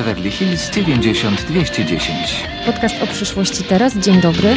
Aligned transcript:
Beverly 0.00 0.30
Hills 0.30 0.70
90210. 0.70 2.44
Podcast 2.66 3.02
o 3.02 3.06
przyszłości 3.06 3.64
teraz. 3.64 3.96
Dzień 3.96 4.20
dobry. 4.20 4.56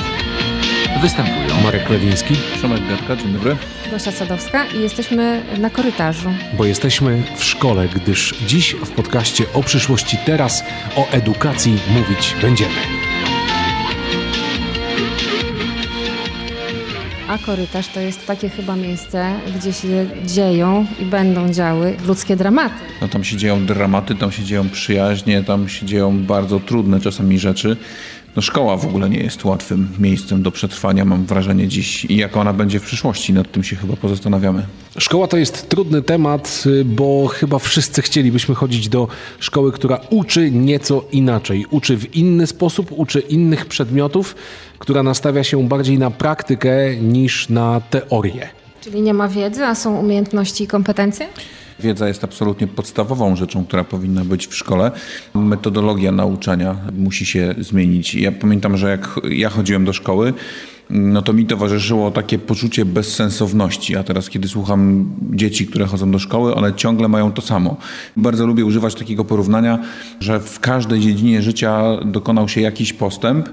Występują 1.01 1.61
Marek 1.63 1.89
Lewiński, 1.89 2.33
Przemek 2.55 2.87
Gatka, 2.87 3.15
dzień 3.15 3.33
dobry. 3.33 3.57
Gosia 3.91 4.11
Sadowska 4.11 4.65
i 4.65 4.81
jesteśmy 4.81 5.43
na 5.57 5.69
korytarzu. 5.69 6.29
bo 6.57 6.65
jesteśmy 6.65 7.23
w 7.37 7.43
szkole, 7.43 7.87
gdyż 7.95 8.35
dziś 8.45 8.73
w 8.73 8.89
podcaście 8.91 9.45
o 9.53 9.63
przyszłości 9.63 10.17
teraz 10.25 10.63
o 10.95 11.09
edukacji 11.09 11.79
mówić 11.89 12.35
będziemy. 12.41 13.12
A 17.33 17.37
korytarz 17.37 17.87
to 17.87 17.99
jest 17.99 18.27
takie 18.27 18.49
chyba 18.49 18.75
miejsce, 18.75 19.33
gdzie 19.55 19.73
się 19.73 20.05
dzieją 20.25 20.85
i 20.99 21.05
będą 21.05 21.49
działy 21.53 21.95
ludzkie 22.07 22.35
dramaty. 22.35 22.75
No 23.01 23.07
tam 23.07 23.23
się 23.23 23.37
dzieją 23.37 23.65
dramaty, 23.65 24.15
tam 24.15 24.31
się 24.31 24.43
dzieją 24.43 24.69
przyjaźnie, 24.69 25.43
tam 25.43 25.69
się 25.69 25.85
dzieją 25.85 26.23
bardzo 26.23 26.59
trudne 26.59 26.99
czasami 26.99 27.39
rzeczy. 27.39 27.77
No 28.35 28.41
szkoła 28.41 28.77
w 28.77 28.85
ogóle 28.85 29.09
nie 29.09 29.19
jest 29.19 29.45
łatwym 29.45 29.89
miejscem 29.99 30.43
do 30.43 30.51
przetrwania, 30.51 31.05
mam 31.05 31.25
wrażenie 31.25 31.67
dziś. 31.67 32.05
I 32.05 32.17
jak 32.17 32.37
ona 32.37 32.53
będzie 32.53 32.79
w 32.79 32.83
przyszłości, 32.83 33.33
nad 33.33 33.51
tym 33.51 33.63
się 33.63 33.75
chyba 33.75 33.95
pozastanawiamy. 33.95 34.65
Szkoła 34.97 35.27
to 35.27 35.37
jest 35.37 35.69
trudny 35.69 36.01
temat, 36.01 36.63
y, 36.65 36.85
bo 36.85 37.27
chyba 37.27 37.59
wszyscy 37.59 38.01
chcielibyśmy 38.01 38.55
chodzić 38.55 38.89
do 38.89 39.07
szkoły, 39.39 39.71
która 39.71 39.99
uczy 40.09 40.51
nieco 40.51 41.05
inaczej. 41.11 41.65
Uczy 41.69 41.97
w 41.97 42.15
inny 42.15 42.47
sposób, 42.47 42.91
uczy 42.91 43.19
innych 43.19 43.65
przedmiotów, 43.65 44.35
która 44.79 45.03
nastawia 45.03 45.43
się 45.43 45.67
bardziej 45.67 45.97
na 45.97 46.11
praktykę 46.11 46.95
niż 46.95 47.49
na 47.49 47.81
teorię. 47.89 48.49
Czyli 48.81 49.01
nie 49.01 49.13
ma 49.13 49.27
wiedzy, 49.27 49.65
a 49.65 49.75
są 49.75 49.99
umiejętności 49.99 50.63
i 50.63 50.67
kompetencje? 50.67 51.27
Wiedza 51.83 52.07
jest 52.07 52.23
absolutnie 52.23 52.67
podstawową 52.67 53.35
rzeczą, 53.35 53.65
która 53.65 53.83
powinna 53.83 54.25
być 54.25 54.47
w 54.47 54.55
szkole. 54.55 54.91
Metodologia 55.33 56.11
nauczania 56.11 56.75
musi 56.97 57.25
się 57.25 57.55
zmienić. 57.57 58.15
Ja 58.15 58.31
pamiętam, 58.31 58.77
że 58.77 58.89
jak 58.89 59.19
ja 59.29 59.49
chodziłem 59.49 59.85
do 59.85 59.93
szkoły, 59.93 60.33
no 60.89 61.21
to 61.21 61.33
mi 61.33 61.45
towarzyszyło 61.45 62.11
takie 62.11 62.39
poczucie 62.39 62.85
bezsensowności. 62.85 63.95
A 63.95 64.03
teraz, 64.03 64.29
kiedy 64.29 64.47
słucham 64.47 65.09
dzieci, 65.31 65.67
które 65.67 65.85
chodzą 65.85 66.11
do 66.11 66.19
szkoły, 66.19 66.55
one 66.55 66.73
ciągle 66.73 67.07
mają 67.07 67.31
to 67.31 67.41
samo. 67.41 67.77
Bardzo 68.17 68.45
lubię 68.45 68.65
używać 68.65 68.95
takiego 68.95 69.25
porównania, 69.25 69.79
że 70.19 70.39
w 70.39 70.59
każdej 70.59 70.99
dziedzinie 70.99 71.41
życia 71.41 71.97
dokonał 72.05 72.49
się 72.49 72.61
jakiś 72.61 72.93
postęp 72.93 73.49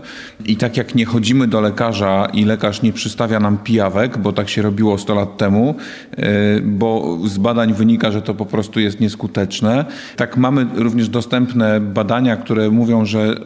i 0.46 0.56
tak 0.56 0.76
jak 0.76 0.94
nie 0.94 1.04
chodzimy 1.04 1.46
do 1.46 1.60
lekarza 1.60 2.28
i 2.32 2.44
lekarz 2.44 2.82
nie 2.82 2.92
przystawia 2.92 3.40
nam 3.40 3.58
pijawek, 3.58 4.18
bo 4.18 4.32
tak 4.32 4.48
się 4.48 4.62
robiło 4.62 4.98
100 4.98 5.14
lat 5.14 5.36
temu, 5.36 5.74
yy, 6.18 6.24
bo 6.62 7.18
z 7.24 7.38
badań 7.38 7.74
wynika, 7.74 8.10
że 8.10 8.22
to 8.22 8.34
po 8.34 8.46
prostu 8.46 8.80
jest 8.80 9.00
nieskuteczne, 9.00 9.84
tak 10.16 10.36
mamy 10.36 10.66
również 10.74 11.08
dostępne 11.08 11.80
badania, 11.80 12.36
które 12.36 12.70
mówią, 12.70 13.04
że 13.04 13.36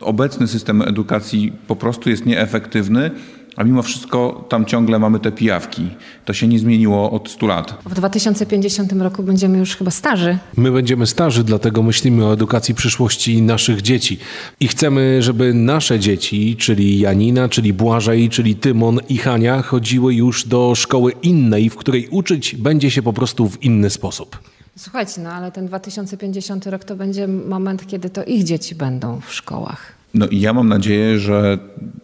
obecny 0.00 0.48
system 0.48 0.82
edukacji 0.82 1.52
po 1.66 1.76
prostu 1.76 2.10
jest 2.10 2.26
nieefektywny, 2.26 3.10
a 3.56 3.64
mimo 3.64 3.82
wszystko 3.82 4.44
tam 4.48 4.64
ciągle 4.64 4.98
mamy 4.98 5.20
te 5.20 5.32
pijawki. 5.32 5.88
To 6.24 6.32
się 6.32 6.48
nie 6.48 6.58
zmieniło 6.58 7.10
od 7.10 7.30
100 7.30 7.46
lat. 7.46 7.78
W 7.86 7.94
2050 7.94 8.92
roku 8.92 9.22
będziemy 9.22 9.58
już 9.58 9.76
chyba 9.76 9.90
starzy. 9.90 10.38
My 10.56 10.72
będziemy 10.72 11.06
starzy, 11.06 11.44
dlatego 11.44 11.82
myślimy 11.82 12.26
o 12.26 12.32
edukacji 12.32 12.74
przyszłości 12.74 13.42
naszych 13.42 13.82
dzieci. 13.82 14.18
I 14.60 14.68
chcemy, 14.68 15.22
żeby 15.22 15.54
nasze 15.54 15.98
dzieci, 15.98 16.56
czyli 16.56 16.98
Janina, 16.98 17.48
czyli 17.48 17.72
Błażej, 17.72 18.28
czyli 18.28 18.54
Tymon 18.54 18.98
i 19.08 19.18
Hania, 19.18 19.62
chodziły 19.62 20.14
już 20.14 20.46
do 20.46 20.74
szkoły 20.74 21.12
innej, 21.22 21.70
w 21.70 21.76
której 21.76 22.08
uczyć 22.10 22.56
będzie 22.56 22.90
się 22.90 23.02
po 23.02 23.12
prostu 23.12 23.48
w 23.48 23.62
inny 23.62 23.90
sposób. 23.90 24.51
Słuchajcie, 24.76 25.20
no 25.20 25.30
ale 25.30 25.52
ten 25.52 25.66
2050 25.66 26.66
rok 26.66 26.84
to 26.84 26.96
będzie 26.96 27.28
moment, 27.28 27.86
kiedy 27.86 28.10
to 28.10 28.24
ich 28.24 28.44
dzieci 28.44 28.74
będą 28.74 29.20
w 29.20 29.34
szkołach. 29.34 29.92
No 30.14 30.26
i 30.26 30.40
ja 30.40 30.52
mam 30.52 30.68
nadzieję, 30.68 31.18
że 31.18 31.58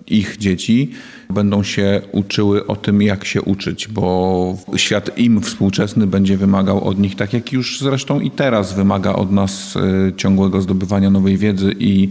ich 0.06 0.36
dzieci 0.36 0.90
będą 1.30 1.62
się 1.62 2.02
uczyły 2.12 2.66
o 2.66 2.76
tym, 2.76 3.02
jak 3.02 3.24
się 3.24 3.42
uczyć, 3.42 3.88
bo 3.88 4.56
świat 4.76 5.18
im 5.18 5.40
współczesny 5.40 6.06
będzie 6.06 6.36
wymagał 6.36 6.84
od 6.84 6.98
nich, 6.98 7.16
tak 7.16 7.32
jak 7.32 7.52
już 7.52 7.80
zresztą 7.80 8.20
i 8.20 8.30
teraz 8.30 8.72
wymaga 8.72 9.12
od 9.12 9.32
nas 9.32 9.76
y, 9.76 10.12
ciągłego 10.16 10.60
zdobywania 10.62 11.10
nowej 11.10 11.36
wiedzy 11.36 11.74
i 11.78 12.08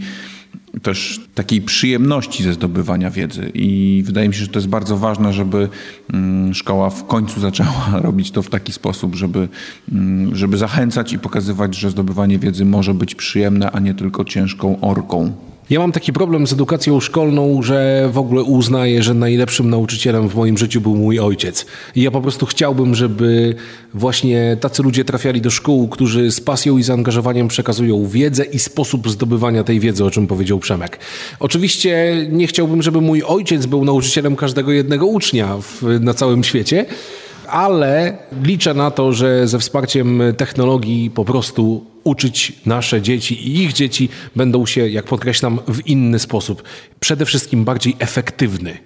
też 0.82 1.20
takiej 1.34 1.62
przyjemności 1.62 2.42
ze 2.42 2.52
zdobywania 2.52 3.10
wiedzy. 3.10 3.50
I 3.54 4.02
wydaje 4.06 4.28
mi 4.28 4.34
się, 4.34 4.40
że 4.40 4.48
to 4.48 4.58
jest 4.58 4.68
bardzo 4.68 4.96
ważne, 4.96 5.32
żeby 5.32 5.68
mm, 6.12 6.54
szkoła 6.54 6.90
w 6.90 7.06
końcu 7.06 7.40
zaczęła 7.48 7.90
robić 7.92 8.30
to 8.30 8.42
w 8.42 8.50
taki 8.50 8.72
sposób, 8.72 9.14
żeby, 9.14 9.48
mm, 9.92 10.36
żeby 10.36 10.56
zachęcać 10.56 11.12
i 11.12 11.18
pokazywać, 11.18 11.76
że 11.76 11.90
zdobywanie 11.90 12.38
wiedzy 12.38 12.64
może 12.64 12.94
być 12.94 13.14
przyjemne, 13.14 13.70
a 13.70 13.80
nie 13.80 13.94
tylko 13.94 14.24
ciężką 14.24 14.80
orką. 14.80 15.47
Ja 15.70 15.80
mam 15.80 15.92
taki 15.92 16.12
problem 16.12 16.46
z 16.46 16.52
edukacją 16.52 17.00
szkolną, 17.00 17.62
że 17.62 18.08
w 18.12 18.18
ogóle 18.18 18.42
uznaję, 18.42 19.02
że 19.02 19.14
najlepszym 19.14 19.70
nauczycielem 19.70 20.28
w 20.28 20.34
moim 20.34 20.58
życiu 20.58 20.80
był 20.80 20.96
mój 20.96 21.20
ojciec. 21.20 21.66
I 21.96 22.02
ja 22.02 22.10
po 22.10 22.20
prostu 22.20 22.46
chciałbym, 22.46 22.94
żeby 22.94 23.54
właśnie 23.94 24.56
tacy 24.60 24.82
ludzie 24.82 25.04
trafiali 25.04 25.40
do 25.40 25.50
szkół, 25.50 25.88
którzy 25.88 26.30
z 26.30 26.40
pasją 26.40 26.78
i 26.78 26.82
zaangażowaniem 26.82 27.48
przekazują 27.48 28.06
wiedzę 28.06 28.44
i 28.44 28.58
sposób 28.58 29.10
zdobywania 29.10 29.64
tej 29.64 29.80
wiedzy, 29.80 30.04
o 30.04 30.10
czym 30.10 30.26
powiedział 30.26 30.58
Przemek. 30.58 30.98
Oczywiście 31.40 32.16
nie 32.30 32.46
chciałbym, 32.46 32.82
żeby 32.82 33.00
mój 33.00 33.22
ojciec 33.22 33.66
był 33.66 33.84
nauczycielem 33.84 34.36
każdego 34.36 34.72
jednego 34.72 35.06
ucznia 35.06 35.56
w, 35.60 35.82
na 36.00 36.14
całym 36.14 36.44
świecie, 36.44 36.86
ale 37.50 38.18
liczę 38.42 38.74
na 38.74 38.90
to, 38.90 39.12
że 39.12 39.48
ze 39.48 39.58
wsparciem 39.58 40.22
technologii 40.36 41.10
po 41.10 41.24
prostu 41.24 41.84
uczyć 42.04 42.52
nasze 42.66 43.02
dzieci 43.02 43.48
i 43.48 43.62
ich 43.62 43.72
dzieci 43.72 44.08
będą 44.36 44.66
się, 44.66 44.88
jak 44.88 45.04
podkreślam, 45.04 45.58
w 45.68 45.86
inny 45.86 46.18
sposób. 46.18 46.62
Przede 47.00 47.24
wszystkim 47.24 47.64
bardziej 47.64 47.96
efektywny. 47.98 48.78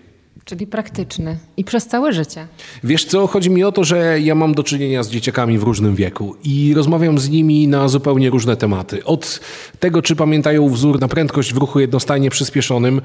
Czyli 0.45 0.67
praktyczny 0.67 1.39
i 1.57 1.65
przez 1.65 1.87
całe 1.87 2.13
życie. 2.13 2.47
Wiesz 2.85 3.05
co, 3.05 3.27
chodzi 3.27 3.51
mi 3.51 3.65
o 3.65 3.73
to, 3.73 3.85
że 3.85 4.21
ja 4.21 4.35
mam 4.35 4.55
do 4.55 4.63
czynienia 4.63 5.03
z 5.03 5.11
dzieciakami 5.11 5.59
w 5.59 5.63
różnym 5.63 5.95
wieku 5.95 6.37
i 6.45 6.75
rozmawiam 6.75 7.19
z 7.19 7.29
nimi 7.29 7.69
na 7.69 7.89
zupełnie 7.89 8.31
różne 8.31 8.57
tematy. 8.57 9.05
Od 9.05 9.41
tego, 9.81 10.03
czy 10.03 10.17
pamiętają 10.17 10.69
wzór 10.69 11.01
na 11.01 11.09
prędkość 11.09 11.55
w 11.55 11.57
ruchu 11.57 11.81
jednostajnie 11.81 12.31
przyspieszonym, 12.31 13.01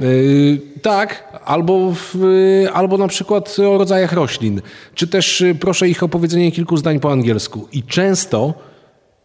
yy, 0.00 0.60
tak, 0.82 1.29
albo, 1.44 1.92
w, 1.92 2.14
yy, 2.14 2.72
albo 2.72 2.98
na 2.98 3.08
przykład 3.08 3.56
o 3.58 3.78
rodzajach 3.78 4.12
roślin, 4.12 4.62
czy 4.94 5.06
też 5.06 5.40
yy, 5.40 5.54
proszę 5.54 5.88
ich 5.88 6.02
o 6.02 6.08
powiedzenie 6.08 6.52
kilku 6.52 6.76
zdań 6.76 7.00
po 7.00 7.12
angielsku. 7.12 7.68
I 7.72 7.82
często 7.82 8.54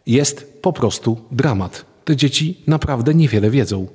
jest 0.06 0.62
po 0.62 0.72
prostu 0.72 1.16
dramat. 1.30 1.84
Te 2.04 2.16
dzieci 2.16 2.60
naprawdę 2.66 3.14
niewiele 3.14 3.50
wiedzą. 3.50 3.86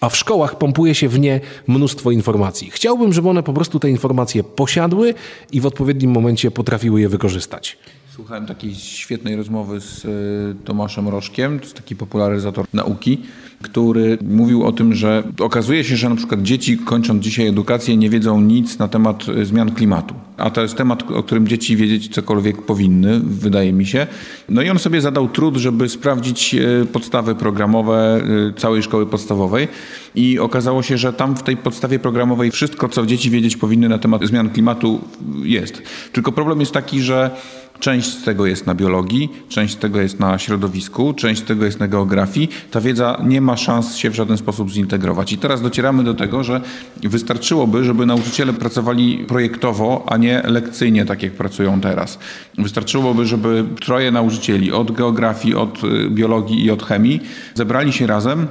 A 0.00 0.08
w 0.08 0.16
szkołach 0.16 0.58
pompuje 0.58 0.94
się 0.94 1.08
w 1.08 1.18
nie 1.18 1.40
mnóstwo 1.66 2.10
informacji. 2.10 2.70
Chciałbym, 2.70 3.12
żeby 3.12 3.28
one 3.28 3.42
po 3.42 3.52
prostu 3.52 3.80
te 3.80 3.90
informacje 3.90 4.44
posiadły 4.44 5.14
i 5.52 5.60
w 5.60 5.66
odpowiednim 5.66 6.10
momencie 6.10 6.50
potrafiły 6.50 7.00
je 7.00 7.08
wykorzystać. 7.08 7.78
Słuchałem 8.20 8.46
takiej 8.46 8.74
świetnej 8.74 9.36
rozmowy 9.36 9.80
z 9.80 10.04
y, 10.04 10.64
Tomaszem 10.64 11.08
Rożkiem, 11.08 11.58
to 11.58 11.64
jest 11.64 11.76
taki 11.76 11.96
popularyzator 11.96 12.66
nauki, 12.72 13.18
który 13.62 14.18
mówił 14.22 14.64
o 14.64 14.72
tym, 14.72 14.94
że 14.94 15.22
okazuje 15.40 15.84
się, 15.84 15.96
że 15.96 16.08
na 16.08 16.16
przykład 16.16 16.42
dzieci 16.42 16.78
kończąc 16.78 17.24
dzisiaj 17.24 17.46
edukację 17.46 17.96
nie 17.96 18.10
wiedzą 18.10 18.40
nic 18.40 18.78
na 18.78 18.88
temat 18.88 19.28
y, 19.28 19.44
zmian 19.44 19.74
klimatu. 19.74 20.14
A 20.36 20.50
to 20.50 20.62
jest 20.62 20.74
temat, 20.74 21.02
o 21.10 21.22
którym 21.22 21.48
dzieci 21.48 21.76
wiedzieć 21.76 22.08
cokolwiek 22.08 22.62
powinny, 22.62 23.20
wydaje 23.24 23.72
mi 23.72 23.86
się. 23.86 24.06
No 24.48 24.62
i 24.62 24.70
on 24.70 24.78
sobie 24.78 25.00
zadał 25.00 25.28
trud, 25.28 25.56
żeby 25.56 25.88
sprawdzić 25.88 26.54
y, 26.54 26.86
podstawy 26.92 27.34
programowe 27.34 28.20
całej 28.56 28.82
szkoły 28.82 29.06
podstawowej 29.06 29.68
i 30.14 30.38
okazało 30.38 30.82
się, 30.82 30.98
że 30.98 31.12
tam 31.12 31.36
w 31.36 31.42
tej 31.42 31.56
podstawie 31.56 31.98
programowej 31.98 32.50
wszystko, 32.50 32.88
co 32.88 33.06
dzieci 33.06 33.30
wiedzieć 33.30 33.56
powinny 33.56 33.88
na 33.88 33.98
temat 33.98 34.24
zmian 34.24 34.50
klimatu 34.50 35.00
jest. 35.42 35.82
Tylko 36.12 36.32
problem 36.32 36.60
jest 36.60 36.72
taki, 36.72 37.00
że 37.00 37.30
Część 37.80 38.08
z 38.08 38.24
tego 38.24 38.46
jest 38.46 38.66
na 38.66 38.74
biologii, 38.74 39.28
część 39.48 39.74
z 39.74 39.76
tego 39.76 40.00
jest 40.00 40.20
na 40.20 40.38
środowisku, 40.38 41.14
część 41.14 41.40
z 41.40 41.44
tego 41.44 41.64
jest 41.64 41.80
na 41.80 41.88
geografii. 41.88 42.48
Ta 42.70 42.80
wiedza 42.80 43.20
nie 43.24 43.40
ma 43.40 43.56
szans 43.56 43.96
się 43.96 44.10
w 44.10 44.14
żaden 44.14 44.36
sposób 44.36 44.70
zintegrować. 44.70 45.32
I 45.32 45.38
teraz 45.38 45.62
docieramy 45.62 46.04
do 46.04 46.14
tego, 46.14 46.44
że 46.44 46.60
wystarczyłoby, 47.02 47.84
żeby 47.84 48.06
nauczyciele 48.06 48.52
pracowali 48.52 49.24
projektowo, 49.28 50.04
a 50.06 50.16
nie 50.16 50.42
lekcyjnie, 50.44 51.04
tak 51.04 51.22
jak 51.22 51.32
pracują 51.32 51.80
teraz. 51.80 52.18
Wystarczyłoby, 52.58 53.26
żeby 53.26 53.64
troje 53.80 54.10
nauczycieli 54.10 54.72
od 54.72 54.92
geografii, 54.92 55.54
od 55.54 55.84
y, 55.84 56.10
biologii 56.10 56.64
i 56.64 56.70
od 56.70 56.82
chemii 56.82 57.20
zebrali 57.54 57.92
się 57.92 58.06
razem 58.06 58.46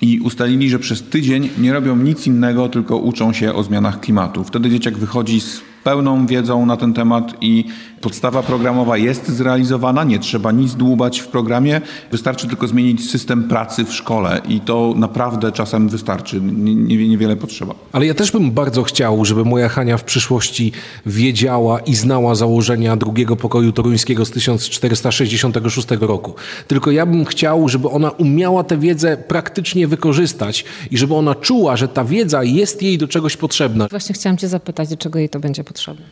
i 0.00 0.20
ustalili, 0.20 0.70
że 0.70 0.78
przez 0.78 1.02
tydzień 1.02 1.48
nie 1.58 1.72
robią 1.72 1.96
nic 1.96 2.26
innego, 2.26 2.68
tylko 2.68 2.96
uczą 2.96 3.32
się 3.32 3.54
o 3.54 3.62
zmianach 3.62 4.00
klimatu. 4.00 4.44
Wtedy 4.44 4.70
dzieciak 4.70 4.98
wychodzi 4.98 5.40
z 5.40 5.62
pełną 5.84 6.26
wiedzą 6.26 6.66
na 6.66 6.76
ten 6.76 6.94
temat 6.94 7.34
i 7.40 7.64
Podstawa 8.04 8.42
programowa 8.42 8.96
jest 8.96 9.28
zrealizowana, 9.28 10.04
nie 10.04 10.18
trzeba 10.18 10.52
nic 10.52 10.74
dłubać 10.74 11.20
w 11.20 11.28
programie, 11.28 11.80
wystarczy 12.10 12.48
tylko 12.48 12.68
zmienić 12.68 13.10
system 13.10 13.48
pracy 13.48 13.84
w 13.84 13.94
szkole 13.94 14.40
i 14.48 14.60
to 14.60 14.94
naprawdę 14.96 15.52
czasem 15.52 15.88
wystarczy, 15.88 16.40
nie, 16.40 16.74
nie, 16.74 17.08
niewiele 17.08 17.36
potrzeba. 17.36 17.74
Ale 17.92 18.06
ja 18.06 18.14
też 18.14 18.32
bym 18.32 18.50
bardzo 18.50 18.82
chciał, 18.82 19.24
żeby 19.24 19.44
moja 19.44 19.68
Hania 19.68 19.96
w 19.96 20.04
przyszłości 20.04 20.72
wiedziała 21.06 21.80
i 21.80 21.94
znała 21.94 22.34
założenia 22.34 22.96
drugiego 22.96 23.36
pokoju 23.36 23.72
toruńskiego 23.72 24.24
z 24.24 24.30
1466 24.30 25.88
roku. 26.00 26.34
Tylko 26.68 26.90
ja 26.90 27.06
bym 27.06 27.24
chciał, 27.24 27.68
żeby 27.68 27.88
ona 27.88 28.10
umiała 28.10 28.64
tę 28.64 28.78
wiedzę 28.78 29.16
praktycznie 29.16 29.88
wykorzystać 29.88 30.64
i 30.90 30.98
żeby 30.98 31.14
ona 31.14 31.34
czuła, 31.34 31.76
że 31.76 31.88
ta 31.88 32.04
wiedza 32.04 32.44
jest 32.44 32.82
jej 32.82 32.98
do 32.98 33.08
czegoś 33.08 33.36
potrzebna. 33.36 33.86
Właśnie 33.90 34.14
chciałam 34.14 34.36
cię 34.36 34.48
zapytać, 34.48 34.88
do 34.88 34.96
czego 34.96 35.18
jej 35.18 35.28
to 35.28 35.40
będzie 35.40 35.64
potrzebne 35.64 35.73
potrzeby. 35.74 36.02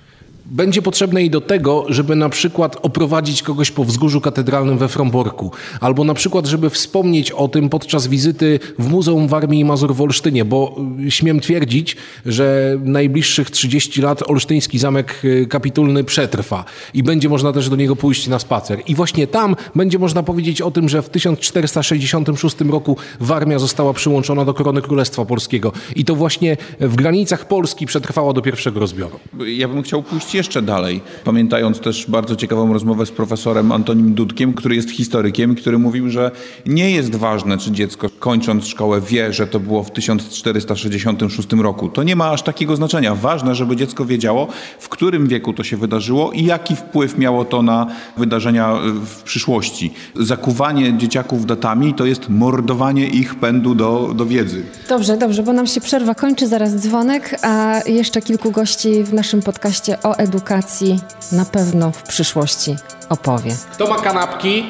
Będzie 0.47 0.83
potrzebne 0.83 1.21
jej 1.21 1.31
do 1.31 1.41
tego, 1.41 1.85
żeby 1.89 2.17
na 2.17 2.29
przykład 2.29 2.77
oprowadzić 2.83 3.43
kogoś 3.43 3.71
po 3.71 3.85
wzgórzu 3.85 4.21
katedralnym 4.21 4.79
we 4.79 4.89
Fromborku, 4.89 5.51
albo 5.81 6.05
na 6.05 6.15
przykład, 6.15 6.47
żeby 6.47 6.71
wspomnieć 6.71 7.31
o 7.31 7.49
tym 7.49 7.69
podczas 7.69 8.07
wizyty 8.07 8.61
w 8.79 8.89
Muzeum 8.89 9.29
Warmii 9.29 9.61
i 9.61 9.65
Mazur 9.65 9.95
w 9.95 10.01
Olsztynie, 10.01 10.45
bo 10.45 10.77
y, 11.07 11.11
śmiem 11.11 11.41
twierdzić, 11.41 11.97
że 12.27 12.77
najbliższych 12.85 13.51
30 13.51 14.03
lat 14.03 14.31
olsztyński 14.31 14.79
zamek 14.79 15.25
y, 15.25 15.47
kapitulny 15.47 16.05
przetrwa 16.05 16.65
i 16.95 17.03
będzie 17.03 17.29
można 17.29 17.53
też 17.53 17.69
do 17.69 17.77
niego 17.77 17.97
pójść 17.97 18.29
na 18.29 18.39
spacer. 18.39 18.83
I 18.87 18.95
właśnie 18.95 19.27
tam 19.27 19.57
będzie 19.75 19.99
można 19.99 20.23
powiedzieć 20.23 20.61
o 20.61 20.71
tym, 20.71 20.89
że 20.89 21.03
w 21.03 21.09
1466 21.09 22.57
roku 22.61 22.97
Warmia 23.21 23.59
została 23.59 23.93
przyłączona 23.93 24.45
do 24.45 24.55
korony 24.55 24.83
Królestwa 24.83 25.25
Polskiego 25.25 25.73
i 25.97 26.05
to 26.05 26.15
właśnie 26.15 26.57
w 26.81 26.97
granicach 26.97 27.49
Polski 27.49 27.87
przetrwała 27.87 28.33
do 28.33 28.43
pierwszego 28.43 28.81
rozbioru. 28.81 29.19
Ja 29.47 29.69
bym 29.69 29.83
chciał 29.83 30.03
pójść 30.03 30.32
jeszcze 30.35 30.63
dalej, 30.63 31.01
pamiętając 31.25 31.81
też 31.81 32.07
bardzo 32.09 32.37
ciekawą 32.37 32.73
rozmowę 32.73 33.07
z 33.07 33.11
profesorem 33.11 33.73
Antonim 33.73 34.15
Dudkiem, 34.15 34.55
który 34.55 34.77
jest 34.77 34.91
historykiem, 34.91 35.55
który 35.55 35.79
mówił, 35.79 36.11
że 36.11 36.31
nie 36.67 36.91
jest 36.91 37.17
ważne, 37.17 37.59
czy 37.59 37.71
dziecko 37.71 38.09
kończąc 38.19 38.67
szkołę 38.67 39.01
wie, 39.01 39.33
że 39.33 39.47
to 39.47 39.61
było 39.61 39.85
w 39.85 39.91
1466 39.91 41.53
roku. 41.53 41.89
To 41.89 42.03
nie 42.03 42.17
ma 42.17 42.31
aż 42.31 42.43
takiego 42.43 42.77
znaczenia. 42.77 43.15
Ważne, 43.15 43.55
żeby 43.55 43.77
dziecko 43.77 44.05
wiedziało, 44.05 44.49
w 44.79 44.89
którym 44.89 45.27
wieku 45.27 45.53
to 45.53 45.65
się 45.65 45.77
wydarzyło 45.77 46.33
i 46.33 46.45
jaki 46.45 46.77
wpływ 46.77 47.19
miało 47.19 47.45
to 47.45 47.63
na 47.63 47.87
wydarzenia 48.17 48.75
w 49.05 49.23
przyszłości. 49.23 49.93
Zakuwanie 50.17 50.99
dzieciaków 50.99 51.47
datami 51.47 51.95
to 51.95 52.07
jest 52.07 52.29
mordowanie 52.29 53.07
ich 53.07 53.35
pędu 53.35 53.75
do, 53.75 54.13
do 54.15 54.27
wiedzy. 54.27 54.63
Dobrze, 54.89 55.17
dobrze, 55.17 55.43
bo 55.43 55.53
nam 55.53 55.67
się 55.67 55.81
przerwa 55.81 56.15
kończy, 56.15 56.47
zaraz 56.47 56.77
dzwonek, 56.77 57.39
a 57.43 57.81
jeszcze 57.87 58.23
kilku 58.23 58.51
gości 58.51 59.05
w 59.05 59.13
naszym 59.13 59.43
podcaście 59.43 60.03
o 60.03 60.19
edukacji 60.23 61.01
na 61.33 61.45
pewno 61.45 61.93
w 61.93 62.03
przyszłości 62.03 62.77
opowie. 63.09 63.57
Kto 63.73 63.87
ma 63.89 63.97
kanapki? 64.01 64.67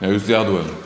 Ja 0.00 0.08
już 0.08 0.22
zjadłem. 0.22 0.83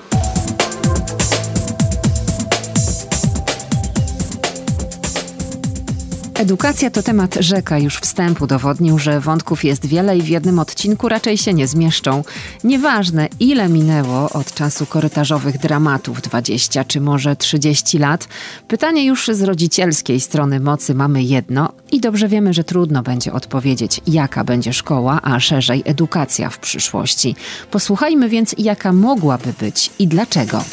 Edukacja 6.39 6.91
to 6.91 7.03
temat 7.03 7.35
rzeka. 7.41 7.79
Już 7.79 7.97
wstęp 7.97 8.43
udowodnił, 8.43 8.99
że 8.99 9.21
wątków 9.21 9.65
jest 9.65 9.87
wiele 9.87 10.19
i 10.19 10.23
w 10.23 10.29
jednym 10.29 10.59
odcinku 10.59 11.09
raczej 11.09 11.39
się 11.39 11.55
nie 11.55 11.67
zmieszczą. 11.67 12.25
Nieważne, 12.65 13.29
ile 13.41 13.69
minęło 13.69 14.31
od 14.31 14.55
czasu 14.55 14.87
korytarzowych 14.87 15.59
dramatów 15.59 16.23
20 16.23 16.85
czy 16.85 17.01
może 17.01 17.37
30 17.37 17.99
lat, 17.99 18.29
pytanie 18.69 19.05
już 19.05 19.29
z 19.33 19.43
rodzicielskiej 19.43 20.21
strony 20.21 20.61
mocy 20.61 20.95
mamy 20.95 21.23
jedno 21.23 21.73
i 21.93 22.01
dobrze 22.01 22.29
wiemy, 22.29 22.55
że 22.55 22.65
trudno 22.65 23.03
będzie 23.03 23.33
odpowiedzieć, 23.33 24.01
jaka 24.07 24.45
będzie 24.45 24.73
szkoła, 24.73 25.21
a 25.23 25.41
szerzej 25.41 25.83
edukacja 25.85 26.51
w 26.51 26.59
przyszłości. 26.59 27.37
Posłuchajmy 27.71 28.29
więc, 28.29 28.55
jaka 28.59 28.93
mogłaby 28.93 29.53
być 29.61 29.91
i 29.99 30.09
dlaczego. 30.09 30.65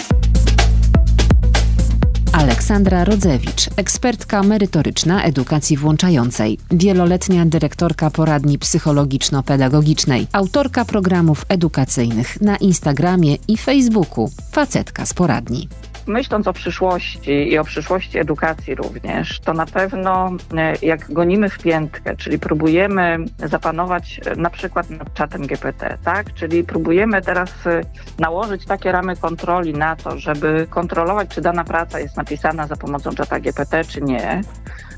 Aleksandra 2.36 3.04
Rodzewicz, 3.04 3.70
ekspertka 3.78 4.44
merytoryczna 4.44 5.24
edukacji 5.24 5.78
włączającej, 5.78 6.58
wieloletnia 6.72 7.46
dyrektorka 7.46 8.10
poradni 8.10 8.60
psychologiczno-pedagogicznej, 8.60 10.28
autorka 10.32 10.86
programów 10.86 11.46
edukacyjnych 11.50 12.42
na 12.42 12.58
Instagramie 12.58 13.36
i 13.48 13.58
Facebooku, 13.58 14.32
facetka 14.52 15.06
z 15.06 15.14
poradni 15.14 15.70
myśląc 16.08 16.48
o 16.48 16.54
przyszłości 16.54 17.52
i 17.52 17.58
o 17.58 17.64
przyszłości 17.64 18.20
edukacji 18.20 18.76
również, 18.76 19.40
to 19.40 19.54
na 19.54 19.66
pewno 19.66 20.32
e, 20.58 20.74
jak 20.82 21.14
gonimy 21.14 21.50
w 21.50 21.60
piętkę, 21.60 22.16
czyli 22.16 22.40
próbujemy 22.40 23.18
zapanować 23.38 24.20
e, 24.26 24.36
na 24.36 24.50
przykład 24.50 24.90
nad 24.90 25.14
czatem 25.14 25.48
GPT, 25.48 25.98
tak? 26.04 26.34
Czyli 26.34 26.64
próbujemy 26.64 27.22
teraz 27.22 27.68
e, 27.68 27.82
nałożyć 28.20 28.66
takie 28.66 28.92
ramy 28.92 29.16
kontroli 29.16 29.74
na 29.74 29.96
to, 29.96 30.20
żeby 30.20 30.68
kontrolować, 30.70 31.30
czy 31.30 31.42
dana 31.42 31.64
praca 31.64 32.00
jest 32.00 32.18
napisana 32.18 32.68
za 32.68 32.76
pomocą 32.76 33.12
czata 33.12 33.40
GPT, 33.40 33.84
czy 33.84 34.02
nie 34.02 34.42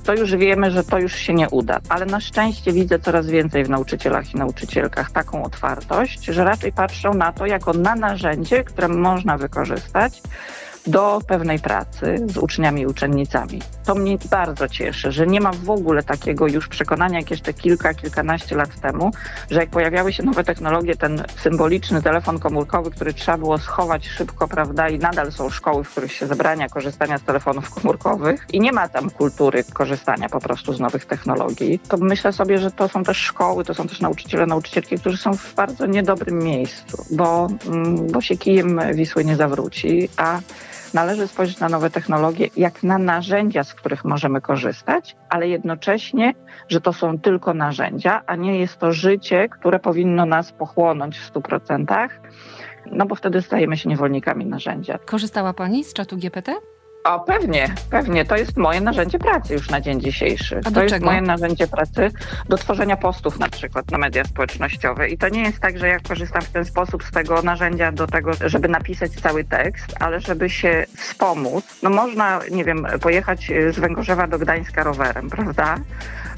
to 0.07 0.13
już 0.13 0.35
wiemy, 0.35 0.71
że 0.71 0.83
to 0.83 0.99
już 0.99 1.15
się 1.15 1.33
nie 1.33 1.49
uda. 1.49 1.79
Ale 1.89 2.05
na 2.05 2.19
szczęście 2.19 2.71
widzę 2.71 2.99
coraz 2.99 3.27
więcej 3.27 3.63
w 3.63 3.69
nauczycielach 3.69 4.33
i 4.33 4.37
nauczycielkach 4.37 5.11
taką 5.11 5.43
otwartość, 5.43 6.25
że 6.25 6.43
raczej 6.43 6.71
patrzą 6.71 7.13
na 7.13 7.33
to 7.33 7.45
jako 7.45 7.73
na 7.73 7.95
narzędzie, 7.95 8.63
które 8.63 8.87
można 8.87 9.37
wykorzystać 9.37 10.21
do 10.87 11.21
pewnej 11.27 11.59
pracy 11.59 12.25
z 12.25 12.37
uczniami 12.37 12.81
i 12.81 12.85
uczennicami. 12.85 13.61
To 13.85 13.95
mnie 13.95 14.17
bardzo 14.29 14.67
cieszy, 14.67 15.11
że 15.11 15.27
nie 15.27 15.41
ma 15.41 15.51
w 15.51 15.69
ogóle 15.69 16.03
takiego 16.03 16.47
już 16.47 16.67
przekonania, 16.67 17.19
jak 17.19 17.31
jeszcze 17.31 17.53
kilka, 17.53 17.93
kilkanaście 17.93 18.55
lat 18.55 18.79
temu, 18.79 19.11
że 19.51 19.59
jak 19.59 19.69
pojawiały 19.69 20.13
się 20.13 20.23
nowe 20.23 20.43
technologie, 20.43 20.95
ten 20.95 21.23
symboliczny 21.43 22.01
telefon 22.01 22.39
komórkowy, 22.39 22.91
który 22.91 23.13
trzeba 23.13 23.37
było 23.37 23.57
schować 23.57 24.07
szybko, 24.07 24.47
prawda, 24.47 24.89
i 24.89 24.99
nadal 24.99 25.31
są 25.31 25.49
szkoły, 25.49 25.83
w 25.83 25.89
których 25.89 26.11
się 26.11 26.27
zabrania 26.27 26.69
korzystania 26.69 27.17
z 27.17 27.23
telefonów 27.23 27.69
komórkowych 27.69 28.45
i 28.53 28.59
nie 28.59 28.71
ma 28.71 28.89
tam 28.89 29.09
kultury 29.09 29.63
korzystania 29.73 30.29
po 30.29 30.39
prostu 30.39 30.73
z 30.73 30.79
nowych 30.79 31.05
technologii, 31.05 31.79
to 31.79 31.97
myślę 31.97 32.33
sobie, 32.33 32.57
że 32.57 32.71
to 32.71 32.87
są 32.87 33.03
też 33.03 33.17
szkoły, 33.17 33.63
to 33.63 33.73
są 33.73 33.87
też 33.87 34.01
nauczyciele, 34.01 34.45
nauczycielki, 34.45 34.99
którzy 34.99 35.17
są 35.17 35.33
w 35.33 35.55
bardzo 35.55 35.85
niedobrym 35.85 36.39
miejscu, 36.39 37.05
bo, 37.11 37.47
mm, 37.67 38.11
bo 38.11 38.21
się 38.21 38.37
kijem 38.37 38.81
Wisły 38.93 39.25
nie 39.25 39.35
zawróci, 39.35 40.09
a 40.17 40.39
należy 40.93 41.27
spojrzeć 41.27 41.59
na 41.59 41.69
nowe 41.69 41.89
technologie 41.89 42.47
jak 42.57 42.83
na 42.83 42.97
narzędzia, 42.97 43.63
z 43.63 43.73
których 43.73 44.05
możemy 44.05 44.41
korzystać, 44.41 45.15
ale 45.29 45.47
jednocześnie, 45.47 46.33
że 46.69 46.81
to 46.81 46.93
są 46.93 47.19
tylko 47.19 47.53
narzędzia, 47.53 48.23
a 48.25 48.35
nie 48.35 48.59
jest 48.59 48.77
to 48.77 48.93
życie, 48.93 49.49
które 49.49 49.79
powinno 49.79 50.25
nas 50.25 50.51
pochłonąć 50.51 51.19
w 51.19 51.33
100%, 51.33 52.09
no 52.91 53.05
bo 53.05 53.15
wtedy 53.15 53.41
stajemy 53.41 53.77
się 53.77 53.89
niewolnikami 53.89 54.45
narzędzia. 54.45 54.97
Korzystała 55.05 55.53
Pani 55.53 55.83
z 55.83 55.93
czatu 55.93 56.17
GPT? 56.17 56.53
O, 57.07 57.19
pewnie, 57.19 57.75
pewnie. 57.89 58.25
To 58.25 58.37
jest 58.37 58.57
moje 58.57 58.81
narzędzie 58.81 59.19
pracy 59.19 59.53
już 59.53 59.69
na 59.69 59.81
dzień 59.81 60.01
dzisiejszy. 60.01 60.61
A 60.65 60.71
to 60.71 60.83
jest 60.83 60.95
czego? 60.95 61.05
moje 61.05 61.21
narzędzie 61.21 61.67
pracy 61.67 62.11
do 62.49 62.57
tworzenia 62.57 62.97
postów 62.97 63.39
na 63.39 63.49
przykład 63.49 63.91
na 63.91 63.97
media 63.97 64.23
społecznościowe. 64.23 65.09
I 65.09 65.17
to 65.17 65.29
nie 65.29 65.41
jest 65.41 65.59
tak, 65.59 65.77
że 65.77 65.87
ja 65.87 65.99
korzystam 65.99 66.41
w 66.41 66.49
ten 66.49 66.65
sposób 66.65 67.03
z 67.03 67.11
tego 67.11 67.41
narzędzia 67.41 67.91
do 67.91 68.07
tego, 68.07 68.31
żeby 68.45 68.67
napisać 68.67 69.11
cały 69.11 69.43
tekst, 69.43 69.95
ale 69.99 70.19
żeby 70.19 70.49
się 70.49 70.85
wspomóc. 70.97 71.65
No 71.83 71.89
można, 71.89 72.39
nie 72.51 72.63
wiem, 72.65 72.87
pojechać 73.01 73.51
z 73.71 73.79
Węgorzewa 73.79 74.27
do 74.27 74.39
Gdańska 74.39 74.83
rowerem, 74.83 75.29
prawda? 75.29 75.75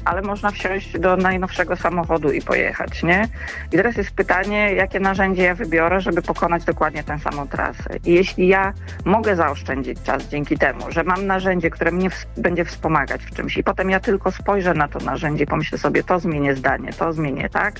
Ale 0.04 0.22
można 0.22 0.50
wsiąść 0.50 0.98
do 0.98 1.16
najnowszego 1.16 1.76
samochodu 1.76 2.32
i 2.32 2.42
pojechać, 2.42 3.02
nie? 3.02 3.28
I 3.72 3.76
teraz 3.76 3.96
jest 3.96 4.10
pytanie, 4.10 4.72
jakie 4.74 5.00
narzędzie 5.00 5.42
ja 5.42 5.54
wybiorę, 5.54 6.00
żeby 6.00 6.22
pokonać 6.22 6.64
dokładnie 6.64 7.04
tę 7.04 7.18
samą 7.18 7.48
trasę. 7.48 7.96
I 8.04 8.14
jeśli 8.14 8.48
ja 8.48 8.72
mogę 9.04 9.36
zaoszczędzić 9.36 10.02
czas 10.02 10.28
dzięki 10.28 10.58
temu, 10.58 10.80
że 10.88 11.04
mam 11.04 11.26
narzędzie, 11.26 11.70
które 11.70 11.92
mnie 11.92 12.08
będzie 12.36 12.64
wspomagać 12.64 13.24
w 13.24 13.34
czymś 13.34 13.56
i 13.56 13.64
potem 13.64 13.90
ja 13.90 14.00
tylko 14.00 14.30
spojrzę 14.30 14.74
na 14.74 14.88
to 14.88 14.98
narzędzie 14.98 15.44
i 15.44 15.46
pomyślę 15.46 15.78
sobie, 15.78 16.02
to 16.02 16.18
zmienię 16.18 16.54
zdanie, 16.54 16.92
to 16.92 17.12
zmienię, 17.12 17.48
tak? 17.48 17.74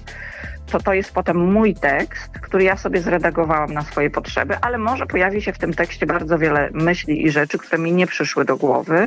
To 0.70 0.78
to 0.78 0.94
jest 0.94 1.12
potem 1.14 1.36
mój 1.52 1.74
tekst, 1.74 2.38
który 2.38 2.64
ja 2.64 2.76
sobie 2.76 3.00
zredagowałam 3.00 3.74
na 3.74 3.82
swoje 3.82 4.10
potrzeby, 4.10 4.56
ale 4.60 4.78
może 4.78 5.06
pojawi 5.06 5.42
się 5.42 5.52
w 5.52 5.58
tym 5.58 5.74
tekście 5.74 6.06
bardzo 6.06 6.38
wiele 6.38 6.70
myśli 6.72 7.26
i 7.26 7.30
rzeczy, 7.30 7.58
które 7.58 7.82
mi 7.82 7.92
nie 7.92 8.06
przyszły 8.06 8.44
do 8.44 8.56
głowy, 8.56 9.06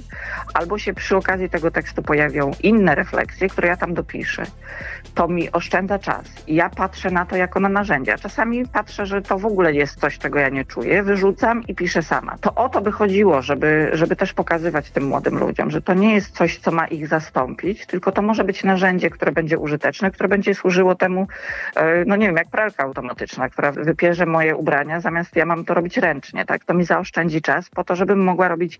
albo 0.53 0.77
się 0.77 0.93
przy 0.93 1.17
okazji 1.17 1.49
tego 1.49 1.71
tekstu 1.71 2.03
pojawią 2.03 2.51
inne 2.63 2.95
refleksje, 2.95 3.49
które 3.49 3.67
ja 3.67 3.77
tam 3.77 3.93
dopiszę. 3.93 4.43
To 5.15 5.27
mi 5.27 5.51
oszczędza 5.51 5.99
czas. 5.99 6.25
Ja 6.47 6.69
patrzę 6.69 7.11
na 7.11 7.25
to 7.25 7.35
jako 7.35 7.59
na 7.59 7.69
narzędzia. 7.69 8.17
Czasami 8.17 8.67
patrzę, 8.67 9.05
że 9.05 9.21
to 9.21 9.39
w 9.39 9.45
ogóle 9.45 9.73
jest 9.73 9.99
coś, 9.99 10.17
czego 10.17 10.39
ja 10.39 10.49
nie 10.49 10.65
czuję, 10.65 11.03
wyrzucam 11.03 11.63
i 11.67 11.75
piszę 11.75 12.01
sama. 12.01 12.37
To 12.37 12.55
o 12.55 12.69
to 12.69 12.81
by 12.81 12.91
chodziło, 12.91 13.41
żeby, 13.41 13.89
żeby 13.93 14.15
też 14.15 14.33
pokazywać 14.33 14.91
tym 14.91 15.03
młodym 15.03 15.37
ludziom, 15.37 15.71
że 15.71 15.81
to 15.81 15.93
nie 15.93 16.13
jest 16.13 16.35
coś, 16.35 16.57
co 16.57 16.71
ma 16.71 16.87
ich 16.87 17.07
zastąpić, 17.07 17.85
tylko 17.85 18.11
to 18.11 18.21
może 18.21 18.43
być 18.43 18.63
narzędzie, 18.63 19.09
które 19.09 19.31
będzie 19.31 19.57
użyteczne, 19.57 20.11
które 20.11 20.29
będzie 20.29 20.55
służyło 20.55 20.95
temu, 20.95 21.27
no 22.05 22.15
nie 22.15 22.27
wiem, 22.27 22.35
jak 22.35 22.49
pralka 22.49 22.83
automatyczna, 22.83 23.49
która 23.49 23.71
wypierze 23.71 24.25
moje 24.25 24.55
ubrania, 24.55 25.01
zamiast 25.01 25.35
ja 25.35 25.45
mam 25.45 25.65
to 25.65 25.73
robić 25.73 25.97
ręcznie, 25.97 26.45
tak? 26.45 26.65
To 26.65 26.73
mi 26.73 26.85
zaoszczędzi 26.85 27.41
czas 27.41 27.69
po 27.69 27.83
to, 27.83 27.95
żebym 27.95 28.23
mogła 28.23 28.47
robić 28.47 28.79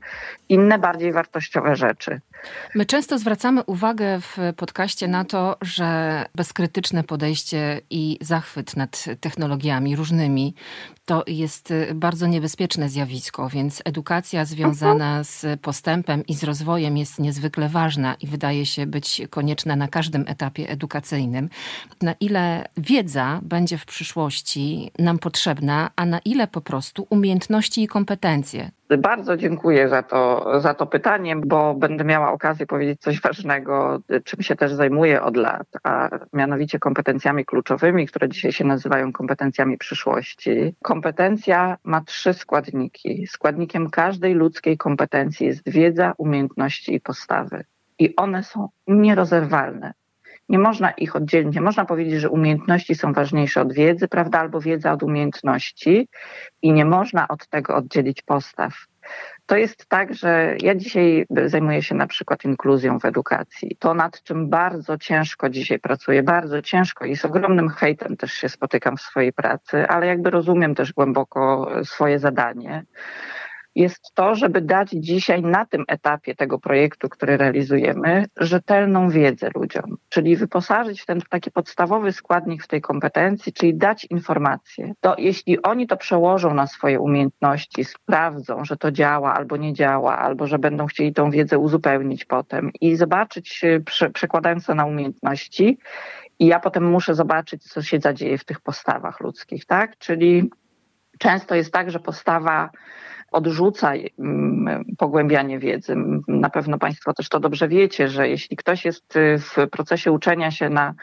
inne, 0.50 0.80
bardziej 0.80 1.12
wartościowe 1.12 1.76
rzeczy. 1.76 2.22
My 2.76 2.86
często 2.86 3.20
zwracamy 3.20 3.64
uwagę 3.64 4.20
w 4.22 4.38
podcaście 4.58 5.08
na 5.08 5.26
to, 5.26 5.58
że 5.62 6.26
bezkrytyczne 6.36 7.04
podejście 7.04 7.82
i 7.90 8.18
zachwyt 8.22 8.78
nad 8.78 9.06
technologiami 9.20 9.96
różnymi 9.96 10.56
to 11.06 11.24
jest 11.28 11.74
bardzo 11.96 12.28
niebezpieczne 12.28 12.90
zjawisko, 12.90 13.50
więc 13.50 13.82
edukacja 13.86 14.46
związana 14.46 15.24
z 15.24 15.62
postępem 15.62 16.26
i 16.28 16.34
z 16.34 16.44
rozwojem 16.44 16.98
jest 16.98 17.20
niezwykle 17.20 17.70
ważna 17.70 18.16
i 18.16 18.28
wydaje 18.28 18.66
się 18.66 18.86
być 18.86 19.22
konieczna 19.30 19.76
na 19.76 19.88
każdym 19.88 20.26
etapie 20.28 20.70
edukacyjnym. 20.70 21.50
Na 22.02 22.14
ile 22.20 22.66
wiedza 22.78 23.40
będzie 23.44 23.78
w 23.78 23.86
przyszłości 23.86 24.92
nam 25.00 25.20
potrzebna, 25.20 25.90
a 25.96 26.06
na 26.06 26.20
ile 26.20 26.48
po 26.48 26.62
prostu 26.62 27.08
umiejętności 27.10 27.84
i 27.84 27.88
kompetencje 27.88 28.72
bardzo 28.98 29.38
dziękuję 29.38 29.90
za 29.90 30.04
to, 30.04 30.52
za 30.62 30.74
to 30.74 30.86
pytanie, 30.86 31.36
bo 31.36 31.74
będę 31.74 32.04
miała 32.04 32.32
okazję 32.32 32.66
powiedzieć 32.66 33.02
coś 33.02 33.22
ważnego, 33.22 34.02
czym 34.24 34.42
się 34.42 34.56
też 34.56 34.74
zajmuję 34.74 35.22
od 35.22 35.38
lat, 35.38 35.68
a 35.84 36.10
mianowicie 36.34 36.80
kompetencjami 36.80 37.46
kluczowymi, 37.46 38.08
które 38.08 38.30
dzisiaj 38.30 38.52
się 38.52 38.66
nazywają 38.66 39.12
kompetencjami 39.12 39.78
przyszłości. 39.78 40.76
Kompetencja 40.82 41.78
ma 41.84 42.02
trzy 42.02 42.34
składniki. 42.34 43.28
Składnikiem 43.28 43.90
każdej 43.90 44.34
ludzkiej 44.34 44.78
kompetencji 44.78 45.48
jest 45.48 45.70
wiedza, 45.70 46.14
umiejętności 46.18 46.96
i 46.96 47.02
postawy. 47.02 47.64
I 48.00 48.16
one 48.16 48.44
są 48.44 48.70
nierozerwalne. 48.88 49.94
Nie 50.50 50.60
można 50.60 50.92
ich 50.92 51.16
oddzielić. 51.16 51.56
Nie 51.56 51.62
można 51.62 51.86
powiedzieć, 51.86 52.22
że 52.22 52.30
umiejętności 52.30 52.96
są 52.96 53.14
ważniejsze 53.14 53.62
od 53.62 53.74
wiedzy, 53.74 54.08
prawda, 54.08 54.40
albo 54.40 54.62
wiedza 54.62 54.92
od 54.92 55.04
umiejętności 55.04 56.08
i 56.62 56.74
nie 56.74 56.86
można 56.86 57.28
od 57.28 57.48
tego 57.48 57.76
oddzielić 57.76 58.22
postaw. 58.22 58.74
To 59.46 59.58
jest 59.58 59.86
tak, 59.86 60.14
że 60.14 60.56
ja 60.62 60.76
dzisiaj 60.76 61.26
zajmuję 61.46 61.82
się 61.82 61.96
na 61.96 62.08
przykład 62.08 62.44
inkluzją 62.44 63.00
w 63.00 63.06
edukacji. 63.06 63.76
To 63.80 63.94
nad 63.94 64.24
czym 64.24 64.50
bardzo 64.50 64.98
ciężko 64.98 65.50
dzisiaj 65.50 65.80
pracuję, 65.80 66.24
bardzo 66.24 66.62
ciężko 66.62 67.06
i 67.06 67.16
z 67.16 67.26
ogromnym 67.26 67.70
hejtem 67.70 68.18
też 68.18 68.34
się 68.34 68.50
spotykam 68.50 68.98
w 68.98 69.02
swojej 69.02 69.34
pracy, 69.34 69.88
ale 69.88 70.08
jakby 70.08 70.30
rozumiem 70.30 70.76
też 70.76 70.94
głęboko 70.94 71.72
swoje 71.84 72.20
zadanie 72.20 72.86
jest 73.76 74.12
to, 74.14 74.36
żeby 74.36 74.62
dać 74.62 74.90
dzisiaj 74.90 75.42
na 75.42 75.66
tym 75.66 75.84
etapie 75.88 76.36
tego 76.36 76.60
projektu, 76.60 77.10
który 77.10 77.38
realizujemy, 77.38 78.26
rzetelną 78.38 79.10
wiedzę 79.10 79.50
ludziom, 79.56 79.98
czyli 80.10 80.36
wyposażyć 80.36 81.02
w 81.02 81.06
ten 81.06 81.22
taki 81.30 81.52
podstawowy 81.52 82.12
składnik 82.12 82.64
w 82.64 82.68
tej 82.68 82.82
kompetencji, 82.82 83.54
czyli 83.54 83.76
dać 83.76 84.06
informacje. 84.06 84.94
To 85.00 85.16
jeśli 85.18 85.62
oni 85.62 85.88
to 85.88 85.98
przełożą 85.98 86.54
na 86.54 86.68
swoje 86.68 87.00
umiejętności, 87.00 87.86
sprawdzą, 87.86 88.66
że 88.66 88.78
to 88.78 88.92
działa 88.92 89.34
albo 89.34 89.58
nie 89.58 89.74
działa, 89.74 90.18
albo 90.18 90.48
że 90.48 90.60
będą 90.60 90.86
chcieli 90.86 91.14
tą 91.14 91.32
wiedzę 91.32 91.60
uzupełnić 91.60 92.26
potem 92.26 92.72
i 92.82 92.96
zobaczyć, 92.96 93.62
prze, 93.86 94.10
przekładając 94.10 94.66
to 94.66 94.76
na 94.76 94.86
umiejętności, 94.86 95.78
i 96.40 96.46
ja 96.46 96.60
potem 96.60 96.92
muszę 96.92 97.16
zobaczyć, 97.16 97.64
co 97.64 97.82
się 97.82 98.00
zadzieje 98.00 98.38
w 98.38 98.46
tych 98.46 98.62
postawach 98.62 99.20
ludzkich, 99.20 99.66
tak? 99.66 99.98
Czyli 99.98 100.50
często 101.20 101.56
jest 101.56 101.74
tak, 101.74 101.92
że 101.92 102.00
postawa 102.00 102.70
odrzuca 103.34 103.94
mm, 103.94 104.86
pogłębianie 104.98 105.60
wiedzy. 105.60 105.96
Na 106.28 106.50
pewno 106.50 106.78
Państwo 106.78 107.14
też 107.14 107.30
to 107.30 107.40
dobrze 107.40 107.68
wiecie, 107.68 108.08
że 108.08 108.30
jeśli 108.30 108.58
ktoś 108.58 108.86
jest 108.86 109.16
y, 109.16 109.38
w 109.40 109.70
procesie 109.72 110.12
uczenia 110.12 110.52
się 110.52 110.70
na, 110.70 110.94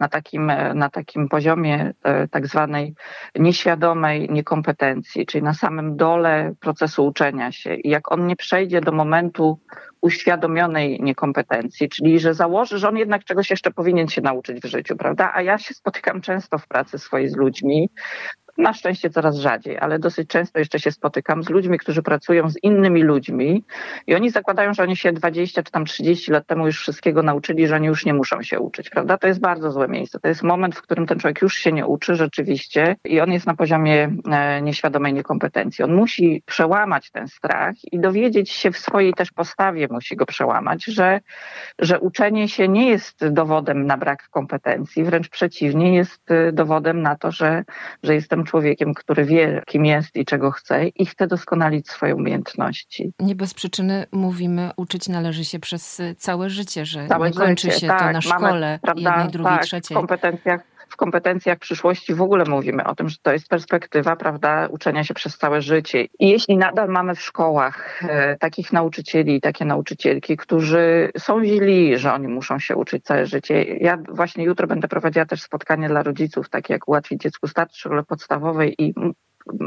na, 0.00 0.08
takim, 0.08 0.52
na 0.74 0.90
takim 0.90 1.28
poziomie 1.28 1.92
e, 2.02 2.28
tak 2.28 2.46
zwanej 2.46 2.94
nieświadomej 3.38 4.28
niekompetencji, 4.30 5.26
czyli 5.26 5.44
na 5.44 5.54
samym 5.54 5.96
dole 5.96 6.54
procesu 6.60 7.06
uczenia 7.06 7.52
się 7.52 7.74
i 7.74 7.88
jak 7.88 8.12
on 8.12 8.26
nie 8.26 8.36
przejdzie 8.36 8.80
do 8.80 8.92
momentu 8.92 9.60
uświadomionej 10.00 11.00
niekompetencji, 11.02 11.88
czyli 11.88 12.20
że 12.20 12.34
założy, 12.34 12.78
że 12.78 12.88
on 12.88 12.96
jednak 12.96 13.24
czegoś 13.24 13.50
jeszcze 13.50 13.70
powinien 13.70 14.08
się 14.08 14.22
nauczyć 14.22 14.60
w 14.60 14.66
życiu, 14.66 14.96
prawda? 14.96 15.32
A 15.34 15.42
ja 15.42 15.58
się 15.58 15.74
spotykam 15.74 16.20
często 16.20 16.58
w 16.58 16.68
pracy 16.68 16.98
swojej 16.98 17.28
z 17.28 17.36
ludźmi, 17.36 17.90
na 18.58 18.72
szczęście 18.72 19.10
coraz 19.10 19.36
rzadziej, 19.36 19.78
ale 19.78 19.98
dosyć 19.98 20.28
często 20.28 20.58
jeszcze 20.58 20.80
się 20.80 20.92
spotykam 20.92 21.42
z 21.42 21.50
ludźmi, 21.50 21.78
którzy 21.78 22.02
pracują 22.02 22.50
z 22.50 22.56
innymi 22.62 23.02
ludźmi 23.02 23.64
i 24.06 24.14
oni 24.14 24.30
zakładają, 24.30 24.74
że 24.74 24.82
oni 24.82 24.96
się 24.96 25.12
20 25.12 25.62
czy 25.62 25.72
tam 25.72 25.84
30 25.84 26.32
lat 26.32 26.46
temu 26.46 26.66
już 26.66 26.80
wszystkiego 26.80 27.22
nauczyli, 27.22 27.66
że 27.66 27.74
oni 27.76 27.86
już 27.86 28.04
nie 28.04 28.14
muszą 28.14 28.42
się 28.42 28.60
uczyć, 28.60 28.90
prawda? 28.90 29.18
To 29.18 29.26
jest 29.26 29.40
bardzo 29.40 29.70
złe 29.70 29.88
miejsce. 29.88 30.20
To 30.20 30.28
jest 30.28 30.42
moment, 30.42 30.76
w 30.76 30.82
którym 30.82 31.06
ten 31.06 31.18
człowiek 31.18 31.42
już 31.42 31.54
się 31.54 31.72
nie 31.72 31.86
uczy 31.86 32.14
rzeczywiście 32.14 32.96
i 33.04 33.20
on 33.20 33.32
jest 33.32 33.46
na 33.46 33.54
poziomie 33.54 34.16
e, 34.30 34.62
nieświadomej 34.62 35.14
niekompetencji. 35.14 35.84
On 35.84 35.94
musi 35.94 36.42
przełamać 36.46 37.10
ten 37.10 37.28
strach 37.28 37.74
i 37.92 38.00
dowiedzieć 38.00 38.50
się 38.50 38.70
w 38.70 38.78
swojej 38.78 39.14
też 39.14 39.32
postawie, 39.32 39.88
musi 39.90 40.16
go 40.16 40.26
przełamać, 40.26 40.84
że, 40.84 41.20
że 41.78 42.00
uczenie 42.00 42.48
się 42.48 42.68
nie 42.68 42.88
jest 42.88 43.28
dowodem 43.28 43.86
na 43.86 43.96
brak 43.96 44.28
kompetencji, 44.30 45.04
wręcz 45.04 45.28
przeciwnie, 45.28 45.94
jest 45.94 46.30
e, 46.30 46.52
dowodem 46.52 47.02
na 47.02 47.16
to, 47.16 47.30
że, 47.32 47.64
że 48.02 48.14
jestem 48.14 48.44
człowiekiem, 48.46 48.94
który 48.94 49.24
wie, 49.24 49.62
kim 49.66 49.86
jest 49.86 50.16
i 50.16 50.24
czego 50.24 50.50
chce 50.50 50.88
i 50.88 51.06
chce 51.06 51.26
doskonalić 51.26 51.88
swoje 51.88 52.14
umiejętności. 52.14 53.12
Nie 53.20 53.34
bez 53.34 53.54
przyczyny 53.54 54.06
mówimy, 54.12 54.70
uczyć 54.76 55.08
należy 55.08 55.44
się 55.44 55.58
przez 55.58 56.02
całe 56.18 56.50
życie, 56.50 56.86
że 56.86 57.06
całe 57.08 57.30
nie 57.30 57.36
kończy 57.36 57.70
się 57.70 57.86
tak, 57.86 58.00
to 58.00 58.12
na 58.12 58.20
szkole 58.20 58.40
mamy, 58.40 58.78
prawda, 58.82 59.10
jednej, 59.10 59.32
drugiej, 59.32 59.52
tak, 59.52 59.64
trzeciej. 59.64 59.94
W 59.94 59.98
kompetencjach 59.98 60.75
w 60.88 60.96
kompetencjach 60.96 61.58
przyszłości 61.58 62.14
w 62.14 62.22
ogóle 62.22 62.44
mówimy 62.44 62.84
o 62.84 62.94
tym, 62.94 63.08
że 63.08 63.16
to 63.22 63.32
jest 63.32 63.48
perspektywa, 63.48 64.16
prawda, 64.16 64.66
uczenia 64.70 65.04
się 65.04 65.14
przez 65.14 65.38
całe 65.38 65.62
życie. 65.62 66.04
I 66.18 66.28
jeśli 66.28 66.56
nadal 66.56 66.88
mamy 66.88 67.14
w 67.14 67.22
szkołach 67.22 68.02
e, 68.08 68.36
takich 68.36 68.72
nauczycieli 68.72 69.36
i 69.36 69.40
takie 69.40 69.64
nauczycielki, 69.64 70.36
którzy 70.36 71.10
są 71.18 71.44
źli, 71.44 71.98
że 71.98 72.12
oni 72.12 72.28
muszą 72.28 72.58
się 72.58 72.76
uczyć 72.76 73.04
całe 73.04 73.26
życie. 73.26 73.64
Ja 73.64 73.98
właśnie 74.08 74.44
jutro 74.44 74.66
będę 74.66 74.88
prowadziła 74.88 75.26
też 75.26 75.42
spotkanie 75.42 75.88
dla 75.88 76.02
rodziców, 76.02 76.48
takie 76.48 76.72
jak 76.72 76.88
ułatwić 76.88 77.20
dziecku 77.20 77.48
start 77.48 77.72
w 77.72 77.78
szkole 77.78 78.02
podstawowej 78.02 78.74
i 78.78 78.94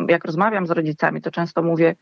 jak 0.10 0.26
rozmawiam 0.26 0.68
z 0.68 0.72
rodzicami, 0.72 1.22
to 1.22 1.32
często 1.32 1.62
mówię, 1.62 1.96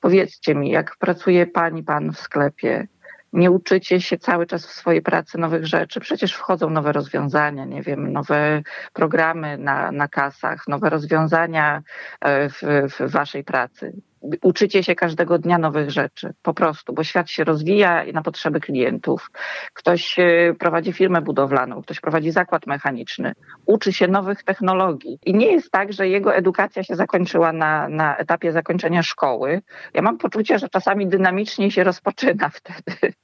powiedzcie 0.00 0.54
mi, 0.54 0.70
jak 0.70 0.96
pracuje 0.98 1.46
pani, 1.46 1.82
pan 1.82 2.12
w 2.12 2.18
sklepie, 2.18 2.86
nie 3.36 3.50
uczycie 3.50 4.00
się 4.00 4.18
cały 4.18 4.46
czas 4.46 4.66
w 4.66 4.70
swojej 4.70 5.02
pracy 5.02 5.38
nowych 5.38 5.66
rzeczy. 5.66 6.00
Przecież 6.00 6.32
wchodzą 6.32 6.70
nowe 6.70 6.92
rozwiązania, 6.92 7.64
nie 7.64 7.82
wiem, 7.82 8.12
nowe 8.12 8.62
programy 8.92 9.58
na, 9.58 9.92
na 9.92 10.08
kasach, 10.08 10.68
nowe 10.68 10.90
rozwiązania 10.90 11.82
e, 12.20 12.48
w, 12.48 12.62
w 12.98 13.10
waszej 13.10 13.44
pracy 13.44 13.92
uczycie 14.42 14.82
się 14.82 14.94
każdego 14.94 15.38
dnia 15.38 15.58
nowych 15.58 15.90
rzeczy, 15.90 16.34
po 16.42 16.54
prostu, 16.54 16.92
bo 16.92 17.04
świat 17.04 17.30
się 17.30 17.44
rozwija 17.44 18.04
na 18.12 18.22
potrzeby 18.22 18.60
klientów. 18.60 19.30
Ktoś 19.72 20.18
e, 20.18 20.54
prowadzi 20.58 20.92
firmę 20.92 21.22
budowlaną, 21.22 21.82
ktoś 21.82 22.00
prowadzi 22.00 22.30
zakład 22.30 22.66
mechaniczny, 22.66 23.32
uczy 23.66 23.92
się 23.92 24.08
nowych 24.08 24.44
technologii. 24.44 25.18
I 25.26 25.34
nie 25.34 25.52
jest 25.52 25.70
tak, 25.70 25.92
że 25.92 26.08
jego 26.08 26.34
edukacja 26.34 26.82
się 26.82 26.96
zakończyła 26.96 27.52
na, 27.52 27.88
na 27.88 28.16
etapie 28.16 28.52
zakończenia 28.52 29.02
szkoły. 29.02 29.62
Ja 29.94 30.02
mam 30.02 30.18
poczucie, 30.18 30.58
że 30.58 30.68
czasami 30.68 31.06
dynamicznie 31.06 31.70
się 31.70 31.84
rozpoczyna 31.84 32.48
wtedy. 32.58 33.14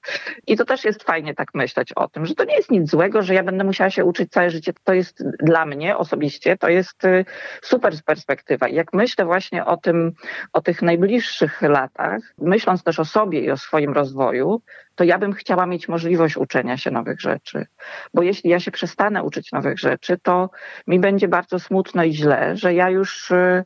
I 0.47 0.57
to 0.57 0.65
też 0.65 0.85
jest 0.85 1.03
fajnie 1.03 1.35
tak 1.35 1.55
myśleć 1.55 1.93
o 1.93 2.09
tym, 2.09 2.27
że 2.27 2.35
to 2.35 2.45
nie 2.45 2.57
jest 2.57 2.71
nic 2.71 2.91
złego, 2.91 3.23
że 3.23 3.35
ja 3.35 3.43
będę 3.43 3.65
musiała 3.65 3.91
się 3.91 4.05
uczyć 4.05 4.31
całe 4.31 4.51
życie. 4.51 4.73
To 4.85 4.93
jest 4.93 5.25
dla 5.43 5.67
mnie 5.67 5.97
osobiście, 5.97 6.57
to 6.57 6.69
jest 6.69 7.05
e, 7.05 7.25
super 7.63 7.93
perspektywa. 8.05 8.69
I 8.69 8.75
jak 8.75 8.93
myślę 8.93 9.25
właśnie 9.25 9.65
o 9.65 9.77
tym, 9.77 10.13
o 10.53 10.61
najbliższych 10.83 11.63
latach, 11.63 12.21
myśląc 12.39 12.83
też 12.83 12.99
o 12.99 13.05
sobie 13.05 13.41
i 13.41 13.51
o 13.51 13.57
swoim 13.57 13.93
rozwoju, 13.93 14.63
to 14.95 15.05
ja 15.05 15.19
bym 15.19 15.33
chciała 15.33 15.67
mieć 15.67 15.89
możliwość 15.89 16.37
uczenia 16.37 16.77
się 16.77 16.91
nowych 16.91 17.21
rzeczy. 17.21 17.67
Bo 18.15 18.23
jeśli 18.23 18.51
ja 18.51 18.61
się 18.61 18.71
przestanę 18.71 19.23
uczyć 19.23 19.53
nowych 19.53 19.79
rzeczy, 19.79 20.19
to 20.23 20.51
mi 20.87 21.01
będzie 21.01 21.29
bardzo 21.29 21.59
smutno 21.59 22.05
i 22.05 22.13
źle, 22.13 22.57
że 22.57 22.75
ja 22.75 22.91
już, 22.91 23.31
e, 23.31 23.65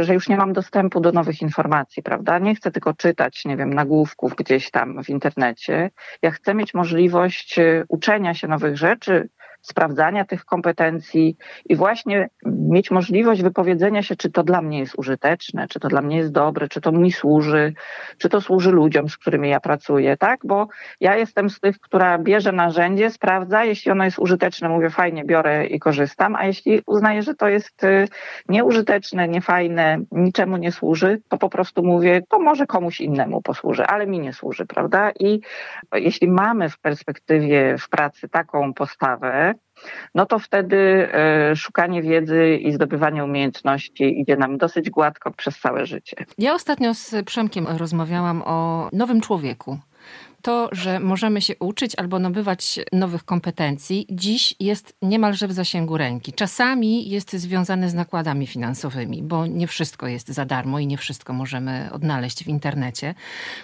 że 0.00 0.14
już 0.14 0.28
nie 0.28 0.36
mam 0.36 0.52
dostępu 0.52 1.00
do 1.00 1.12
nowych 1.12 1.42
informacji, 1.42 2.02
prawda? 2.02 2.38
Nie 2.38 2.54
chcę 2.54 2.70
tylko 2.70 2.94
czytać, 2.94 3.44
nie 3.44 3.56
wiem, 3.56 3.74
nagłówków 3.74 4.34
gdzieś 4.34 4.70
tam 4.70 5.04
w 5.04 5.08
internecie. 5.08 5.90
Ja 6.22 6.30
chcę 6.30 6.54
mieć 6.54 6.74
możliwość 6.74 7.58
e, 7.58 7.84
uczenia 7.88 8.34
się 8.34 8.48
nowych 8.48 8.76
rzeczy, 8.76 9.28
sprawdzania 9.62 10.24
tych 10.24 10.44
kompetencji 10.44 11.36
i 11.64 11.76
właśnie 11.76 12.28
mieć 12.46 12.90
możliwość 12.90 13.42
wypowiedzenia 13.42 14.02
się, 14.02 14.16
czy 14.16 14.30
to 14.30 14.42
dla 14.42 14.62
mnie 14.62 14.78
jest 14.78 14.98
użyteczne, 14.98 15.68
czy 15.68 15.80
to 15.80 15.88
dla 15.88 16.02
mnie 16.02 16.16
jest 16.16 16.32
dobre, 16.32 16.68
czy 16.68 16.80
to 16.80 16.92
mi 16.92 17.12
służy, 17.12 17.74
czy 18.18 18.28
to 18.28 18.40
służy 18.40 18.70
ludziom, 18.70 19.08
z 19.08 19.16
którymi 19.16 19.48
ja 19.48 19.60
pracuję, 19.60 20.16
tak? 20.16 20.40
Bo 20.44 20.68
ja 21.00 21.16
jestem 21.16 21.50
z 21.50 21.60
tych, 21.60 21.80
która 21.80 22.18
bierze 22.18 22.52
narzędzie, 22.52 23.10
sprawdza, 23.10 23.64
jeśli 23.64 23.92
ono 23.92 24.04
jest 24.04 24.18
użyteczne, 24.18 24.68
mówię 24.68 24.90
fajnie, 24.90 25.24
biorę 25.24 25.66
i 25.66 25.78
korzystam, 25.78 26.36
a 26.36 26.44
jeśli 26.44 26.82
uznaję, 26.86 27.22
że 27.22 27.34
to 27.34 27.48
jest 27.48 27.84
y, 27.84 28.08
nieużyteczne, 28.48 29.28
niefajne, 29.28 29.98
niczemu 30.12 30.56
nie 30.56 30.72
służy, 30.72 31.20
to 31.28 31.38
po 31.38 31.48
prostu 31.48 31.82
mówię, 31.82 32.22
to 32.28 32.38
może 32.38 32.66
komuś 32.66 33.00
innemu 33.00 33.42
posłuży, 33.42 33.86
ale 33.86 34.06
mi 34.06 34.20
nie 34.20 34.32
służy, 34.32 34.66
prawda? 34.66 35.10
I 35.20 35.40
jeśli 35.94 36.28
mamy 36.28 36.68
w 36.68 36.78
perspektywie 36.78 37.78
w 37.78 37.88
pracy 37.88 38.28
taką 38.28 38.74
postawę, 38.74 39.54
no 40.14 40.26
to 40.26 40.38
wtedy 40.38 41.08
e, 41.12 41.56
szukanie 41.56 42.02
wiedzy 42.02 42.56
i 42.56 42.72
zdobywanie 42.72 43.24
umiejętności 43.24 44.20
idzie 44.20 44.36
nam 44.36 44.58
dosyć 44.58 44.90
gładko 44.90 45.30
przez 45.30 45.58
całe 45.58 45.86
życie. 45.86 46.16
Ja 46.38 46.54
ostatnio 46.54 46.94
z 46.94 47.14
Przemkiem 47.26 47.66
rozmawiałam 47.66 48.42
o 48.46 48.88
nowym 48.92 49.20
człowieku 49.20 49.78
to, 50.46 50.68
że 50.72 51.00
możemy 51.00 51.40
się 51.40 51.54
uczyć 51.60 51.94
albo 51.96 52.18
nabywać 52.18 52.80
nowych 52.92 53.24
kompetencji, 53.24 54.06
dziś 54.10 54.54
jest 54.60 54.96
niemalże 55.02 55.48
w 55.48 55.52
zasięgu 55.52 55.96
ręki. 55.96 56.32
Czasami 56.32 57.08
jest 57.08 57.32
związane 57.32 57.90
z 57.90 57.94
nakładami 57.94 58.46
finansowymi, 58.46 59.22
bo 59.22 59.46
nie 59.46 59.66
wszystko 59.66 60.06
jest 60.06 60.28
za 60.28 60.44
darmo 60.44 60.78
i 60.78 60.86
nie 60.86 60.98
wszystko 60.98 61.32
możemy 61.32 61.88
odnaleźć 61.92 62.44
w 62.44 62.48
internecie. 62.48 63.14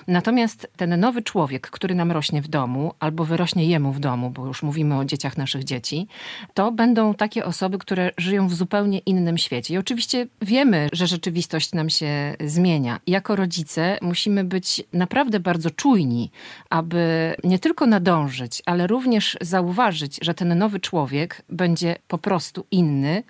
Natomiast 0.08 0.70
ten 0.76 1.00
nowy 1.00 1.22
człowiek, 1.22 1.70
który 1.70 1.94
nam 1.94 2.12
rośnie 2.12 2.42
w 2.42 2.48
domu, 2.48 2.94
albo 3.00 3.24
wyrośnie 3.24 3.66
jemu 3.66 3.92
w 3.92 4.00
domu, 4.00 4.30
bo 4.30 4.46
już 4.46 4.62
mówimy 4.62 4.98
o 4.98 5.04
dzieciach 5.04 5.36
naszych 5.36 5.64
dzieci, 5.64 6.06
to 6.54 6.72
będą 6.72 7.14
takie 7.14 7.44
osoby, 7.44 7.78
które 7.78 8.10
żyją 8.18 8.48
w 8.48 8.54
zupełnie 8.54 8.98
innym 8.98 9.38
świecie. 9.38 9.74
I 9.74 9.78
oczywiście 9.78 10.26
wiemy, 10.40 10.88
że 10.92 11.06
rzeczywistość 11.06 11.72
nam 11.72 11.90
się 11.90 12.36
zmienia. 12.40 13.00
Jako 13.06 13.36
rodzice 13.36 13.98
musimy 14.02 14.44
być 14.44 14.82
naprawdę 14.92 15.40
bardzo 15.40 15.70
czujni, 15.70 16.30
aby 16.72 17.34
nie 17.44 17.58
tylko 17.58 17.86
nadążyć, 17.86 18.62
ale 18.66 18.86
również 18.86 19.36
zauważyć, 19.40 20.18
że 20.22 20.34
ten 20.34 20.58
nowy 20.58 20.80
człowiek 20.80 21.42
będzie 21.48 21.96
po 22.08 22.18
prostu 22.18 22.66
inny, 22.70 23.22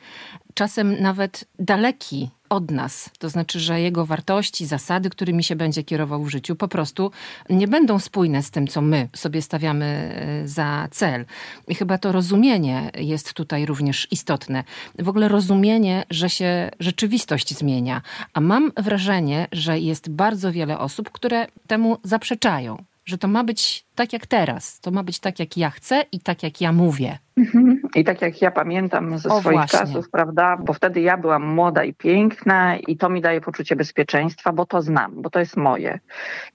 czasem 0.54 1.00
nawet 1.00 1.44
daleki 1.58 2.30
od 2.48 2.70
nas. 2.70 3.10
To 3.18 3.28
znaczy, 3.28 3.60
że 3.60 3.80
jego 3.80 4.06
wartości, 4.06 4.66
zasady, 4.66 5.10
którymi 5.10 5.44
się 5.44 5.56
będzie 5.56 5.82
kierował 5.82 6.24
w 6.24 6.30
życiu, 6.30 6.56
po 6.56 6.68
prostu 6.68 7.10
nie 7.50 7.68
będą 7.68 7.98
spójne 7.98 8.42
z 8.42 8.50
tym, 8.50 8.66
co 8.66 8.80
my 8.80 9.08
sobie 9.16 9.42
stawiamy 9.42 9.86
e, 9.86 10.48
za 10.48 10.88
cel. 10.90 11.24
I 11.68 11.74
chyba 11.74 11.98
to 11.98 12.12
rozumienie 12.12 12.90
jest 12.94 13.32
tutaj 13.32 13.66
również 13.66 14.08
istotne. 14.10 14.64
W 14.98 15.08
ogóle 15.08 15.28
rozumienie, 15.28 16.04
że 16.10 16.30
się 16.30 16.70
rzeczywistość 16.80 17.58
zmienia. 17.58 18.02
A 18.34 18.40
mam 18.40 18.72
wrażenie, 18.76 19.46
że 19.52 19.78
jest 19.78 20.10
bardzo 20.10 20.52
wiele 20.52 20.78
osób, 20.78 21.10
które 21.10 21.46
temu 21.66 21.98
zaprzeczają 22.02 22.84
że 23.04 23.18
to 23.18 23.28
ma 23.28 23.44
być 23.44 23.86
tak 23.94 24.12
jak 24.12 24.26
teraz, 24.26 24.80
to 24.80 24.90
ma 24.90 25.02
być 25.02 25.18
tak 25.18 25.38
jak 25.38 25.56
ja 25.56 25.70
chcę 25.70 26.04
i 26.12 26.20
tak 26.20 26.42
jak 26.42 26.60
ja 26.60 26.72
mówię. 26.72 27.18
Mhm. 27.36 27.81
I 27.94 28.04
tak 28.04 28.22
jak 28.22 28.42
ja 28.42 28.50
pamiętam 28.50 29.18
ze 29.18 29.28
O, 29.28 29.40
swoich 29.40 29.58
właśnie. 29.58 29.78
czasów, 29.78 30.10
prawda, 30.10 30.56
bo 30.56 30.72
wtedy 30.72 31.00
ja 31.00 31.16
byłam 31.16 31.46
młoda 31.46 31.84
i 31.84 31.94
piękna 31.94 32.76
i 32.76 32.96
to 32.96 33.08
mi 33.08 33.20
daje 33.20 33.40
poczucie 33.40 33.76
bezpieczeństwa, 33.76 34.52
bo 34.52 34.66
to 34.66 34.82
znam, 34.82 35.22
bo 35.22 35.30
to 35.30 35.38
jest 35.38 35.56
moje. 35.56 36.00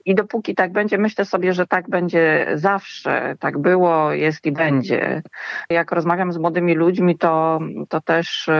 I 0.04 0.14
dopóki 0.14 0.54
tak 0.54 0.72
będzie, 0.72 0.98
myślę 0.98 1.24
sobie, 1.24 1.52
że 1.52 1.66
tak 1.66 1.88
będzie 1.88 2.46
zawsze, 2.54 3.36
tak 3.40 3.58
było, 3.58 4.12
jest 4.12 4.46
i 4.46 4.52
będzie. 4.52 5.22
Jak 5.70 5.92
rozmawiam 5.92 6.32
z 6.32 6.38
młodymi 6.38 6.74
ludźmi, 6.74 7.18
to, 7.18 7.60
to 7.88 8.00
też 8.00 8.48
y, 8.48 8.52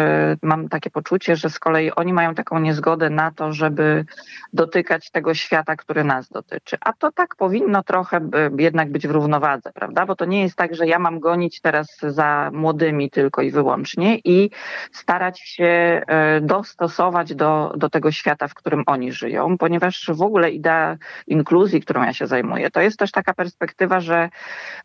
mam 0.43 0.69
takie 0.69 0.91
poczucie, 0.91 1.37
że 1.37 1.51
z 1.51 1.59
kolei 1.59 1.91
oni 1.91 2.13
mają 2.13 2.35
taką 2.35 2.59
niezgodę 2.59 3.11
na 3.11 3.31
to, 3.31 3.53
żeby 3.53 4.05
dotykać 4.53 5.11
tego 5.11 5.35
świata, 5.35 5.77
który 5.77 6.05
nas 6.05 6.29
dotyczy. 6.29 6.77
A 6.81 6.93
to 6.93 7.13
tak 7.13 7.37
powinno 7.37 7.83
trochę 7.83 8.21
by 8.21 8.51
jednak 8.59 8.93
być 8.93 9.07
w 9.07 9.11
równowadze, 9.11 9.73
prawda? 9.73 10.07
Bo 10.07 10.17
to 10.17 10.25
nie 10.25 10.43
jest 10.43 10.57
tak, 10.57 10.75
że 10.75 10.87
ja 10.87 10.99
mam 10.99 11.21
gonić 11.21 11.61
teraz 11.61 11.99
za 12.03 12.51
młodymi 12.53 12.68
tylko 13.11 13.43
i 13.43 13.51
wyłącznie 13.51 14.19
i 14.25 14.51
starać 14.93 15.41
się 15.41 15.65
e, 15.65 16.41
dostosować 16.41 17.35
do, 17.35 17.73
do 17.77 17.91
tego 17.91 18.13
świata, 18.13 18.49
w 18.49 18.55
którym 18.55 18.83
oni 18.87 19.13
żyją, 19.13 19.59
ponieważ 19.59 20.11
w 20.15 20.23
ogóle 20.23 20.51
idea 20.51 20.97
inkluzji, 21.27 21.81
którą 21.81 22.03
ja 22.03 22.13
się 22.13 22.27
zajmuję, 22.27 22.71
to 22.71 22.81
jest 22.81 22.99
też 22.99 23.11
taka 23.11 23.35
perspektywa, 23.35 24.01
że 24.01 24.29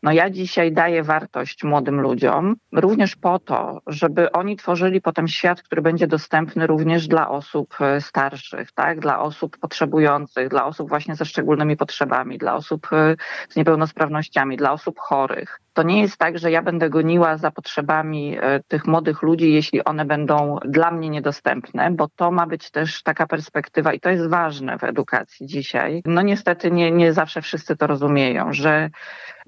no 0.04 0.12
ja 0.12 0.30
dzisiaj 0.30 0.72
daję 0.72 1.04
wartość 1.04 1.64
młodym 1.64 2.02
ludziom, 2.02 2.56
również 2.72 3.16
po 3.16 3.40
to, 3.40 3.82
żeby 3.88 4.32
oni 4.32 4.58
tworzyli 4.58 5.02
potem 5.02 5.28
świat, 5.28 5.62
który 5.62 5.82
będzie 5.82 6.08
dostępny 6.08 6.68
również 6.68 7.08
dla 7.08 7.30
osób 7.30 7.76
e, 7.82 8.02
starszych, 8.02 8.72
tak? 8.72 9.00
dla 9.00 9.20
osób 9.20 9.58
potrzebujących, 9.58 10.50
dla 10.50 10.66
osób 10.66 10.90
właśnie 10.90 11.16
ze 11.16 11.26
szczególnymi 11.26 11.78
potrzebami, 11.78 12.38
dla 12.38 12.56
osób 12.56 12.88
e, 12.92 13.16
z 13.50 13.56
niepełnosprawnościami, 13.56 14.58
dla 14.58 14.72
osób 14.72 15.00
chorych. 15.00 15.60
To 15.74 15.84
nie 15.84 16.02
jest 16.02 16.18
tak, 16.18 16.40
że 16.40 16.52
ja 16.52 16.62
będę 16.62 16.90
goniła 16.90 17.38
za 17.38 17.52
potrzebami 17.52 18.38
e, 18.42 18.60
tych 18.68 18.88
młodych 18.88 19.22
ludzi, 19.22 19.54
jeśli 19.54 19.84
one 19.84 20.06
będą 20.06 20.58
dla 20.66 20.92
mnie 20.92 21.10
niedostępne, 21.10 21.92
bo 21.92 22.08
to 22.16 22.32
ma 22.32 22.48
być 22.48 22.72
też 22.72 23.04
taka 23.04 23.28
perspektywa 23.28 23.94
i 23.94 24.00
to 24.00 24.10
jest 24.10 24.30
ważne 24.30 24.78
w 24.78 24.84
edukacji 24.84 25.48
dzisiaj. 25.48 26.02
No 26.06 26.22
niestety 26.22 26.72
nie, 26.72 26.92
nie 26.92 27.14
zawsze 27.14 27.42
wszyscy 27.42 27.76
to 27.78 27.88
rozumieją, 27.88 28.54
że 28.54 28.90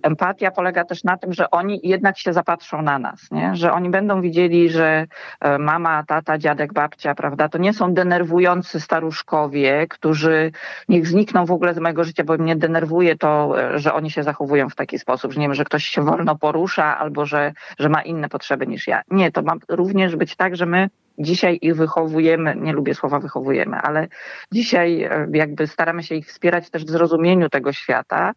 empatia 0.03 0.51
polega 0.51 0.85
też 0.85 1.03
na 1.03 1.17
tym, 1.17 1.33
że 1.33 1.51
oni 1.51 1.79
jednak 1.83 2.17
się 2.17 2.33
zapatrzą 2.33 2.81
na 2.81 2.99
nas, 2.99 3.31
nie? 3.31 3.55
że 3.55 3.73
oni 3.73 3.89
będą 3.89 4.21
widzieli, 4.21 4.69
że 4.69 5.07
e, 5.39 5.57
mama, 5.57 6.03
tata, 6.03 6.37
dziadek, 6.37 6.73
babcia, 6.73 7.15
prawda, 7.15 7.49
to 7.49 7.57
nie 7.57 7.73
są 7.73 7.93
denerwujący 7.93 8.79
staruszkowie, 8.79 9.87
którzy 9.89 10.51
niech 10.89 11.07
znikną 11.07 11.45
w 11.45 11.51
ogóle 11.51 11.73
z 11.73 11.79
mojego 11.79 12.03
życia, 12.03 12.23
bo 12.23 12.37
mnie 12.37 12.55
denerwuje 12.55 13.17
to, 13.17 13.61
e, 13.61 13.79
że 13.79 13.93
oni 13.93 14.11
się 14.11 14.23
zachowują 14.23 14.69
w 14.69 14.75
taki 14.75 14.99
sposób, 14.99 15.33
że 15.33 15.39
nie 15.39 15.47
wiem, 15.47 15.55
że 15.55 15.65
ktoś 15.65 15.85
się 15.85 16.01
wolno 16.01 16.35
porusza 16.35 16.97
albo 16.97 17.25
że, 17.25 17.53
że 17.79 17.89
ma 17.89 18.01
inne 18.01 18.29
potrzeby 18.29 18.67
niż 18.67 18.87
ja. 18.87 19.01
Nie, 19.11 19.31
to 19.31 19.41
ma 19.41 19.53
również 19.69 20.15
być 20.15 20.35
tak, 20.35 20.55
że 20.55 20.65
my 20.65 20.89
dzisiaj 21.17 21.59
ich 21.61 21.75
wychowujemy, 21.75 22.55
nie 22.55 22.73
lubię 22.73 22.95
słowa 22.95 23.19
wychowujemy, 23.19 23.77
ale 23.77 24.07
dzisiaj 24.51 25.03
e, 25.03 25.27
jakby 25.33 25.67
staramy 25.67 26.03
się 26.03 26.15
ich 26.15 26.27
wspierać 26.27 26.69
też 26.69 26.85
w 26.85 26.89
zrozumieniu 26.89 27.49
tego 27.49 27.73
świata. 27.73 28.31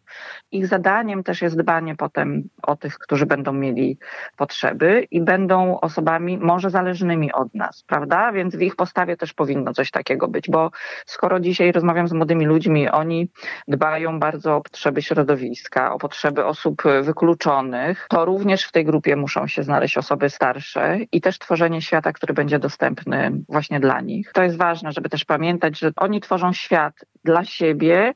Ich 0.51 0.67
zadaniem 0.67 1.23
też 1.23 1.41
jest 1.41 1.57
dbanie 1.57 1.95
potem 1.95 2.49
o 2.61 2.75
tych, 2.75 2.97
którzy 2.99 3.25
będą 3.25 3.53
mieli 3.53 3.97
potrzeby 4.37 5.07
i 5.11 5.21
będą 5.21 5.79
osobami 5.79 6.37
może 6.37 6.69
zależnymi 6.69 7.33
od 7.33 7.55
nas, 7.55 7.83
prawda? 7.87 8.31
Więc 8.31 8.55
w 8.55 8.61
ich 8.61 8.75
postawie 8.75 9.17
też 9.17 9.33
powinno 9.33 9.73
coś 9.73 9.91
takiego 9.91 10.27
być, 10.27 10.49
bo 10.49 10.71
skoro 11.05 11.39
dzisiaj 11.39 11.71
rozmawiam 11.71 12.07
z 12.07 12.13
młodymi 12.13 12.45
ludźmi, 12.45 12.89
oni 12.89 13.29
dbają 13.67 14.19
bardzo 14.19 14.55
o 14.55 14.61
potrzeby 14.61 15.01
środowiska, 15.01 15.93
o 15.93 15.97
potrzeby 15.97 16.45
osób 16.45 16.83
wykluczonych, 17.01 18.07
to 18.09 18.25
również 18.25 18.63
w 18.63 18.71
tej 18.71 18.85
grupie 18.85 19.15
muszą 19.15 19.47
się 19.47 19.63
znaleźć 19.63 19.97
osoby 19.97 20.29
starsze 20.29 20.97
i 21.11 21.21
też 21.21 21.39
tworzenie 21.39 21.81
świata, 21.81 22.13
który 22.13 22.33
będzie 22.33 22.59
dostępny 22.69 23.31
właśnie 23.49 23.79
dla 23.79 24.01
nich. 24.01 24.31
To 24.33 24.43
jest 24.43 24.57
ważne, 24.57 24.91
żeby 24.91 25.09
też 25.09 25.25
pamiętać, 25.25 25.79
że 25.79 25.91
oni 25.95 26.21
tworzą 26.21 26.53
świat 26.53 26.93
dla 27.23 27.43
siebie. 27.43 28.13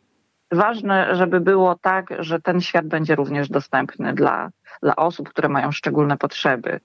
Ważne, 0.52 1.16
żeby 1.16 1.40
było 1.40 1.76
tak, 1.76 2.06
że 2.20 2.42
ten 2.42 2.62
świat 2.62 2.88
będzie 2.88 3.16
również 3.16 3.50
dostępny 3.50 4.14
dla, 4.14 4.50
dla 4.82 4.96
osób, 4.96 5.30
które 5.30 5.50
mają 5.50 5.72
szczególne 5.72 6.18
potrzeby. 6.18 6.80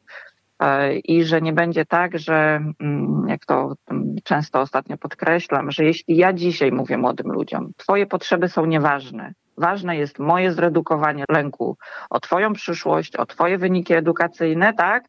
E, 0.61 0.97
I 0.97 1.25
że 1.25 1.41
nie 1.41 1.53
będzie 1.53 1.85
tak, 1.85 2.19
że 2.19 2.61
mm, 2.81 3.29
jak 3.29 3.47
to 3.47 3.75
mm, 3.91 4.17
często 4.25 4.61
ostatnio 4.61 4.97
podkreślam, 4.97 5.71
że 5.71 5.85
jeśli 5.85 6.17
ja 6.17 6.33
dzisiaj 6.33 6.73
mówię 6.73 6.99
młodym 6.99 7.33
ludziom, 7.33 7.73
Twoje 7.77 8.07
potrzeby 8.07 8.49
są 8.49 8.67
nieważne. 8.67 9.33
Ważne 9.59 9.97
jest 9.97 10.19
moje 10.19 10.53
zredukowanie 10.53 11.25
lęku 11.29 11.77
o 12.11 12.21
Twoją 12.21 12.53
przyszłość, 12.53 13.17
o 13.17 13.27
Twoje 13.27 13.59
wyniki 13.59 13.95
edukacyjne, 13.95 14.75
tak? 14.75 15.05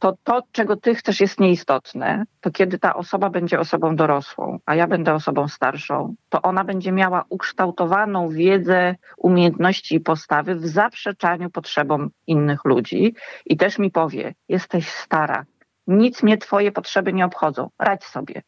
To 0.00 0.16
to, 0.24 0.42
czego 0.52 0.76
ty 0.76 0.94
chcesz, 0.94 1.20
jest 1.20 1.40
nieistotne, 1.40 2.24
to 2.40 2.50
kiedy 2.50 2.78
ta 2.78 2.94
osoba 2.94 3.30
będzie 3.30 3.60
osobą 3.60 3.96
dorosłą, 3.96 4.58
a 4.66 4.74
ja 4.74 4.86
będę 4.86 5.14
osobą 5.14 5.48
starszą, 5.48 6.14
to 6.28 6.42
ona 6.42 6.64
będzie 6.64 6.92
miała 6.92 7.24
ukształtowaną 7.28 8.28
wiedzę, 8.28 8.94
umiejętności 9.16 9.94
i 9.94 10.00
postawy 10.00 10.54
w 10.54 10.66
zaprzeczaniu 10.66 11.50
potrzebom 11.50 12.10
innych 12.26 12.64
ludzi 12.64 13.14
i 13.46 13.56
też 13.56 13.78
mi 13.78 13.90
powie: 13.90 14.34
Jesteś 14.48 14.88
stara, 14.88 15.44
nic 15.86 16.22
mnie 16.22 16.38
twoje 16.38 16.72
potrzeby 16.72 17.12
nie 17.12 17.24
obchodzą, 17.24 17.70
radź 17.78 18.04
sobie. 18.04 18.42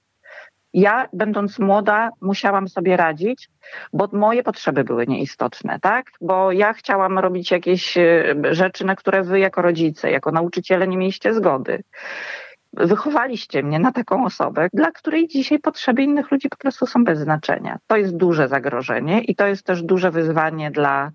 Ja, 0.74 1.08
będąc 1.12 1.58
młoda, 1.58 2.10
musiałam 2.20 2.68
sobie 2.68 2.96
radzić, 2.96 3.48
bo 3.92 4.08
moje 4.12 4.42
potrzeby 4.42 4.84
były 4.84 5.06
nieistotne, 5.06 5.80
tak? 5.80 6.06
Bo 6.20 6.52
ja 6.52 6.72
chciałam 6.72 7.18
robić 7.18 7.50
jakieś 7.50 7.96
e, 7.96 8.34
rzeczy, 8.50 8.84
na 8.84 8.96
które 8.96 9.22
wy 9.22 9.38
jako 9.38 9.62
rodzice, 9.62 10.10
jako 10.10 10.30
nauczyciele 10.30 10.88
nie 10.88 10.96
mieliście 10.96 11.34
zgody 11.34 11.82
wychowaliście 12.76 13.62
mnie 13.62 13.78
na 13.78 13.92
taką 13.92 14.24
osobę, 14.24 14.68
dla 14.72 14.90
której 14.90 15.28
dzisiaj 15.28 15.58
potrzeby 15.58 16.02
innych 16.02 16.30
ludzi 16.30 16.48
po 16.48 16.56
prostu 16.56 16.86
są 16.86 17.04
bez 17.04 17.18
znaczenia. 17.18 17.78
To 17.86 17.96
jest 17.96 18.16
duże 18.16 18.48
zagrożenie 18.48 19.20
i 19.20 19.34
to 19.34 19.46
jest 19.46 19.66
też 19.66 19.82
duże 19.82 20.10
wyzwanie 20.10 20.70
dla 20.70 21.10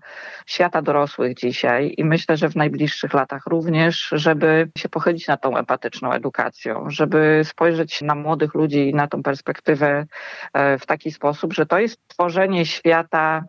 świata 0.46 0.82
dorosłych 0.82 1.34
dzisiaj 1.34 1.94
i 1.96 2.04
myślę, 2.04 2.36
że 2.36 2.48
w 2.48 2.56
najbliższych 2.56 3.14
latach 3.14 3.46
również, 3.46 4.08
żeby 4.12 4.70
się 4.78 4.88
pochylić 4.88 5.28
nad 5.28 5.42
tą 5.42 5.56
empatyczną 5.56 6.12
edukacją, 6.12 6.84
żeby 6.90 7.40
spojrzeć 7.44 8.02
na 8.02 8.14
młodych 8.14 8.54
ludzi 8.54 8.88
i 8.90 8.94
na 8.94 9.06
tą 9.06 9.22
perspektywę 9.22 10.06
e, 10.52 10.78
w 10.78 10.86
taki 10.86 11.10
sposób, 11.10 11.52
że 11.52 11.66
to 11.66 11.78
jest 11.78 12.08
tworzenie 12.08 12.66
świata 12.66 13.44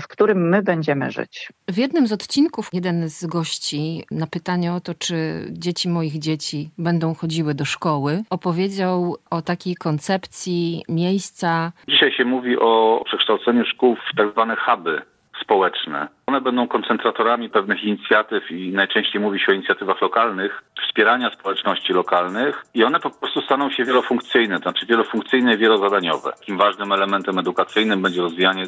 w 0.00 0.08
którym 0.08 0.48
my 0.48 0.62
będziemy 0.62 1.10
żyć. 1.10 1.48
W 1.68 1.78
jednym 1.78 2.06
z 2.06 2.12
odcinków 2.12 2.68
jeden 2.72 3.08
z 3.08 3.26
gości 3.26 4.04
na 4.10 4.26
pytanie 4.26 4.72
o 4.72 4.80
to, 4.80 4.94
czy 4.94 5.14
dzieci 5.50 5.88
moich 5.88 6.18
dzieci 6.18 6.70
będą 6.78 7.14
chodziły 7.14 7.54
do 7.54 7.64
szkoły, 7.64 8.22
opowiedział 8.30 9.16
o 9.30 9.42
takiej 9.42 9.74
koncepcji 9.74 10.84
miejsca. 10.88 11.72
Dzisiaj 11.88 12.12
się 12.12 12.24
mówi 12.24 12.58
o 12.58 13.02
przekształceniu 13.04 13.64
szkół 13.64 13.96
w 13.96 14.16
tak 14.16 14.32
zwane 14.32 14.56
huby 14.56 15.02
społeczne. 15.42 16.08
One 16.26 16.40
będą 16.40 16.68
koncentratorami 16.68 17.50
pewnych 17.50 17.84
inicjatyw 17.84 18.50
i 18.50 18.72
najczęściej 18.72 19.20
mówi 19.20 19.40
się 19.40 19.52
o 19.52 19.54
inicjatywach 19.54 20.02
lokalnych, 20.02 20.62
wspierania 20.86 21.30
społeczności 21.30 21.92
lokalnych 21.92 22.64
i 22.74 22.84
one 22.84 23.00
po 23.00 23.10
prostu 23.10 23.40
staną 23.40 23.70
się 23.70 23.84
wielofunkcyjne, 23.84 24.56
to 24.56 24.62
znaczy 24.62 24.86
wielofunkcyjne 24.86 25.54
i 25.54 25.58
wielozadaniowe. 25.58 26.32
Takim 26.32 26.58
ważnym 26.58 26.92
elementem 26.92 27.38
edukacyjnym 27.38 28.02
będzie 28.02 28.20
rozwijanie 28.20 28.64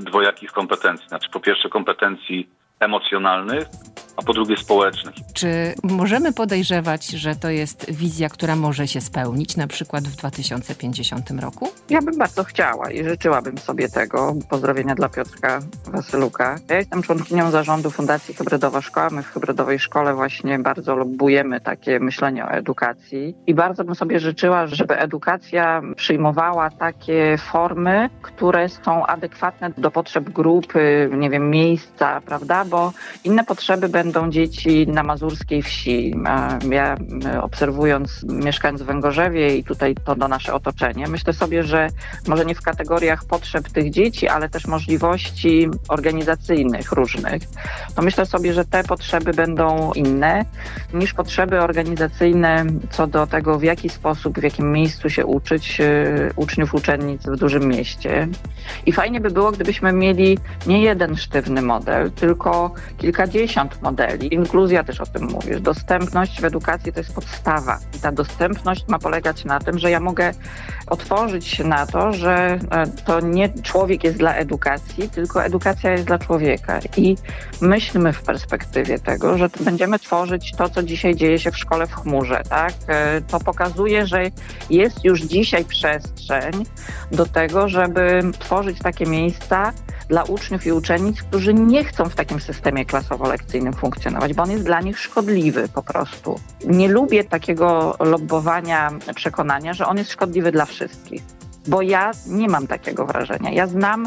dwojakich 0.00 0.52
kompetencji, 0.52 1.08
znaczy 1.08 1.30
po 1.30 1.40
pierwsze 1.40 1.68
kompetencji 1.68 2.48
emocjonalnych, 2.80 3.64
a 4.16 4.22
po 4.22 4.32
drugie 4.32 4.56
społecznych. 4.56 5.14
Czy 5.34 5.74
możemy 5.82 6.32
podejrzewać, 6.32 7.06
że 7.06 7.36
to 7.36 7.50
jest 7.50 7.92
wizja, 7.92 8.28
która 8.28 8.56
może 8.56 8.88
się 8.88 9.00
spełnić 9.00 9.56
na 9.56 9.66
przykład 9.66 10.04
w 10.04 10.16
2050 10.16 11.30
roku? 11.30 11.68
Ja 11.90 12.02
bym 12.02 12.18
bardzo 12.18 12.44
chciała 12.44 12.90
i 12.90 13.04
życzyłabym 13.04 13.58
sobie 13.58 13.88
tego. 13.88 14.34
Pozdrowienia 14.50 14.94
dla 14.94 15.08
Piotrka 15.08 15.60
Wasyluka. 15.86 16.58
Ja 16.68 16.76
jestem 16.76 17.02
członkinią 17.02 17.50
zarządu 17.50 17.90
Fundacji 17.90 18.34
Hybrydowa 18.34 18.80
Szkoła. 18.80 19.10
My 19.10 19.22
w 19.22 19.26
Hybrydowej 19.26 19.78
Szkole 19.78 20.14
właśnie 20.14 20.58
bardzo 20.58 20.96
lobbujemy 20.96 21.60
takie 21.60 22.00
myślenie 22.00 22.44
o 22.44 22.48
edukacji 22.48 23.34
i 23.46 23.54
bardzo 23.54 23.84
bym 23.84 23.94
sobie 23.94 24.20
życzyła, 24.20 24.66
żeby 24.66 24.98
edukacja 24.98 25.82
przyjmowała 25.96 26.70
takie 26.70 27.38
formy, 27.52 28.10
które 28.22 28.68
są 28.68 29.06
adekwatne 29.06 29.70
do 29.78 29.90
potrzeb 29.90 30.30
grupy, 30.30 31.10
nie 31.16 31.30
wiem, 31.30 31.50
miejsca, 31.50 32.20
prawda, 32.20 32.64
bo 32.64 32.92
inne 33.24 33.44
potrzeby 33.44 33.88
będą 33.88 34.03
będą 34.04 34.30
dzieci 34.30 34.86
na 34.88 35.02
mazurskiej 35.02 35.62
wsi. 35.62 36.14
Ja 36.70 36.96
obserwując, 37.40 38.24
mieszkając 38.28 38.82
w 38.82 38.84
Węgorzewie 38.84 39.56
i 39.56 39.64
tutaj 39.64 39.94
to 40.04 40.14
do 40.14 40.28
nasze 40.28 40.54
otoczenie, 40.54 41.06
myślę 41.08 41.32
sobie, 41.32 41.62
że 41.62 41.88
może 42.28 42.44
nie 42.44 42.54
w 42.54 42.62
kategoriach 42.62 43.24
potrzeb 43.24 43.68
tych 43.68 43.90
dzieci, 43.90 44.28
ale 44.28 44.48
też 44.48 44.66
możliwości 44.66 45.68
organizacyjnych 45.88 46.92
różnych. 46.92 47.42
To 47.94 48.02
myślę 48.02 48.26
sobie, 48.26 48.52
że 48.52 48.64
te 48.64 48.84
potrzeby 48.84 49.32
będą 49.32 49.92
inne 49.92 50.44
niż 50.94 51.14
potrzeby 51.14 51.60
organizacyjne 51.60 52.64
co 52.90 53.06
do 53.06 53.26
tego, 53.26 53.58
w 53.58 53.62
jaki 53.62 53.88
sposób, 53.88 54.38
w 54.38 54.42
jakim 54.42 54.72
miejscu 54.72 55.10
się 55.10 55.26
uczyć 55.26 55.80
e, 55.80 55.84
uczniów, 56.36 56.74
uczennic 56.74 57.22
w 57.22 57.36
dużym 57.36 57.68
mieście. 57.68 58.28
I 58.86 58.92
fajnie 58.92 59.20
by 59.20 59.30
było, 59.30 59.52
gdybyśmy 59.52 59.92
mieli 59.92 60.38
nie 60.66 60.82
jeden 60.82 61.16
sztywny 61.16 61.62
model, 61.62 62.10
tylko 62.10 62.74
kilkadziesiąt 62.98 63.82
modeli 63.82 63.93
modeli. 63.94 64.34
Inkluzja 64.34 64.84
też 64.84 65.00
o 65.00 65.06
tym 65.06 65.24
mówisz. 65.24 65.60
Dostępność 65.60 66.40
w 66.40 66.44
edukacji 66.44 66.92
to 66.92 67.00
jest 67.00 67.14
podstawa. 67.14 67.78
I 67.96 67.98
ta 67.98 68.12
dostępność 68.12 68.84
ma 68.88 68.98
polegać 68.98 69.44
na 69.44 69.60
tym, 69.60 69.78
że 69.78 69.90
ja 69.90 70.00
mogę 70.00 70.32
otworzyć 70.86 71.46
się 71.46 71.64
na 71.64 71.86
to, 71.86 72.12
że 72.12 72.58
e, 72.70 72.86
to 72.86 73.20
nie 73.20 73.48
człowiek 73.62 74.04
jest 74.04 74.18
dla 74.18 74.34
edukacji, 74.34 75.08
tylko 75.08 75.44
edukacja 75.44 75.90
jest 75.90 76.04
dla 76.04 76.18
człowieka. 76.18 76.80
I 76.96 77.16
myślmy 77.60 78.12
w 78.12 78.22
perspektywie 78.22 78.98
tego, 78.98 79.38
że 79.38 79.48
będziemy 79.60 79.98
tworzyć 79.98 80.52
to, 80.52 80.68
co 80.68 80.82
dzisiaj 80.82 81.14
dzieje 81.14 81.38
się 81.38 81.50
w 81.50 81.58
szkole 81.58 81.86
w 81.86 81.94
chmurze. 81.94 82.42
Tak? 82.48 82.72
E, 82.86 83.20
to 83.20 83.40
pokazuje, 83.40 84.06
że 84.06 84.22
jest 84.70 85.04
już 85.04 85.22
dzisiaj 85.22 85.64
przestrzeń 85.64 86.52
do 87.10 87.26
tego, 87.26 87.68
żeby 87.68 88.20
tworzyć 88.38 88.78
takie 88.78 89.06
miejsca 89.06 89.72
dla 90.08 90.22
uczniów 90.22 90.66
i 90.66 90.72
uczennic, 90.72 91.22
którzy 91.22 91.54
nie 91.54 91.84
chcą 91.84 92.04
w 92.04 92.14
takim 92.14 92.40
systemie 92.40 92.84
klasowo-lekcyjnym 92.84 93.72
funkcjonować, 93.72 94.34
bo 94.34 94.42
on 94.42 94.50
jest 94.50 94.64
dla 94.64 94.80
nich 94.80 94.98
szkodliwy 94.98 95.68
po 95.68 95.82
prostu. 95.82 96.40
Nie 96.66 96.88
lubię 96.88 97.24
takiego 97.24 97.96
lobbowania 98.00 98.90
przekonania, 99.14 99.74
że 99.74 99.86
on 99.86 99.98
jest 99.98 100.12
szkodliwy 100.12 100.52
dla 100.52 100.64
wszystkich 100.64 101.22
bo 101.66 101.82
ja 101.82 102.10
nie 102.26 102.48
mam 102.48 102.66
takiego 102.66 103.06
wrażenia. 103.06 103.50
Ja 103.50 103.66
znam 103.66 104.06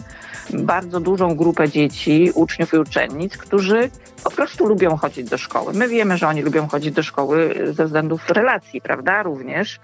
bardzo 0.54 1.00
dużą 1.00 1.36
grupę 1.36 1.70
dzieci, 1.70 2.32
uczniów 2.36 2.74
i 2.74 2.78
uczennic, 2.78 3.38
którzy 3.38 3.90
po 4.24 4.32
prostu 4.32 4.66
lubią 4.66 4.98
chodzić 4.98 5.30
do 5.30 5.38
szkoły. 5.38 5.74
My 5.74 5.88
wiemy, 5.88 6.18
że 6.18 6.28
oni 6.28 6.42
lubią 6.42 6.68
chodzić 6.68 6.92
do 6.92 7.04
szkoły 7.04 7.56
ze 7.72 7.86
względów 7.86 8.30
relacji, 8.30 8.82
prawda, 8.82 9.24
również, 9.24 9.80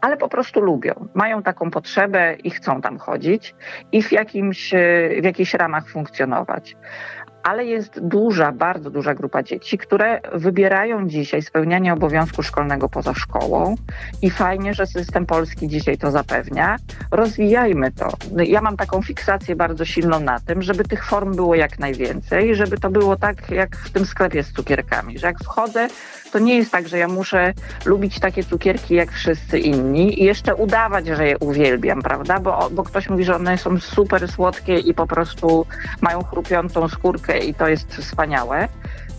ale 0.00 0.16
po 0.16 0.28
prostu 0.28 0.60
lubią. 0.60 1.08
Mają 1.14 1.42
taką 1.42 1.70
potrzebę 1.70 2.34
i 2.34 2.50
chcą 2.50 2.80
tam 2.80 2.98
chodzić 2.98 3.54
i 3.92 4.02
w, 4.02 4.12
jakimś, 4.12 4.70
w 5.20 5.24
jakichś 5.24 5.54
ramach 5.54 5.88
funkcjonować 5.88 6.76
ale 7.44 7.64
jest 7.64 8.00
duża, 8.00 8.52
bardzo 8.52 8.90
duża 8.90 9.14
grupa 9.14 9.42
dzieci, 9.42 9.78
które 9.78 10.20
wybierają 10.34 11.08
dzisiaj 11.08 11.42
spełnianie 11.42 11.92
obowiązku 11.92 12.42
szkolnego 12.42 12.88
poza 12.88 13.14
szkołą 13.14 13.74
i 14.22 14.30
fajnie, 14.30 14.74
że 14.74 14.86
system 14.86 15.26
polski 15.26 15.68
dzisiaj 15.68 15.98
to 15.98 16.10
zapewnia. 16.10 16.76
Rozwijajmy 17.10 17.92
to. 17.92 18.08
Ja 18.44 18.60
mam 18.60 18.76
taką 18.76 19.02
fiksację 19.02 19.56
bardzo 19.56 19.84
silną 19.84 20.20
na 20.20 20.40
tym, 20.40 20.62
żeby 20.62 20.84
tych 20.84 21.04
form 21.04 21.36
było 21.36 21.54
jak 21.54 21.78
najwięcej, 21.78 22.54
żeby 22.54 22.78
to 22.78 22.90
było 22.90 23.16
tak 23.16 23.50
jak 23.50 23.76
w 23.76 23.90
tym 23.90 24.06
sklepie 24.06 24.42
z 24.42 24.52
cukierkami, 24.52 25.18
że 25.18 25.26
jak 25.26 25.38
wchodzę, 25.38 25.88
to 26.32 26.38
nie 26.38 26.56
jest 26.56 26.72
tak, 26.72 26.88
że 26.88 26.98
ja 26.98 27.08
muszę 27.08 27.52
lubić 27.84 28.20
takie 28.20 28.44
cukierki 28.44 28.94
jak 28.94 29.12
wszyscy 29.12 29.58
inni 29.58 30.22
i 30.22 30.24
jeszcze 30.24 30.54
udawać, 30.54 31.06
że 31.06 31.26
je 31.26 31.38
uwielbiam, 31.38 32.02
prawda? 32.02 32.40
Bo, 32.40 32.70
bo 32.70 32.82
ktoś 32.82 33.08
mówi, 33.08 33.24
że 33.24 33.36
one 33.36 33.58
są 33.58 33.80
super 33.80 34.28
słodkie 34.28 34.78
i 34.78 34.94
po 34.94 35.06
prostu 35.06 35.66
mają 36.00 36.22
chrupiącą 36.22 36.88
skórkę 36.88 37.33
i 37.38 37.54
to 37.54 37.68
jest 37.68 37.94
wspaniałe. 37.94 38.68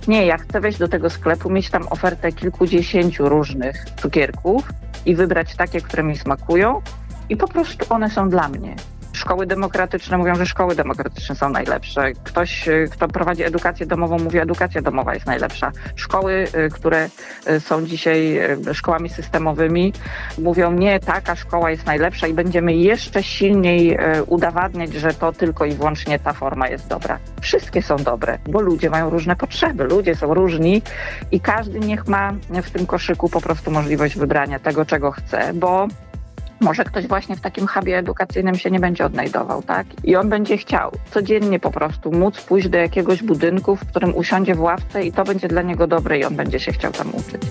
Nie, 0.08 0.26
ja 0.26 0.38
chcę 0.38 0.62
wejść 0.62 0.78
do 0.80 0.88
tego 0.88 1.10
sklepu, 1.10 1.50
mieć 1.50 1.70
tam 1.70 1.88
ofertę 1.90 2.32
kilkudziesięciu 2.32 3.30
różnych 3.30 3.86
cukierków 4.02 4.70
i 5.06 5.16
wybrać 5.16 5.56
takie, 5.56 5.82
które 5.82 6.04
mi 6.04 6.18
smakują 6.18 6.82
i 7.30 7.38
po 7.38 7.48
prostu 7.48 7.86
one 7.90 8.10
są 8.10 8.30
dla 8.30 8.48
mnie. 8.48 8.76
Szkoły 9.16 9.46
demokratyczne 9.46 10.18
mówią, 10.18 10.36
że 10.36 10.46
szkoły 10.46 10.76
demokratyczne 10.76 11.36
są 11.36 11.50
najlepsze. 11.50 12.12
Ktoś, 12.24 12.68
y, 12.68 12.88
kto 12.92 13.08
prowadzi 13.08 13.44
edukację 13.44 13.86
domową, 13.86 14.20
mówi, 14.20 14.38
że 14.38 14.44
edukacja 14.44 14.82
domowa 14.82 15.14
jest 15.14 15.26
najlepsza. 15.26 15.72
Szkoły, 15.96 16.48
y, 16.68 16.70
które 16.70 17.10
y, 17.50 17.60
są 17.60 17.86
dzisiaj 17.86 18.40
szkołami 18.74 19.10
systemowymi, 19.10 19.94
mówią, 20.38 20.72
nie, 20.72 21.00
taka 21.00 21.36
szkoła 21.36 21.72
jest 21.72 21.86
najlepsza 21.86 22.28
i 22.28 22.34
będziemy 22.34 22.74
jeszcze 22.74 23.24
silniej 23.24 23.98
udowadniać, 24.28 24.94
że 24.94 25.14
to 25.14 25.34
tylko 25.34 25.66
i 25.66 25.74
wyłącznie 25.74 26.20
ta 26.20 26.34
forma 26.34 26.68
jest 26.68 26.88
dobra. 26.88 27.20
Wszystkie 27.42 27.82
są 27.82 27.98
dobre, 27.98 28.38
bo 28.50 28.62
ludzie 28.62 28.90
mają 28.90 29.10
różne 29.10 29.36
potrzeby, 29.36 29.84
ludzie 29.84 30.16
są 30.16 30.34
różni 30.34 30.82
i 31.32 31.40
każdy 31.40 31.80
niech 31.80 32.08
ma 32.08 32.34
w 32.50 32.70
tym 32.72 32.86
koszyku 32.86 33.30
po 33.30 33.42
prostu 33.42 33.72
możliwość 33.72 34.18
wybrania 34.18 34.60
tego, 34.60 34.86
czego 34.86 35.12
chce, 35.12 35.54
bo 35.54 35.88
może 36.66 36.84
ktoś 36.84 37.08
właśnie 37.08 37.36
w 37.36 37.42
takim 37.42 37.68
hubie 37.68 37.98
edukacyjnym 37.98 38.56
się 38.56 38.72
nie 38.72 38.80
będzie 38.80 39.06
odnajdował, 39.06 39.64
tak? 39.64 39.88
I 40.04 40.16
on 40.16 40.30
będzie 40.30 40.58
chciał 40.58 40.92
codziennie 41.12 41.60
po 41.60 41.72
prostu 41.72 42.12
móc 42.12 42.42
pójść 42.42 42.70
do 42.70 42.78
jakiegoś 42.78 43.24
budynku, 43.24 43.76
w 43.76 43.86
którym 43.86 44.16
usiądzie 44.16 44.56
w 44.56 44.62
ławce 44.62 45.04
i 45.04 45.12
to 45.12 45.24
będzie 45.24 45.48
dla 45.48 45.62
niego 45.62 45.88
dobre 45.88 46.20
i 46.20 46.24
on 46.24 46.36
będzie 46.36 46.60
się 46.60 46.72
chciał 46.72 46.92
tam 46.92 47.10
uczyć. 47.10 47.42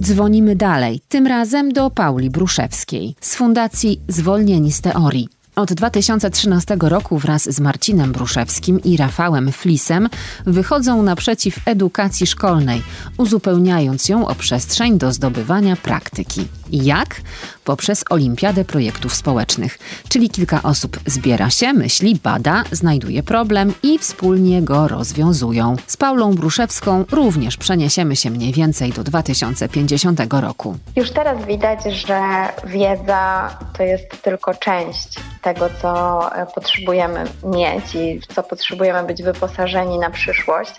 Dzwonimy 0.00 0.56
dalej, 0.56 1.00
tym 1.08 1.26
razem 1.26 1.72
do 1.72 1.90
Pauli 1.90 2.30
Bruszewskiej 2.30 3.14
z 3.20 3.34
Fundacji 3.34 4.00
Zwolnieni 4.08 4.72
z 4.72 4.80
Teorii. 4.80 5.37
Od 5.58 5.72
2013 5.72 6.76
roku 6.80 7.18
wraz 7.18 7.54
z 7.54 7.60
Marcinem 7.60 8.12
Bruszewskim 8.12 8.82
i 8.84 8.96
Rafałem 8.96 9.52
Flisem 9.52 10.08
wychodzą 10.46 11.02
naprzeciw 11.02 11.60
edukacji 11.64 12.26
szkolnej, 12.26 12.82
uzupełniając 13.16 14.08
ją 14.08 14.28
o 14.28 14.34
przestrzeń 14.34 14.98
do 14.98 15.12
zdobywania 15.12 15.76
praktyki. 15.76 16.57
Jak? 16.72 17.20
Poprzez 17.64 18.04
Olimpiadę 18.10 18.64
Projektów 18.64 19.14
Społecznych, 19.14 19.78
czyli 20.08 20.30
kilka 20.30 20.62
osób 20.62 21.00
zbiera 21.06 21.50
się, 21.50 21.72
myśli, 21.72 22.20
bada, 22.22 22.64
znajduje 22.72 23.22
problem 23.22 23.74
i 23.82 23.98
wspólnie 23.98 24.62
go 24.62 24.88
rozwiązują. 24.88 25.76
Z 25.86 25.96
Paulą 25.96 26.34
Bruszewską 26.34 27.04
również 27.12 27.56
przeniesiemy 27.56 28.16
się 28.16 28.30
mniej 28.30 28.52
więcej 28.52 28.92
do 28.92 29.04
2050 29.04 30.20
roku. 30.30 30.76
Już 30.96 31.10
teraz 31.10 31.44
widać, 31.46 31.80
że 31.84 32.20
wiedza 32.64 33.50
to 33.76 33.82
jest 33.82 34.22
tylko 34.22 34.54
część 34.54 35.08
tego, 35.42 35.68
co 35.82 36.20
e, 36.36 36.46
potrzebujemy 36.46 37.24
mieć 37.44 37.94
i 37.94 38.20
w 38.20 38.26
co 38.26 38.42
potrzebujemy 38.42 39.06
być 39.06 39.22
wyposażeni 39.22 39.98
na 39.98 40.10
przyszłość, 40.10 40.72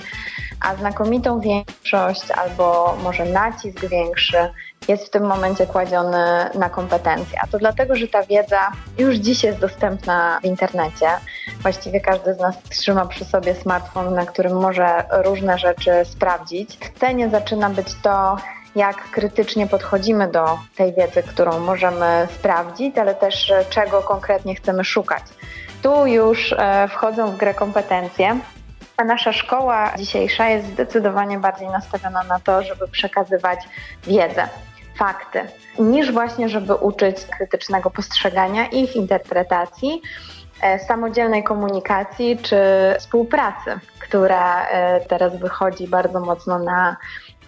a 0.61 0.75
znakomitą 0.75 1.39
większość 1.39 2.31
albo 2.31 2.97
może 3.03 3.25
nacisk 3.25 3.85
większy 3.89 4.37
jest 4.87 5.05
w 5.05 5.09
tym 5.09 5.23
momencie 5.23 5.65
kładziony 5.65 6.49
na 6.55 6.69
kompetencje. 6.69 7.39
A 7.41 7.47
to 7.47 7.57
dlatego, 7.57 7.95
że 7.95 8.07
ta 8.07 8.23
wiedza 8.23 8.71
już 8.97 9.15
dziś 9.15 9.43
jest 9.43 9.59
dostępna 9.59 10.39
w 10.41 10.45
internecie. 10.45 11.07
Właściwie 11.61 12.01
każdy 12.01 12.33
z 12.33 12.39
nas 12.39 12.55
trzyma 12.69 13.05
przy 13.05 13.25
sobie 13.25 13.55
smartfon, 13.55 14.13
na 14.13 14.25
którym 14.25 14.53
może 14.53 15.03
różne 15.11 15.57
rzeczy 15.57 15.91
sprawdzić. 16.03 16.77
W 16.77 16.99
cenie 16.99 17.29
zaczyna 17.29 17.69
być 17.69 17.87
to, 18.03 18.37
jak 18.75 19.11
krytycznie 19.11 19.67
podchodzimy 19.67 20.27
do 20.31 20.59
tej 20.75 20.93
wiedzy, 20.93 21.23
którą 21.23 21.59
możemy 21.59 22.27
sprawdzić, 22.39 22.97
ale 22.97 23.15
też 23.15 23.53
czego 23.69 24.01
konkretnie 24.01 24.55
chcemy 24.55 24.83
szukać. 24.83 25.23
Tu 25.81 26.07
już 26.07 26.53
e, 26.57 26.87
wchodzą 26.87 27.31
w 27.31 27.37
grę 27.37 27.53
kompetencje, 27.53 28.39
a 28.99 29.03
nasza 29.03 29.33
szkoła 29.33 29.93
dzisiejsza 29.97 30.49
jest 30.49 30.67
zdecydowanie 30.67 31.39
bardziej 31.39 31.67
nastawiona 31.67 32.23
na 32.23 32.39
to, 32.39 32.63
żeby 32.63 32.87
przekazywać 32.87 33.59
wiedzę. 34.03 34.49
fakty, 34.97 35.39
niż 35.79 36.11
właśnie, 36.11 36.49
żeby 36.49 36.75
uczyć 36.75 37.25
krytycznego 37.25 37.89
postrzegania 37.89 38.65
ich 38.65 38.95
interpretacji, 38.95 40.01
e, 40.61 40.79
samodzielnej 40.79 41.43
komunikacji 41.43 42.37
czy 42.37 42.61
współpracy, 42.99 43.79
która 43.99 44.67
e, 44.67 45.01
teraz 45.01 45.39
wychodzi 45.39 45.87
bardzo 45.87 46.19
mocno 46.19 46.59
na 46.59 46.97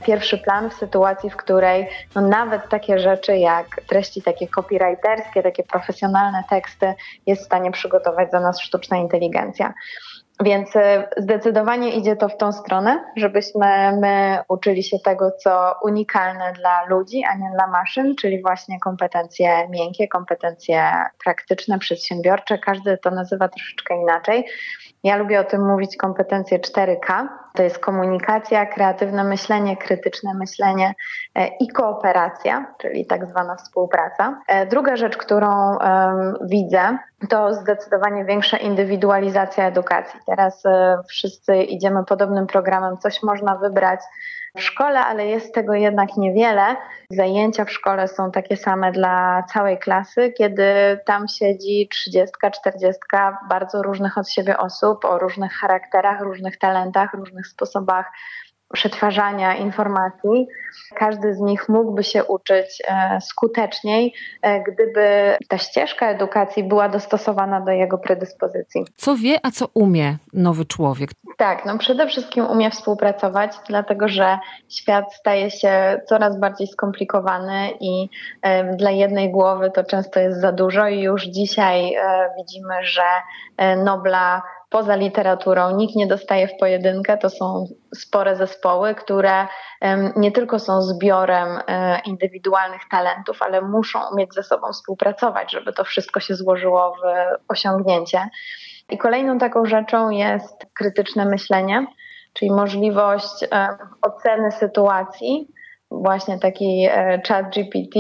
pierwszy 0.06 0.38
plan 0.38 0.70
w 0.70 0.74
sytuacji, 0.74 1.30
w 1.30 1.36
której 1.36 1.88
no 2.16 2.22
nawet 2.22 2.70
takie 2.70 3.00
rzeczy 3.00 3.38
jak 3.38 3.82
treści 3.88 4.22
takie 4.22 4.48
copywriterskie, 4.48 5.44
takie 5.44 5.64
profesjonalne 5.64 6.44
teksty 6.50 6.94
jest 7.28 7.42
w 7.42 7.46
stanie 7.46 7.72
przygotować 7.72 8.32
za 8.32 8.40
nas 8.40 8.62
sztuczna 8.62 8.98
inteligencja. 8.98 9.74
Więc 10.44 10.76
e, 10.76 11.08
zdecydowanie 11.18 11.90
idzie 11.90 12.16
to 12.16 12.30
w 12.30 12.38
tą 12.38 12.52
stronę, 12.52 13.04
żebyśmy 13.16 13.98
my 14.02 14.40
uczyli 14.48 14.84
się 14.84 15.00
tego, 15.00 15.32
co 15.32 15.76
unikalne 15.84 16.54
dla 16.54 16.86
ludzi, 16.86 17.24
a 17.32 17.36
nie 17.38 17.52
dla 17.56 17.68
maszyn, 17.68 18.16
czyli 18.16 18.42
właśnie 18.42 18.80
kompetencje 18.80 19.70
miękkie, 19.70 20.08
kompetencje 20.08 20.92
praktyczne, 21.24 21.80
przedsiębiorcze. 21.80 22.58
Każdy 22.58 22.98
to 22.98 23.12
nazywa 23.12 23.48
troszeczkę 23.50 24.02
inaczej. 24.02 24.46
Ja 25.04 25.16
lubię 25.16 25.40
o 25.40 25.44
tym 25.44 25.68
mówić 25.68 25.98
kompetencje 25.98 26.60
4K. 26.60 27.28
To 27.56 27.64
jest 27.64 27.80
komunikacja, 27.80 28.66
kreatywne 28.66 29.24
myślenie, 29.24 29.78
krytyczne 29.78 30.34
myślenie 30.34 30.94
e, 31.36 31.48
i 31.48 31.68
kooperacja, 31.68 32.74
czyli 32.78 33.06
tak 33.06 33.26
zwana 33.26 33.56
współpraca. 33.56 34.42
E, 34.48 34.66
druga 34.66 34.96
rzecz, 34.96 35.18
którą 35.18 35.78
widzę, 36.42 36.98
to 37.30 37.54
zdecydowanie 37.54 38.26
większa 38.26 38.58
indywidualizacja 38.58 39.68
edukacji. 39.68 40.20
Teraz 40.26 40.66
e, 40.66 40.98
wszyscy 41.08 41.56
idziemy 41.56 42.06
podobnym 42.06 42.48
programem, 42.48 42.98
coś 42.98 43.24
można 43.24 43.56
wybrać 43.56 44.00
w 44.58 44.62
szkole, 44.62 45.00
ale 45.00 45.26
jest 45.26 45.54
tego 45.54 45.74
jednak 45.74 46.18
niewiele. 46.18 46.76
Zajęcia 47.10 47.66
w 47.66 47.72
szkole 47.72 48.08
są 48.08 48.32
takie 48.32 48.58
same 48.58 48.92
dla 48.92 49.44
całej 49.54 49.80
klasy, 49.80 50.34
kiedy 50.38 50.64
tam 51.06 51.28
siedzi 51.28 51.88
30, 51.92 52.34
40 52.54 53.02
bardzo 53.50 53.82
różnych 53.82 54.18
od 54.18 54.30
siebie 54.30 54.58
osób 54.58 55.06
o 55.06 55.20
różnych 55.20 55.54
charakterach, 55.54 56.22
różnych 56.22 56.58
talentach, 56.58 57.14
różnych 57.14 57.48
sposobach 57.48 58.12
przetwarzania 58.74 59.56
informacji. 59.56 60.48
Każdy 60.96 61.34
z 61.34 61.40
nich 61.40 61.70
mógłby 61.70 62.04
się 62.04 62.24
uczyć 62.24 62.82
e, 62.88 63.20
skuteczniej, 63.22 64.14
e, 64.42 64.64
gdyby 64.64 65.38
ta 65.48 65.58
ścieżka 65.58 66.10
edukacji 66.10 66.64
była 66.64 66.90
dostosowana 66.90 67.62
do 67.62 67.72
jego 67.72 67.98
predyspozycji. 67.98 68.86
Co 68.96 69.16
wie, 69.16 69.40
a 69.44 69.52
co 69.52 69.68
umie 69.74 70.18
nowy 70.34 70.66
człowiek? 70.66 71.10
Tak, 71.38 71.66
no 71.66 71.78
przede 71.78 72.08
wszystkim 72.08 72.46
umie 72.46 72.72
współpracować, 72.72 73.52
dlatego 73.68 74.08
że 74.08 74.40
świat 74.70 75.14
staje 75.14 75.52
się 75.52 76.02
coraz 76.08 76.40
bardziej 76.40 76.68
skomplikowany 76.68 77.70
i 77.80 78.10
e, 78.42 78.76
dla 78.76 78.92
jednej 78.92 79.32
głowy 79.32 79.72
to 79.72 79.84
często 79.84 80.20
jest 80.20 80.42
za 80.42 80.52
dużo 80.52 80.88
i 80.88 81.02
już 81.02 81.24
dzisiaj 81.24 81.96
widzimy, 82.38 82.74
że 82.82 83.04
Nobla 83.78 84.42
poza 84.72 84.96
literaturą 84.96 85.76
nikt 85.76 85.96
nie 85.96 86.08
dostaje 86.08 86.48
w 86.48 86.58
pojedynkę. 86.60 87.18
To 87.18 87.30
są 87.30 87.66
spore 87.96 88.36
zespoły, 88.36 88.96
które 88.96 89.48
nie 90.16 90.32
tylko 90.32 90.60
są 90.60 90.82
zbiorem 90.82 91.60
e, 91.68 92.00
indywidualnych 92.06 92.82
talentów, 92.92 93.42
ale 93.42 93.62
muszą 93.62 94.00
umieć 94.14 94.34
ze 94.34 94.44
sobą 94.44 94.72
współpracować, 94.74 95.52
żeby 95.52 95.74
to 95.74 95.84
wszystko 95.84 96.20
się 96.20 96.36
złożyło 96.36 96.96
w 96.96 97.06
osiągnięcie. 97.52 98.30
I 98.90 98.98
kolejną 98.98 99.38
taką 99.38 99.66
rzeczą 99.66 100.10
jest 100.10 100.66
krytyczne 100.74 101.26
myślenie, 101.26 101.88
czyli 102.34 102.52
możliwość 102.52 103.46
oceny 104.02 104.52
sytuacji 104.52 105.48
właśnie 105.92 106.40
taki 106.40 106.88
e, 106.92 107.22
chat 107.28 107.46
GPT 107.54 108.00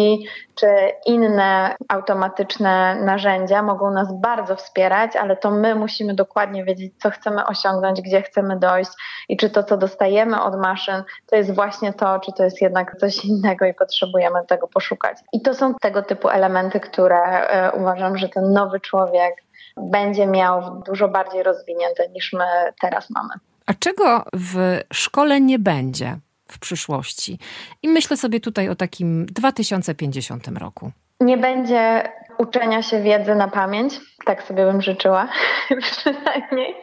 czy 0.55 0.67
inne 1.05 1.75
automatyczne 1.87 2.95
narzędzia 2.95 3.63
mogą 3.63 3.91
nas 3.91 4.13
bardzo 4.21 4.55
wspierać, 4.55 5.15
ale 5.15 5.37
to 5.37 5.51
my 5.51 5.75
musimy 5.75 6.13
dokładnie 6.13 6.63
wiedzieć, 6.63 6.93
co 7.01 7.09
chcemy 7.09 7.45
osiągnąć, 7.45 8.01
gdzie 8.01 8.21
chcemy 8.21 8.59
dojść 8.59 8.91
i 9.29 9.37
czy 9.37 9.49
to, 9.49 9.63
co 9.63 9.77
dostajemy 9.77 10.41
od 10.41 10.59
maszyn, 10.59 11.03
to 11.25 11.35
jest 11.35 11.55
właśnie 11.55 11.93
to, 11.93 12.19
czy 12.19 12.31
to 12.33 12.43
jest 12.43 12.61
jednak 12.61 12.95
coś 12.99 13.25
innego 13.25 13.65
i 13.65 13.73
potrzebujemy 13.73 14.45
tego 14.47 14.67
poszukać. 14.67 15.17
I 15.33 15.41
to 15.41 15.53
są 15.53 15.73
tego 15.81 16.03
typu 16.03 16.29
elementy, 16.29 16.79
które 16.79 17.23
e, 17.23 17.71
uważam, 17.71 18.17
że 18.17 18.29
ten 18.29 18.53
nowy 18.53 18.79
człowiek 18.79 19.35
będzie 19.77 20.27
miał 20.27 20.81
dużo 20.85 21.07
bardziej 21.07 21.43
rozwinięte 21.43 22.09
niż 22.09 22.33
my 22.33 22.45
teraz 22.81 23.09
mamy. 23.09 23.33
A 23.65 23.73
czego 23.73 24.23
w 24.33 24.79
szkole 24.93 25.41
nie 25.41 25.59
będzie? 25.59 26.17
W 26.51 26.59
przyszłości. 26.59 27.39
I 27.83 27.87
myślę 27.87 28.17
sobie 28.17 28.39
tutaj 28.39 28.69
o 28.69 28.75
takim 28.75 29.25
2050 29.25 30.47
roku. 30.47 30.91
Nie 31.19 31.37
będzie 31.37 32.09
uczenia 32.37 32.81
się 32.81 33.01
wiedzy 33.01 33.35
na 33.35 33.47
pamięć, 33.47 33.93
tak 34.25 34.43
sobie 34.43 34.65
bym 34.65 34.81
życzyła 34.81 35.27
przynajmniej. 35.81 36.75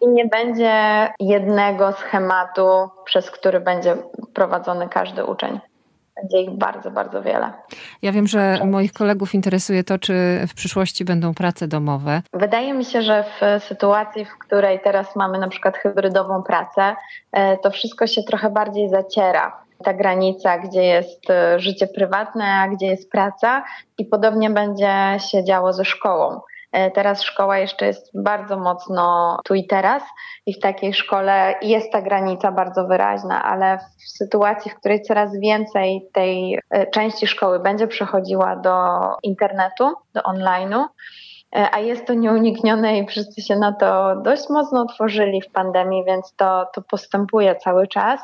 I 0.00 0.08
nie 0.08 0.26
będzie 0.26 1.08
jednego 1.20 1.92
schematu, 1.92 2.88
przez 3.04 3.30
który 3.30 3.60
będzie 3.60 3.96
prowadzony 4.34 4.88
każdy 4.88 5.24
uczeń. 5.24 5.60
Będzie 6.16 6.40
ich 6.40 6.50
bardzo, 6.50 6.90
bardzo 6.90 7.22
wiele. 7.22 7.52
Ja 8.02 8.12
wiem, 8.12 8.26
że 8.26 8.58
moich 8.64 8.92
kolegów 8.92 9.34
interesuje 9.34 9.84
to, 9.84 9.98
czy 9.98 10.14
w 10.48 10.54
przyszłości 10.54 11.04
będą 11.04 11.34
prace 11.34 11.68
domowe. 11.68 12.22
Wydaje 12.32 12.74
mi 12.74 12.84
się, 12.84 13.02
że 13.02 13.24
w 13.24 13.64
sytuacji, 13.64 14.24
w 14.24 14.38
której 14.38 14.80
teraz 14.80 15.16
mamy 15.16 15.38
na 15.38 15.48
przykład 15.48 15.76
hybrydową 15.76 16.42
pracę, 16.42 16.96
e, 17.32 17.56
to 17.56 17.70
wszystko 17.70 18.06
się 18.06 18.22
trochę 18.22 18.50
bardziej 18.50 18.88
zaciera 18.88 19.62
ta 19.82 19.92
granica, 19.94 20.58
gdzie 20.58 20.82
jest 20.82 21.30
e, 21.30 21.60
życie 21.60 21.86
prywatne, 21.86 22.44
a 22.44 22.68
gdzie 22.68 22.86
jest 22.86 23.10
praca, 23.10 23.64
i 23.98 24.04
podobnie 24.04 24.50
będzie 24.50 25.16
się 25.30 25.44
działo 25.44 25.72
ze 25.72 25.84
szkołą. 25.84 26.40
E, 26.72 26.90
teraz 26.90 27.22
szkoła 27.22 27.58
jeszcze 27.58 27.86
jest 27.86 28.10
bardzo 28.22 28.56
mocno 28.56 29.36
tu 29.44 29.54
i 29.54 29.66
teraz 29.66 30.02
i 30.46 30.54
w 30.54 30.60
takiej 30.60 30.94
szkole 30.94 31.54
jest 31.62 31.92
ta 31.92 32.02
granica 32.02 32.52
bardzo 32.52 32.86
wyraźna, 32.86 33.44
ale 33.44 33.78
w 33.78 34.10
sytuacji, 34.10 34.70
w 34.70 34.74
której 34.74 35.02
coraz 35.02 35.38
więcej 35.38 36.08
tej 36.12 36.58
e, 36.70 36.86
części 36.86 37.26
szkoły 37.26 37.60
będzie 37.60 37.86
przechodziła 37.86 38.56
do 38.56 38.74
internetu, 39.22 39.94
do 40.14 40.20
online'u, 40.20 40.84
e, 41.56 41.68
a 41.72 41.78
jest 41.78 42.06
to 42.06 42.14
nieuniknione 42.14 42.98
i 42.98 43.06
wszyscy 43.06 43.42
się 43.42 43.56
na 43.56 43.72
to 43.72 44.16
dość 44.16 44.48
mocno 44.50 44.82
otworzyli 44.82 45.42
w 45.42 45.52
pandemii, 45.52 46.04
więc 46.04 46.34
to, 46.36 46.66
to 46.74 46.82
postępuje 46.82 47.56
cały 47.56 47.88
czas 47.88 48.20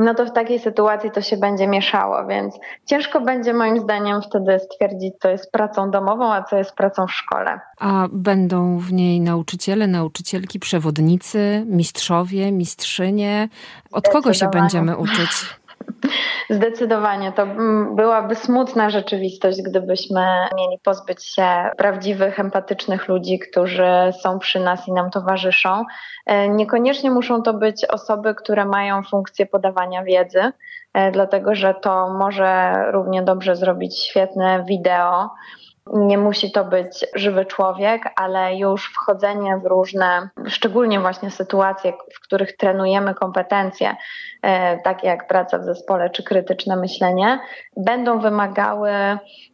no 0.00 0.14
to 0.14 0.26
w 0.26 0.32
takiej 0.32 0.58
sytuacji 0.58 1.10
to 1.10 1.22
się 1.22 1.36
będzie 1.36 1.66
mieszało, 1.66 2.26
więc 2.26 2.54
ciężko 2.86 3.20
będzie 3.20 3.54
moim 3.54 3.80
zdaniem 3.80 4.22
wtedy 4.22 4.58
stwierdzić, 4.58 5.14
co 5.22 5.28
jest 5.28 5.52
pracą 5.52 5.90
domową, 5.90 6.32
a 6.32 6.42
co 6.42 6.56
jest 6.56 6.74
pracą 6.74 7.06
w 7.06 7.12
szkole. 7.12 7.60
A 7.80 8.08
będą 8.12 8.78
w 8.78 8.92
niej 8.92 9.20
nauczyciele, 9.20 9.86
nauczycielki, 9.86 10.58
przewodnicy, 10.58 11.64
mistrzowie, 11.66 12.52
mistrzynie? 12.52 13.48
Od 13.92 14.08
kogo 14.08 14.34
się 14.34 14.48
będziemy 14.48 14.96
uczyć? 14.96 15.59
Zdecydowanie 16.50 17.32
to 17.32 17.46
byłaby 17.94 18.34
smutna 18.34 18.90
rzeczywistość, 18.90 19.62
gdybyśmy 19.62 20.20
mieli 20.56 20.78
pozbyć 20.84 21.24
się 21.26 21.70
prawdziwych, 21.76 22.40
empatycznych 22.40 23.08
ludzi, 23.08 23.38
którzy 23.38 23.88
są 24.22 24.38
przy 24.38 24.60
nas 24.60 24.88
i 24.88 24.92
nam 24.92 25.10
towarzyszą. 25.10 25.84
E, 26.26 26.48
niekoniecznie 26.48 27.10
muszą 27.10 27.42
to 27.42 27.54
być 27.54 27.84
osoby, 27.84 28.34
które 28.34 28.64
mają 28.64 29.02
funkcję 29.02 29.46
podawania 29.46 30.04
wiedzy, 30.04 30.52
e, 30.94 31.10
dlatego 31.12 31.54
że 31.54 31.74
to 31.74 32.14
może 32.14 32.74
równie 32.92 33.22
dobrze 33.22 33.56
zrobić 33.56 34.04
świetne 34.04 34.64
wideo 34.68 35.30
nie 35.94 36.18
musi 36.18 36.52
to 36.52 36.64
być 36.64 37.06
żywy 37.14 37.44
człowiek, 37.44 38.02
ale 38.16 38.56
już 38.56 38.92
wchodzenie 38.92 39.56
w 39.56 39.66
różne, 39.66 40.28
szczególnie 40.46 41.00
właśnie 41.00 41.30
sytuacje, 41.30 41.92
w 42.14 42.20
których 42.20 42.56
trenujemy 42.56 43.14
kompetencje, 43.14 43.96
e, 44.42 44.78
takie 44.78 45.06
jak 45.06 45.28
praca 45.28 45.58
w 45.58 45.64
zespole 45.64 46.10
czy 46.10 46.22
krytyczne 46.22 46.76
myślenie, 46.76 47.38
będą 47.76 48.20
wymagały 48.20 48.90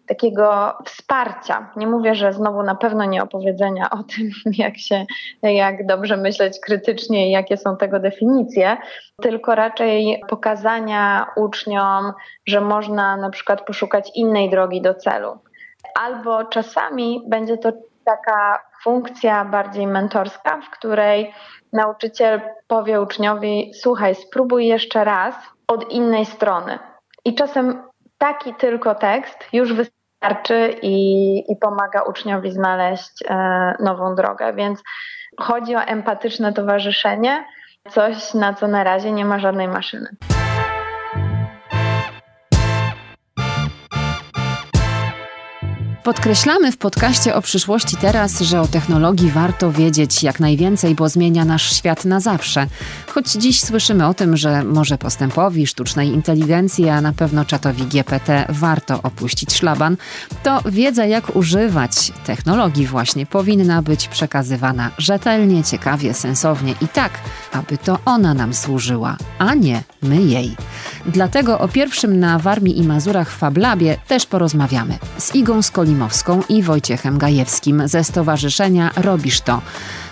takiego 0.06 0.74
wsparcia. 0.84 1.70
Nie 1.76 1.86
mówię, 1.86 2.14
że 2.14 2.32
znowu 2.32 2.62
na 2.62 2.74
pewno 2.74 3.04
nie 3.04 3.22
opowiedzenia 3.22 3.90
o 3.90 4.02
tym, 4.16 4.30
jak 4.58 4.78
się, 4.78 5.06
jak 5.42 5.86
dobrze 5.86 6.16
myśleć 6.16 6.60
krytycznie 6.60 7.28
i 7.28 7.30
jakie 7.30 7.56
są 7.56 7.76
tego 7.76 8.00
definicje, 8.00 8.76
tylko 9.22 9.54
raczej 9.54 10.22
pokazania 10.28 11.26
uczniom, 11.36 12.12
że 12.46 12.60
można 12.60 13.16
na 13.16 13.30
przykład 13.30 13.66
poszukać 13.66 14.10
innej 14.14 14.50
drogi 14.50 14.82
do 14.82 14.94
celu 14.94 15.38
albo 16.00 16.44
czasami 16.44 17.22
będzie 17.28 17.58
to 17.58 17.72
taka 18.04 18.62
funkcja 18.82 19.44
bardziej 19.44 19.86
mentorska, 19.86 20.60
w 20.60 20.70
której 20.70 21.34
nauczyciel 21.72 22.40
powie 22.66 23.00
uczniowi: 23.00 23.70
Słuchaj, 23.74 24.14
spróbuj 24.14 24.66
jeszcze 24.66 25.04
raz 25.04 25.34
od 25.68 25.92
innej 25.92 26.26
strony. 26.26 26.78
I 27.24 27.34
czasem 27.34 27.82
taki 28.18 28.54
tylko 28.54 28.94
tekst 28.94 29.38
już 29.52 29.72
wystarczy 29.72 30.78
i, 30.82 31.38
i 31.52 31.56
pomaga 31.56 32.02
uczniowi 32.02 32.52
znaleźć 32.52 33.12
e, 33.28 33.36
nową 33.80 34.14
drogę. 34.14 34.52
Więc 34.52 34.82
chodzi 35.40 35.76
o 35.76 35.80
empatyczne 35.80 36.52
towarzyszenie, 36.52 37.44
coś 37.90 38.34
na 38.34 38.54
co 38.54 38.68
na 38.68 38.84
razie 38.84 39.12
nie 39.12 39.24
ma 39.24 39.38
żadnej 39.38 39.68
maszyny. 39.68 40.08
Podkreślamy 46.06 46.72
w 46.72 46.76
podcaście 46.76 47.34
o 47.34 47.42
przyszłości 47.42 47.96
teraz, 47.96 48.40
że 48.40 48.60
o 48.60 48.66
technologii 48.66 49.30
warto 49.30 49.72
wiedzieć 49.72 50.22
jak 50.22 50.40
najwięcej, 50.40 50.94
bo 50.94 51.08
zmienia 51.08 51.44
nasz 51.44 51.76
świat 51.76 52.04
na 52.04 52.20
zawsze. 52.20 52.66
Choć 53.06 53.32
dziś 53.32 53.60
słyszymy 53.60 54.06
o 54.06 54.14
tym, 54.14 54.36
że 54.36 54.64
może 54.64 54.98
postępowi 54.98 55.66
sztucznej 55.66 56.08
inteligencji, 56.08 56.88
a 56.88 57.00
na 57.00 57.12
pewno 57.12 57.44
czatowi 57.44 57.86
GPT 57.86 58.46
warto 58.48 59.02
opuścić 59.02 59.54
szlaban, 59.54 59.96
to 60.42 60.62
wiedza 60.66 61.04
jak 61.04 61.36
używać 61.36 62.12
technologii 62.26 62.86
właśnie 62.86 63.26
powinna 63.26 63.82
być 63.82 64.08
przekazywana 64.08 64.90
rzetelnie, 64.98 65.64
ciekawie, 65.64 66.14
sensownie 66.14 66.74
i 66.80 66.88
tak, 66.88 67.12
aby 67.52 67.78
to 67.78 67.98
ona 68.04 68.34
nam 68.34 68.54
służyła, 68.54 69.16
a 69.38 69.54
nie 69.54 69.82
my 70.02 70.22
jej. 70.22 70.56
Dlatego 71.06 71.58
o 71.58 71.68
pierwszym 71.68 72.20
na 72.20 72.38
Warmii 72.38 72.78
i 72.78 72.82
Mazurach 72.82 73.30
Fablabie 73.30 73.98
też 74.08 74.26
porozmawiamy 74.26 74.98
z 75.18 75.34
Igą 75.34 75.62
I 76.48 76.62
Wojciechem 76.62 77.18
Gajewskim 77.18 77.88
ze 77.88 78.04
Stowarzyszenia 78.04 78.90
Robisz 78.96 79.40
To, 79.40 79.62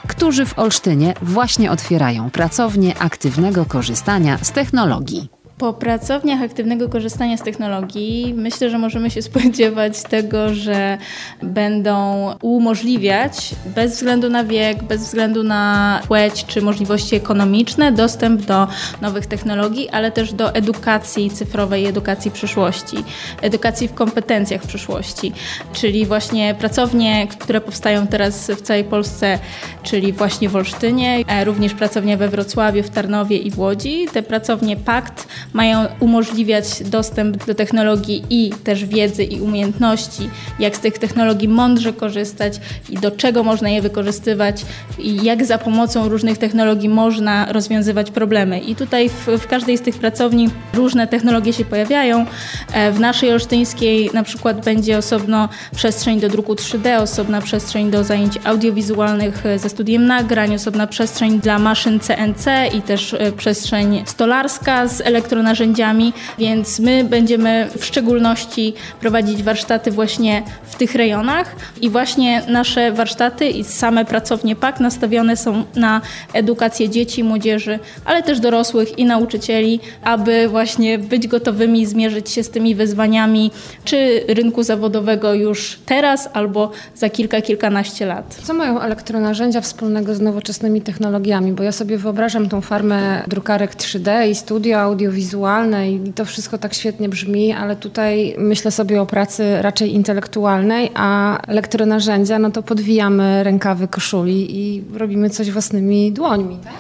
którzy 0.09 0.47
w 0.47 0.59
Olsztynie 0.59 1.15
właśnie 1.23 1.71
otwierają 1.71 2.31
pracownię 2.31 2.99
aktywnego 2.99 3.65
korzystania 3.65 4.39
z 4.43 4.53
technologii. 4.53 5.29
Po 5.65 5.73
pracowniach 5.73 6.43
aktywnego 6.43 6.89
korzystania 6.89 7.37
z 7.37 7.43
technologii 7.43 8.35
myślę, 8.37 8.71
że 8.71 8.79
możemy 8.79 9.11
się 9.11 9.23
spodziewać 9.23 10.03
tego, 10.03 10.55
że 10.55 10.99
będą 11.43 12.35
umożliwiać 12.43 13.55
bez 13.67 13.93
względu 13.93 14.31
na 14.31 14.45
wiek, 14.45 14.83
bez 14.83 15.03
względu 15.03 15.43
na 15.43 16.01
płeć 16.09 16.45
czy 16.47 16.63
możliwości 16.63 17.17
ekonomiczne 17.17 17.93
dostęp 17.93 18.43
do 18.43 18.67
nowych 19.01 19.27
technologii, 19.27 19.89
ale 19.89 20.13
też 20.13 20.33
do 20.33 20.55
edukacji 20.55 21.31
cyfrowej, 21.31 21.87
edukacji 21.87 22.31
przyszłości, 22.31 22.97
edukacji 23.43 23.89
w 23.89 23.95
kompetencjach 23.95 24.63
przyszłości, 24.63 25.33
czyli 25.73 26.07
właśnie 26.07 26.55
pracownie, 26.55 27.27
które 27.27 27.61
powstają 27.61 28.07
teraz 28.07 28.51
w 28.51 28.63
całej 28.63 28.85
Polsce, 28.85 29.39
czyli 29.83 30.13
właśnie 30.13 30.49
w 30.49 30.57
Olsztynie, 30.57 31.25
również 31.45 31.75
pracownia 31.75 32.17
we 32.17 32.29
Wrocławiu, 32.29 32.83
w 32.83 32.91
Tarnowie 32.91 33.37
i 33.37 33.51
w 33.51 33.59
Łodzi. 33.59 34.07
Te 34.13 34.23
pracownie 34.23 34.77
PAKT 34.77 35.27
mają 35.55 35.87
umożliwiać 36.01 36.65
dostęp 36.85 37.47
do 37.47 37.55
technologii 37.55 38.25
i 38.31 38.51
też 38.65 38.85
wiedzy 38.85 39.25
i 39.25 39.41
umiejętności, 39.41 40.31
jak 40.59 40.77
z 40.77 40.81
tych 40.81 40.99
technologii 40.99 41.49
mądrze 41.49 41.93
korzystać 41.93 42.61
i 42.91 42.99
do 42.99 43.11
czego 43.11 43.43
można 43.43 43.69
je 43.69 43.83
wykorzystywać 43.83 44.65
i 44.99 45.25
jak 45.25 45.45
za 45.45 45.59
pomocą 45.59 46.09
różnych 46.09 46.39
technologii 46.39 46.89
można 46.89 47.53
rozwiązywać 47.53 48.11
problemy. 48.11 48.61
I 48.61 48.75
tutaj 48.75 49.09
w, 49.09 49.27
w 49.27 49.47
każdej 49.47 49.79
z 49.79 49.81
tych 49.81 49.99
pracowni 49.99 50.49
różne 50.73 51.07
technologie 51.07 51.53
się 51.53 51.65
pojawiają. 51.65 52.27
E, 52.73 52.93
w 52.93 53.01
naszej 53.01 53.33
olsztyńskiej 53.33 54.11
na 54.15 54.23
przykład 54.23 54.65
będzie 54.65 54.99
osobno 54.99 55.49
przestrzeń 55.77 56.21
do 56.21 56.29
druku 56.29 56.55
3D, 56.55 57.03
osobna 57.03 57.41
przestrzeń 57.41 57.91
do 57.91 58.05
zajęć 58.05 58.39
audiowizualnych 58.45 59.47
e, 59.47 59.59
ze 59.59 59.69
studiem 59.69 60.07
nagrań, 60.07 60.55
osobna 60.55 60.87
przestrzeń 60.87 61.41
dla 61.41 61.59
maszyn 61.59 62.01
CNC 62.01 62.47
i 62.75 62.83
też 62.83 63.15
e, 63.15 63.33
przestrzeń 63.33 64.03
stolarska 64.07 64.89
z 64.89 65.01
elektroniką 65.01 65.44
elektronarzędziami, 65.45 66.13
więc 66.39 66.81
my 66.81 67.05
będziemy 67.05 67.69
w 67.79 67.85
szczególności 67.85 68.75
prowadzić 69.01 69.43
warsztaty 69.43 69.91
właśnie 69.91 70.43
w 70.65 70.75
tych 70.75 70.95
rejonach 70.95 71.57
i 71.81 71.91
właśnie 71.91 72.43
nasze 72.49 72.93
warsztaty 72.93 73.49
i 73.49 73.65
same 73.65 74.05
pracownie 74.05 74.57
PAK 74.57 74.81
nastawione 74.81 75.37
są 75.37 75.65
na 75.77 76.01
edukację 76.33 76.89
dzieci, 76.89 77.25
młodzieży, 77.25 77.79
ale 78.05 78.23
też 78.23 78.41
dorosłych 78.41 78.99
i 78.99 79.05
nauczycieli, 79.05 79.81
aby 80.03 80.49
właśnie 80.49 80.99
być 80.99 81.29
gotowymi 81.29 81.87
zmierzyć 81.87 82.31
się 82.31 82.43
z 82.43 82.51
tymi 82.51 82.75
wyzwaniami, 82.75 83.51
czy 83.85 84.25
rynku 84.29 84.63
zawodowego 84.63 85.35
już 85.35 85.79
teraz, 85.87 86.29
albo 86.33 86.71
za 86.95 87.09
kilka, 87.09 87.41
kilkanaście 87.41 88.07
lat. 88.07 88.39
Co 88.43 88.55
mają 88.55 88.81
elektronarzędzia 88.81 89.61
wspólnego 89.61 90.15
z 90.15 90.21
nowoczesnymi 90.21 90.81
technologiami? 90.81 91.53
Bo 91.53 91.63
ja 91.63 91.73
sobie 91.73 91.99
wyobrażam 91.99 92.49
tą 92.49 92.61
farmę 92.61 93.23
drukarek 93.29 93.77
3D 93.77 94.29
i 94.31 94.35
studio 94.35 94.79
audiowizualne, 94.79 95.34
wizualne 95.35 95.91
i 95.91 96.13
to 96.13 96.25
wszystko 96.25 96.59
tak 96.59 96.75
świetnie 96.75 97.09
brzmi, 97.09 97.53
ale 97.53 97.77
tutaj 97.77 98.35
myślę 98.39 98.71
sobie 98.71 99.03
o 99.03 99.07
pracy 99.07 99.63
raczej 99.63 99.95
intelektualnej, 99.95 100.91
a 100.95 101.39
elektronarzędzia, 101.47 102.39
no 102.39 102.51
to 102.51 102.63
podwijamy 102.63 103.45
rękawy 103.45 103.89
koszuli 103.89 104.59
i 104.59 104.85
robimy 104.95 105.31
coś 105.31 105.51
własnymi 105.51 106.13
dłońmi. 106.13 106.59
Tak? 106.65 106.73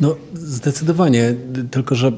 No 0.00 0.16
zdecydowanie, 0.34 1.34
tylko 1.70 1.94
że 1.94 2.08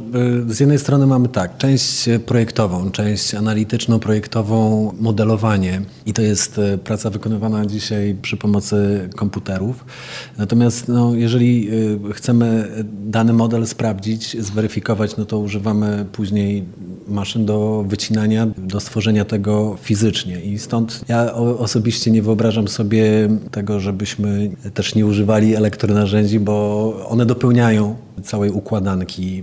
y, 0.51 0.55
z 0.55 0.61
jednej 0.61 0.79
strony 0.79 1.07
mamy 1.07 1.29
tak, 1.29 1.59
część 1.59 2.09
projektową, 2.27 2.91
część 2.91 3.35
analityczną, 3.35 3.99
projektową, 3.99 4.93
modelowanie 5.01 5.83
i 6.07 6.13
to 6.13 6.23
jest 6.23 6.59
y, 6.59 6.79
praca 6.79 7.11
wykonywana 7.11 7.67
dzisiaj 7.67 8.17
przy 8.23 8.37
pomocy 8.37 9.09
komputerów. 9.17 9.85
Natomiast 10.39 10.89
no, 10.89 11.15
jeżeli 11.15 11.69
y, 12.11 12.13
chcemy 12.13 12.69
dany 13.05 13.33
model 13.33 13.67
sprawdzić, 13.67 14.43
zweryfikować, 14.43 15.17
no 15.17 15.25
to 15.25 15.39
używamy 15.39 16.07
później 16.13 16.65
maszyn 17.09 17.47
do 17.47 17.85
wycinania, 17.89 18.47
do 18.59 18.81
stworzenia 18.81 19.25
tego 19.25 19.77
fizycznie 19.83 20.41
i 20.41 20.59
stąd 20.59 21.01
ja 21.09 21.35
osobiście 21.35 22.11
nie 22.11 22.23
wyobrażam 22.23 22.69
sobie 22.69 23.29
tego, 23.51 23.81
żebyśmy 23.81 24.51
też 24.75 24.95
nie 24.95 25.07
używali 25.07 25.57
elektronarzędzi, 25.57 26.41
bo 26.41 27.07
one 27.09 27.27
dopełniają 27.27 27.72
całej 28.23 28.51
układanki. 28.51 29.43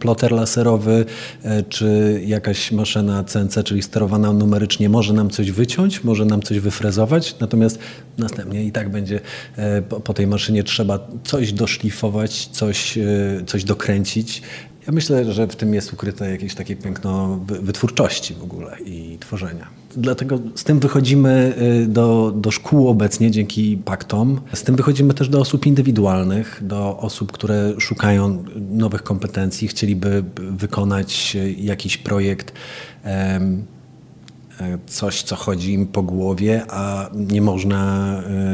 Ploter 0.00 0.32
laserowy 0.32 1.04
e, 1.42 1.62
czy 1.62 2.20
jakaś 2.26 2.72
maszyna 2.72 3.24
CNC, 3.24 3.64
czyli 3.64 3.82
sterowana 3.82 4.32
numerycznie, 4.32 4.88
może 4.88 5.12
nam 5.12 5.30
coś 5.30 5.50
wyciąć, 5.50 6.04
może 6.04 6.24
nam 6.24 6.42
coś 6.42 6.58
wyfrezować, 6.58 7.36
natomiast 7.40 7.78
następnie 8.18 8.64
i 8.64 8.72
tak 8.72 8.90
będzie 8.90 9.20
e, 9.56 9.82
po 9.82 10.14
tej 10.14 10.26
maszynie 10.26 10.64
trzeba 10.64 11.08
coś 11.24 11.52
doszlifować, 11.52 12.46
coś, 12.46 12.98
e, 12.98 13.04
coś 13.46 13.64
dokręcić. 13.64 14.42
Ja 14.86 14.92
myślę, 14.92 15.32
że 15.32 15.46
w 15.46 15.56
tym 15.56 15.74
jest 15.74 15.92
ukryte 15.92 16.30
jakieś 16.30 16.54
takie 16.54 16.76
piękno 16.76 17.40
wytwórczości 17.46 18.34
w 18.34 18.42
ogóle 18.42 18.76
i 18.84 19.18
tworzenia. 19.20 19.85
Dlatego 19.96 20.38
z 20.54 20.64
tym 20.64 20.80
wychodzimy 20.80 21.54
y, 21.84 21.86
do, 21.86 22.32
do 22.36 22.50
szkół 22.50 22.88
obecnie 22.88 23.30
dzięki 23.30 23.76
paktom. 23.76 24.40
Z 24.54 24.62
tym 24.62 24.76
wychodzimy 24.76 25.14
też 25.14 25.28
do 25.28 25.40
osób 25.40 25.66
indywidualnych, 25.66 26.60
do 26.62 26.98
osób, 26.98 27.32
które 27.32 27.74
szukają 27.78 28.44
nowych 28.70 29.02
kompetencji, 29.02 29.68
chcieliby 29.68 30.24
wykonać 30.36 31.36
jakiś 31.56 31.96
projekt 31.96 32.52
E, 33.06 33.40
coś, 34.86 35.22
co 35.22 35.36
chodzi 35.36 35.72
im 35.72 35.86
po 35.86 36.02
głowie, 36.02 36.64
a 36.68 37.10
nie 37.14 37.42
można 37.42 38.12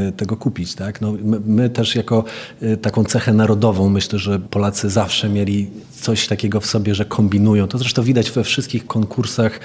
e, 0.08 0.12
tego 0.12 0.36
kupić. 0.36 0.74
Tak? 0.74 1.00
No, 1.00 1.12
my, 1.12 1.40
my, 1.46 1.70
też 1.70 1.94
jako 1.94 2.24
e, 2.62 2.76
taką 2.76 3.04
cechę 3.04 3.32
narodową 3.32 3.88
myślę, 3.88 4.18
że 4.18 4.38
Polacy 4.38 4.90
zawsze 4.90 5.28
mieli 5.28 5.70
coś 6.00 6.26
takiego 6.26 6.60
w 6.60 6.66
sobie, 6.66 6.94
że 6.94 7.04
kombinują. 7.04 7.68
To 7.68 7.78
zresztą 7.78 8.02
widać 8.02 8.30
we 8.30 8.44
wszystkich 8.44 8.86
konkursach 8.86 9.60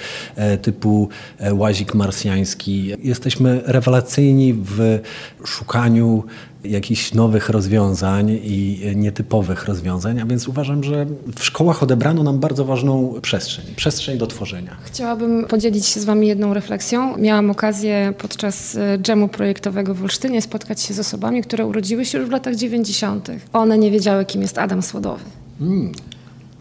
typu 0.62 1.08
Łazik 1.52 1.94
Marsjański. 1.94 2.92
Jesteśmy 3.02 3.62
rewelacyjni 3.64 4.54
w 4.54 4.98
szukaniu 5.44 6.24
jakichś 6.64 7.14
nowych 7.14 7.48
rozwiązań 7.48 8.30
i 8.30 8.80
nietypowych 8.96 9.64
rozwiązań, 9.64 10.20
a 10.20 10.26
więc 10.26 10.48
uważam, 10.48 10.84
że 10.84 11.06
w 11.36 11.44
szkołach 11.44 11.82
odebrano 11.82 12.22
nam 12.22 12.38
bardzo 12.38 12.64
ważną 12.64 13.14
przestrzeń, 13.22 13.64
przestrzeń 13.76 14.18
do 14.18 14.26
tworzenia. 14.26 14.76
Chciałabym 14.84 15.44
podzielić 15.44 15.86
się 15.86 16.00
z 16.00 16.04
Wami 16.04 16.28
jedną 16.28 16.54
refleksją. 16.54 17.18
Miałam 17.18 17.50
okazję 17.50 18.12
podczas 18.18 18.76
e, 18.76 18.98
dżemu 18.98 19.28
projektowego 19.28 19.94
w 19.94 20.02
Olsztynie 20.02 20.42
spotkać 20.42 20.80
się 20.80 20.94
z 20.94 20.98
osobami, 20.98 21.42
które 21.42 21.66
urodziły 21.66 22.04
się 22.04 22.18
już 22.18 22.28
w 22.28 22.30
latach 22.30 22.54
90. 22.54 23.30
One 23.52 23.78
nie 23.78 23.90
wiedziały, 23.90 24.24
kim 24.24 24.42
jest 24.42 24.58
Adam 24.58 24.82
Słodowy. 24.82 25.24
Hmm. 25.58 25.92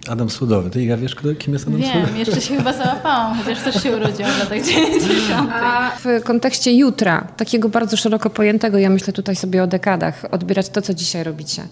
Adam 0.09 0.29
Sudowy. 0.29 0.69
Ty 0.69 0.83
Iga 0.83 0.97
wiesz, 0.97 1.15
kim 1.39 1.53
jest 1.53 1.67
Adam 1.67 1.81
Wiem? 1.81 2.05
Wiem, 2.05 2.17
jeszcze 2.17 2.41
się 2.41 2.57
chyba 2.57 2.73
załapałam, 2.73 3.37
chociaż 3.37 3.63
też 3.63 3.83
się 3.83 3.97
urodziłam 3.97 4.31
w 4.31 4.39
latach 4.39 4.61
90. 4.61 5.49
A 5.53 5.91
w 6.03 6.23
kontekście 6.23 6.73
jutra, 6.73 7.27
takiego 7.37 7.69
bardzo 7.69 7.97
szeroko 7.97 8.29
pojętego, 8.29 8.77
ja 8.77 8.89
myślę 8.89 9.13
tutaj 9.13 9.35
sobie 9.35 9.63
o 9.63 9.67
dekadach, 9.67 10.25
odbierać 10.31 10.69
to, 10.69 10.81
co 10.81 10.93
dzisiaj 10.93 11.23
robicie. 11.23 11.63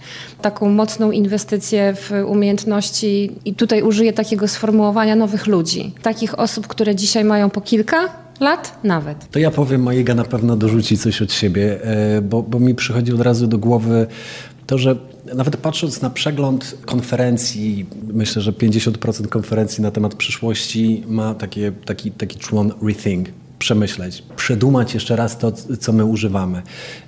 Taką 0.41 0.69
mocną 0.69 1.12
inwestycję 1.12 1.95
w 1.95 2.12
umiejętności 2.28 3.32
i 3.45 3.54
tutaj 3.54 3.82
użyję 3.82 4.13
takiego 4.13 4.48
sformułowania 4.48 5.15
nowych 5.15 5.48
ludzi. 5.48 5.93
Takich 6.02 6.39
osób, 6.39 6.67
które 6.67 6.95
dzisiaj 6.95 7.24
mają 7.24 7.50
po 7.50 7.62
kilka 7.62 8.26
lat 8.39 8.80
nawet. 8.84 9.30
To 9.32 9.39
ja 9.39 9.52
powiem, 9.52 9.88
a 9.88 9.93
Iga 9.93 10.15
na 10.15 10.24
pewno 10.24 10.56
dorzuci 10.56 10.98
coś 10.98 11.21
od 11.21 11.34
siebie, 11.34 11.84
e, 11.84 12.21
bo, 12.21 12.43
bo 12.43 12.60
mi 12.60 12.76
przychodzi 12.76 13.13
od 13.13 13.21
razu 13.21 13.48
do 13.48 13.58
głowy 13.58 14.08
to, 14.67 14.78
że 14.78 14.95
nawet 15.36 15.58
patrząc 15.58 16.01
na 16.01 16.10
przegląd 16.10 16.78
konferencji, 16.86 17.86
myślę, 18.13 18.41
że 18.41 18.51
50% 18.51 19.27
konferencji 19.27 19.83
na 19.83 19.92
temat 19.92 20.15
przyszłości 20.15 21.04
ma 21.08 21.33
takie, 21.33 21.71
taki, 21.85 22.12
taki 22.12 22.39
człon 22.39 22.71
rethink, 22.81 23.29
przemyśleć, 23.60 24.23
przedumać 24.35 24.94
jeszcze 24.94 25.15
raz 25.15 25.37
to, 25.37 25.52
co 25.52 25.94
my 25.94 26.06
używamy. 26.06 26.62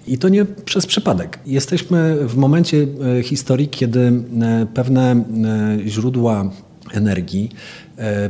I 0.08 0.18
to 0.18 0.30
nie 0.30 0.46
przez 0.46 0.86
przypadek. 0.86 1.40
Jesteśmy 1.46 2.18
w 2.28 2.36
momencie 2.38 2.88
e, 3.18 3.24
historii, 3.24 3.68
kiedy 3.68 4.00
e, 4.42 4.68
pewne 4.74 5.12
e, 5.12 5.90
źródła 5.90 6.52
energii, 6.94 7.50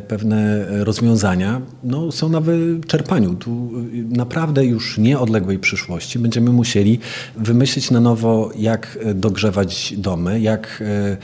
pewne 0.08 0.66
rozwiązania 0.84 1.62
no, 1.84 2.12
są 2.12 2.30
na 2.30 2.42
wyczerpaniu. 2.42 3.36
Tu 3.36 3.72
naprawdę 4.10 4.66
już 4.66 4.98
nieodległej 4.98 5.60
przyszłości 5.60 6.20
będziemy 6.20 6.50
musieli 6.50 7.00
wymyślić 7.36 7.92
na 7.92 8.00
nowo, 8.00 8.52
jak 8.56 9.00
dogrzewać 9.16 9.94
domy, 9.98 10.40
jak 10.40 10.84
e, 10.86 11.18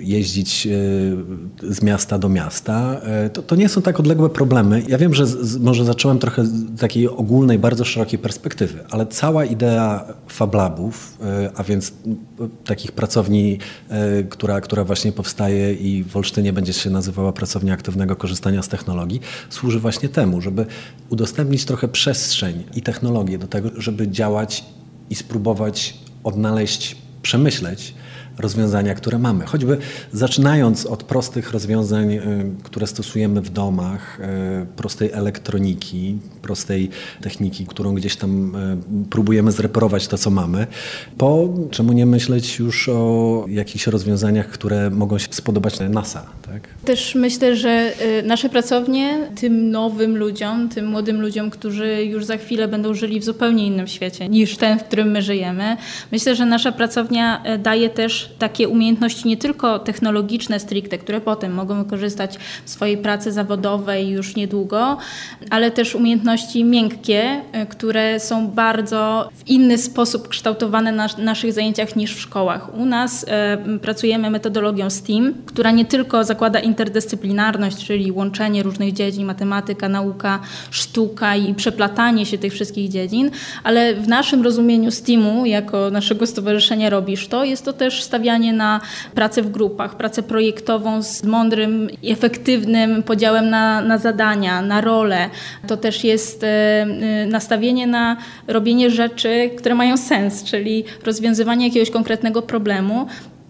jeździć 0.00 0.66
e, 0.66 0.70
z 1.72 1.82
miasta 1.82 2.18
do 2.18 2.28
miasta. 2.28 3.00
To, 3.32 3.42
to 3.42 3.56
nie 3.56 3.68
są 3.68 3.82
tak 3.82 4.00
odległe 4.00 4.30
problemy. 4.30 4.82
Ja 4.88 4.98
wiem, 4.98 5.14
że 5.14 5.26
z, 5.26 5.56
może 5.56 5.84
zacząłem 5.84 6.18
trochę 6.18 6.44
z 6.44 6.80
takiej 6.80 7.08
ogólnej, 7.08 7.58
bardzo 7.58 7.84
szerokiej 7.84 8.18
perspektywy, 8.18 8.84
ale 8.90 9.06
cała 9.06 9.44
idea 9.44 10.04
Fablabów, 10.28 11.18
a 11.54 11.62
więc 11.62 11.92
takich 12.64 12.92
pracowni, 12.92 13.58
która, 14.28 14.60
która 14.60 14.84
właśnie 14.84 15.12
powstaje 15.12 15.74
i 15.74 16.04
w 16.04 16.16
Olsztynie 16.16 16.52
będzie 16.52 16.72
się 16.72 16.90
nazywała 16.90 17.32
pracownia 17.32 17.75
aktywnego 17.76 18.16
korzystania 18.16 18.62
z 18.62 18.68
technologii, 18.68 19.20
służy 19.50 19.80
właśnie 19.80 20.08
temu, 20.08 20.40
żeby 20.40 20.66
udostępnić 21.08 21.64
trochę 21.64 21.88
przestrzeń 21.88 22.64
i 22.74 22.82
technologię 22.82 23.38
do 23.38 23.46
tego, 23.46 23.70
żeby 23.76 24.08
działać 24.08 24.64
i 25.10 25.14
spróbować 25.14 25.94
odnaleźć, 26.24 26.96
przemyśleć 27.22 27.94
rozwiązania, 28.38 28.94
które 28.94 29.18
mamy. 29.18 29.46
Choćby 29.46 29.78
zaczynając 30.12 30.86
od 30.86 31.02
prostych 31.02 31.52
rozwiązań, 31.52 32.12
y, 32.12 32.20
które 32.62 32.86
stosujemy 32.86 33.40
w 33.40 33.50
domach, 33.50 34.20
y, 34.20 34.66
prostej 34.76 35.10
elektroniki, 35.12 36.18
prostej 36.42 36.90
techniki, 37.20 37.66
którą 37.66 37.94
gdzieś 37.94 38.16
tam 38.16 38.54
y, 38.54 39.08
próbujemy 39.10 39.52
zreperować 39.52 40.08
to, 40.08 40.18
co 40.18 40.30
mamy, 40.30 40.66
po 41.18 41.48
czemu 41.70 41.92
nie 41.92 42.06
myśleć 42.06 42.58
już 42.58 42.88
o 42.88 43.44
jakichś 43.48 43.86
rozwiązaniach, 43.86 44.48
które 44.48 44.90
mogą 44.90 45.18
się 45.18 45.28
spodobać 45.30 45.80
na 45.80 45.88
NASA. 45.88 46.26
Tak? 46.42 46.68
Też 46.84 47.14
myślę, 47.14 47.56
że 47.56 47.92
nasze 48.24 48.48
pracownie 48.48 49.30
tym 49.40 49.70
nowym 49.70 50.16
ludziom, 50.16 50.68
tym 50.68 50.86
młodym 50.86 51.20
ludziom, 51.20 51.50
którzy 51.50 52.04
już 52.04 52.24
za 52.24 52.36
chwilę 52.36 52.68
będą 52.68 52.94
żyli 52.94 53.20
w 53.20 53.24
zupełnie 53.24 53.66
innym 53.66 53.86
świecie 53.86 54.28
niż 54.28 54.56
ten, 54.56 54.78
w 54.78 54.84
którym 54.84 55.10
my 55.10 55.22
żyjemy, 55.22 55.76
myślę, 56.12 56.36
że 56.36 56.46
nasza 56.46 56.72
pracownia 56.72 57.42
daje 57.58 57.90
też 57.90 58.25
takie 58.38 58.68
umiejętności 58.68 59.28
nie 59.28 59.36
tylko 59.36 59.78
technologiczne 59.78 60.60
stricte, 60.60 60.98
które 60.98 61.20
potem 61.20 61.54
mogą 61.54 61.82
wykorzystać 61.82 62.38
w 62.64 62.70
swojej 62.70 62.98
pracy 62.98 63.32
zawodowej 63.32 64.08
już 64.08 64.36
niedługo, 64.36 64.96
ale 65.50 65.70
też 65.70 65.94
umiejętności 65.94 66.64
miękkie, 66.64 67.40
e, 67.52 67.66
które 67.66 68.20
są 68.20 68.48
bardzo 68.48 69.28
w 69.34 69.48
inny 69.48 69.78
sposób 69.78 70.28
kształtowane 70.28 70.92
na 70.92 71.08
naszych 71.18 71.52
zajęciach 71.52 71.96
niż 71.96 72.14
w 72.14 72.20
szkołach. 72.20 72.74
U 72.74 72.86
nas 72.86 73.24
e, 73.28 73.78
pracujemy 73.82 74.30
metodologią 74.30 74.90
STEAM, 74.90 75.34
która 75.46 75.70
nie 75.70 75.84
tylko 75.84 76.24
zakłada 76.24 76.60
interdyscyplinarność, 76.60 77.86
czyli 77.86 78.12
łączenie 78.12 78.62
różnych 78.62 78.92
dziedzin, 78.92 79.26
matematyka, 79.26 79.88
nauka, 79.88 80.40
sztuka 80.70 81.36
i 81.36 81.54
przeplatanie 81.54 82.26
się 82.26 82.38
tych 82.38 82.52
wszystkich 82.52 82.88
dziedzin, 82.88 83.30
ale 83.64 83.94
w 83.94 84.08
naszym 84.08 84.42
rozumieniu 84.42 84.90
STEAMu, 84.90 85.46
jako 85.46 85.90
naszego 85.90 86.26
stowarzyszenia 86.26 86.90
Robisz 86.90 87.28
To, 87.28 87.44
jest 87.44 87.64
to 87.64 87.72
też 87.72 88.02
stawianie 88.16 88.52
na 88.52 88.80
pracę 89.14 89.42
w 89.42 89.50
grupach, 89.50 89.96
pracę 89.96 90.22
projektową 90.22 91.02
z 91.02 91.24
mądrym 91.24 91.88
i 92.02 92.12
efektywnym 92.12 93.02
podziałem 93.02 93.50
na, 93.50 93.80
na 93.80 93.98
zadania, 93.98 94.62
na 94.62 94.80
role. 94.80 95.30
To 95.66 95.76
też 95.76 96.04
jest 96.04 96.44
e, 96.44 96.46
e, 96.46 97.26
nastawienie 97.26 97.86
na 97.86 98.16
robienie 98.48 98.90
rzeczy, 98.90 99.50
które 99.58 99.74
mają 99.74 99.96
sens, 99.96 100.44
czyli 100.44 100.84
rozwiązywanie 101.04 101.66
jakiegoś 101.66 101.90
konkretnego 101.90 102.42
problemu, 102.42 103.06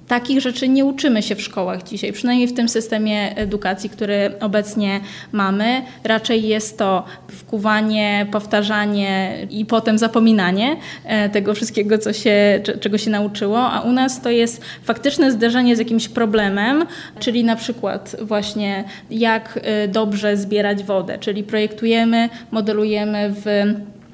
Takich 0.09 0.41
rzeczy 0.41 0.69
nie 0.69 0.85
uczymy 0.85 1.23
się 1.23 1.35
w 1.35 1.43
szkołach 1.43 1.83
dzisiaj, 1.83 2.13
przynajmniej 2.13 2.49
w 2.49 2.55
tym 2.55 2.69
systemie 2.69 3.37
edukacji, 3.37 3.91
który 3.91 4.33
obecnie 4.41 5.01
mamy. 5.33 5.83
Raczej 6.05 6.49
jest 6.49 6.79
to 6.79 7.05
wkuwanie, 7.29 8.27
powtarzanie 8.33 9.39
i 9.51 9.65
potem 9.65 9.99
zapominanie 9.99 10.77
e, 11.05 11.29
tego 11.29 11.55
wszystkiego, 11.55 11.99
co 11.99 12.13
się, 12.13 12.61
czego 12.81 12.99
się 12.99 13.11
nauczyło, 13.11 13.71
a 13.71 13.81
u 13.81 13.93
nas 13.93 14.21
to 14.21 14.31
jest 14.31 14.65
faktyczne 14.85 15.33
zderzenie 15.33 15.77
z 15.77 15.79
jakimś 15.79 16.09
problemem, 16.09 16.87
czyli 17.19 17.45
na 17.45 17.57
przykład 17.57 18.17
właśnie 18.23 18.85
jak 19.11 19.61
e, 19.63 19.89
dobrze 19.89 20.37
zbierać 20.37 20.85
wodę, 20.85 21.19
czyli 21.19 21.45
projektujemy, 21.45 22.29
modelujemy 22.51 23.35
w 23.45 23.47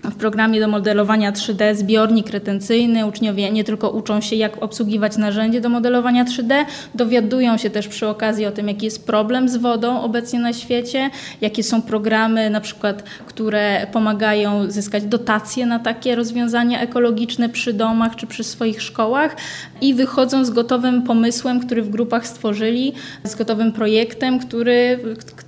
w 0.05 0.14
programie 0.14 0.61
do 0.61 0.68
modelowania 0.68 1.32
3D 1.32 1.74
zbiornik 1.74 2.30
retencyjny. 2.30 3.07
Uczniowie 3.07 3.50
nie 3.50 3.64
tylko 3.64 3.90
uczą 3.90 4.20
się, 4.20 4.36
jak 4.36 4.62
obsługiwać 4.62 5.16
narzędzie 5.16 5.61
do 5.61 5.68
modelowania 5.68 6.24
3D, 6.24 6.64
dowiadują 6.94 7.57
się 7.57 7.70
też 7.70 7.88
przy 7.88 8.09
okazji 8.09 8.46
o 8.46 8.53
tym, 8.53 8.68
jaki 8.68 8.84
jest 8.84 9.07
problem 9.07 9.48
z 9.48 9.57
wodą 9.57 10.00
obecnie 10.00 10.40
na 10.40 10.53
świecie, 10.53 11.11
jakie 11.40 11.62
są 11.62 11.82
programy, 11.82 12.50
na 12.50 12.61
przykład, 12.61 13.03
które 13.03 13.86
pomagają 13.92 14.70
zyskać 14.70 15.05
dotacje 15.05 15.66
na 15.66 15.78
takie 15.78 16.14
rozwiązania 16.14 16.80
ekologiczne 16.80 17.48
przy 17.48 17.72
domach 17.72 18.16
czy 18.16 18.26
przy 18.26 18.44
swoich 18.44 18.82
szkołach 18.82 19.36
i 19.80 19.94
wychodzą 19.94 20.44
z 20.44 20.50
gotowym 20.50 21.03
pomysłem, 21.03 21.61
który 21.61 21.82
w 21.82 21.90
grupach 21.90 22.26
stworzyli, 22.26 22.92
z 23.24 23.34
gotowym 23.34 23.72
projektem, 23.72 24.38
który, 24.38 24.98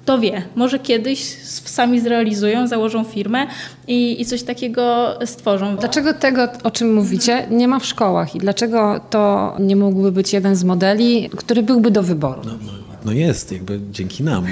kto 0.05 0.19
wie, 0.19 0.43
może 0.57 0.79
kiedyś 0.79 1.37
sami 1.65 2.01
zrealizują, 2.01 2.67
założą 2.67 3.05
firmę 3.05 3.47
i, 3.89 4.21
i 4.21 4.25
coś 4.25 4.43
takiego 4.43 5.15
stworzą. 5.25 5.77
Dlaczego 5.77 6.15
tego, 6.15 6.49
o 6.63 6.71
czym 6.71 6.95
mówicie, 6.95 7.47
nie 7.51 7.69
ma 7.69 7.79
w 7.79 7.87
szkołach 7.87 8.35
i 8.35 8.39
dlaczego 8.39 9.01
to 9.11 9.55
nie 9.61 9.77
mógłby 9.77 10.13
być 10.13 10.33
jeden 10.33 10.57
z 10.57 10.65
modeli, 10.65 11.31
który 11.37 11.63
byłby 11.63 11.91
do 11.91 12.03
wyboru? 12.03 12.43
No, 12.45 12.53
no. 12.67 12.85
No 13.05 13.13
jest, 13.13 13.53
jakby 13.53 13.81
dzięki 13.93 14.23
nam. 14.23 14.47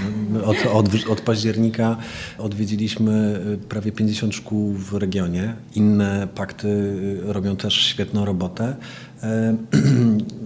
Od, 0.44 0.57
od, 0.72 0.86
od, 1.11 1.20
października 1.20 1.96
odwiedziliśmy 2.38 3.40
prawie 3.68 3.92
50 3.92 4.34
szkół 4.34 4.72
w 4.72 4.94
regionie. 4.94 5.55
Inne 5.74 6.28
pakty 6.34 6.96
robią 7.22 7.57
też 7.57 7.74
świetną 7.74 8.24
robotę. 8.24 8.76
E, 9.22 9.56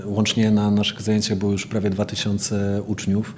łącznie 0.16 0.50
na 0.50 0.70
naszych 0.70 1.02
zajęciach 1.02 1.38
było 1.38 1.52
już 1.52 1.66
prawie 1.66 1.90
2000 1.90 2.82
uczniów, 2.86 3.34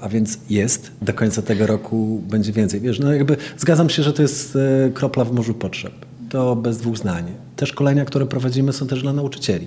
a 0.00 0.08
więc 0.08 0.38
jest. 0.50 0.90
Do 1.02 1.14
końca 1.14 1.42
tego 1.42 1.66
roku 1.66 2.22
będzie 2.28 2.52
więcej. 2.52 2.80
Wiesz, 2.80 2.98
no 2.98 3.12
jakby 3.12 3.36
zgadzam 3.58 3.90
się, 3.90 4.02
że 4.02 4.12
to 4.12 4.22
jest 4.22 4.56
e, 4.56 4.90
kropla 4.90 5.24
w 5.24 5.32
morzu 5.32 5.54
potrzeb. 5.54 5.92
To 6.28 6.56
bez 6.56 6.78
dwóch 6.78 6.98
zdań. 6.98 7.24
Te 7.56 7.66
szkolenia, 7.66 8.04
które 8.04 8.26
prowadzimy 8.26 8.72
są 8.72 8.86
też 8.86 9.02
dla 9.02 9.12
nauczycieli. 9.12 9.66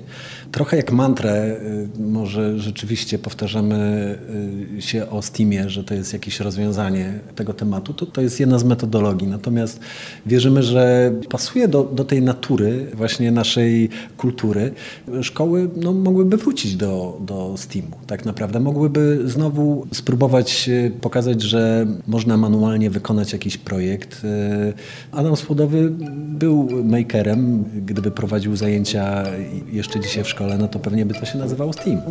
Trochę 0.51 0.77
jak 0.77 0.91
mantrę 0.91 1.57
y, 1.97 2.01
może 2.01 2.59
rzeczywiście 2.59 3.19
powtarzamy 3.19 4.17
y, 4.77 4.81
się 4.81 5.09
o 5.09 5.21
Steamie, 5.21 5.69
że 5.69 5.83
to 5.83 5.93
jest 5.93 6.13
jakieś 6.13 6.39
rozwiązanie 6.39 7.19
tego 7.35 7.53
tematu. 7.53 7.93
To, 7.93 8.05
to 8.05 8.21
jest 8.21 8.39
jedna 8.39 8.59
z 8.59 8.63
metodologii. 8.63 9.27
Natomiast 9.27 9.79
wierzymy, 10.25 10.63
że 10.63 11.11
pasuje 11.29 11.67
do, 11.67 11.83
do 11.83 12.03
tej 12.03 12.21
natury 12.21 12.87
właśnie 12.93 13.31
naszej 13.31 13.89
kultury. 14.17 14.71
Szkoły 15.21 15.69
no, 15.75 15.93
mogłyby 15.93 16.37
wrócić 16.37 16.75
do, 16.75 17.17
do 17.21 17.53
Steamu. 17.57 17.97
Tak 18.07 18.25
naprawdę 18.25 18.59
mogłyby 18.59 19.21
znowu 19.25 19.87
spróbować 19.93 20.69
y, 20.69 20.91
pokazać, 21.01 21.41
że 21.41 21.87
można 22.07 22.37
manualnie 22.37 22.89
wykonać 22.89 23.33
jakiś 23.33 23.57
projekt. 23.57 24.21
Adam 25.11 25.35
Słodowy 25.35 25.91
był 26.39 26.69
makerem, 26.83 27.65
gdyby 27.75 28.11
prowadził 28.11 28.55
zajęcia 28.55 29.23
jeszcze 29.71 29.99
dzisiaj 29.99 30.23
w 30.23 30.29
szkole, 30.29 30.57
no 30.57 30.67
to 30.67 30.79
pewnie 30.79 31.05
by 31.05 31.13
to 31.13 31.25
się 31.25 31.37
nazywało 31.37 31.73
Steam. 31.73 32.01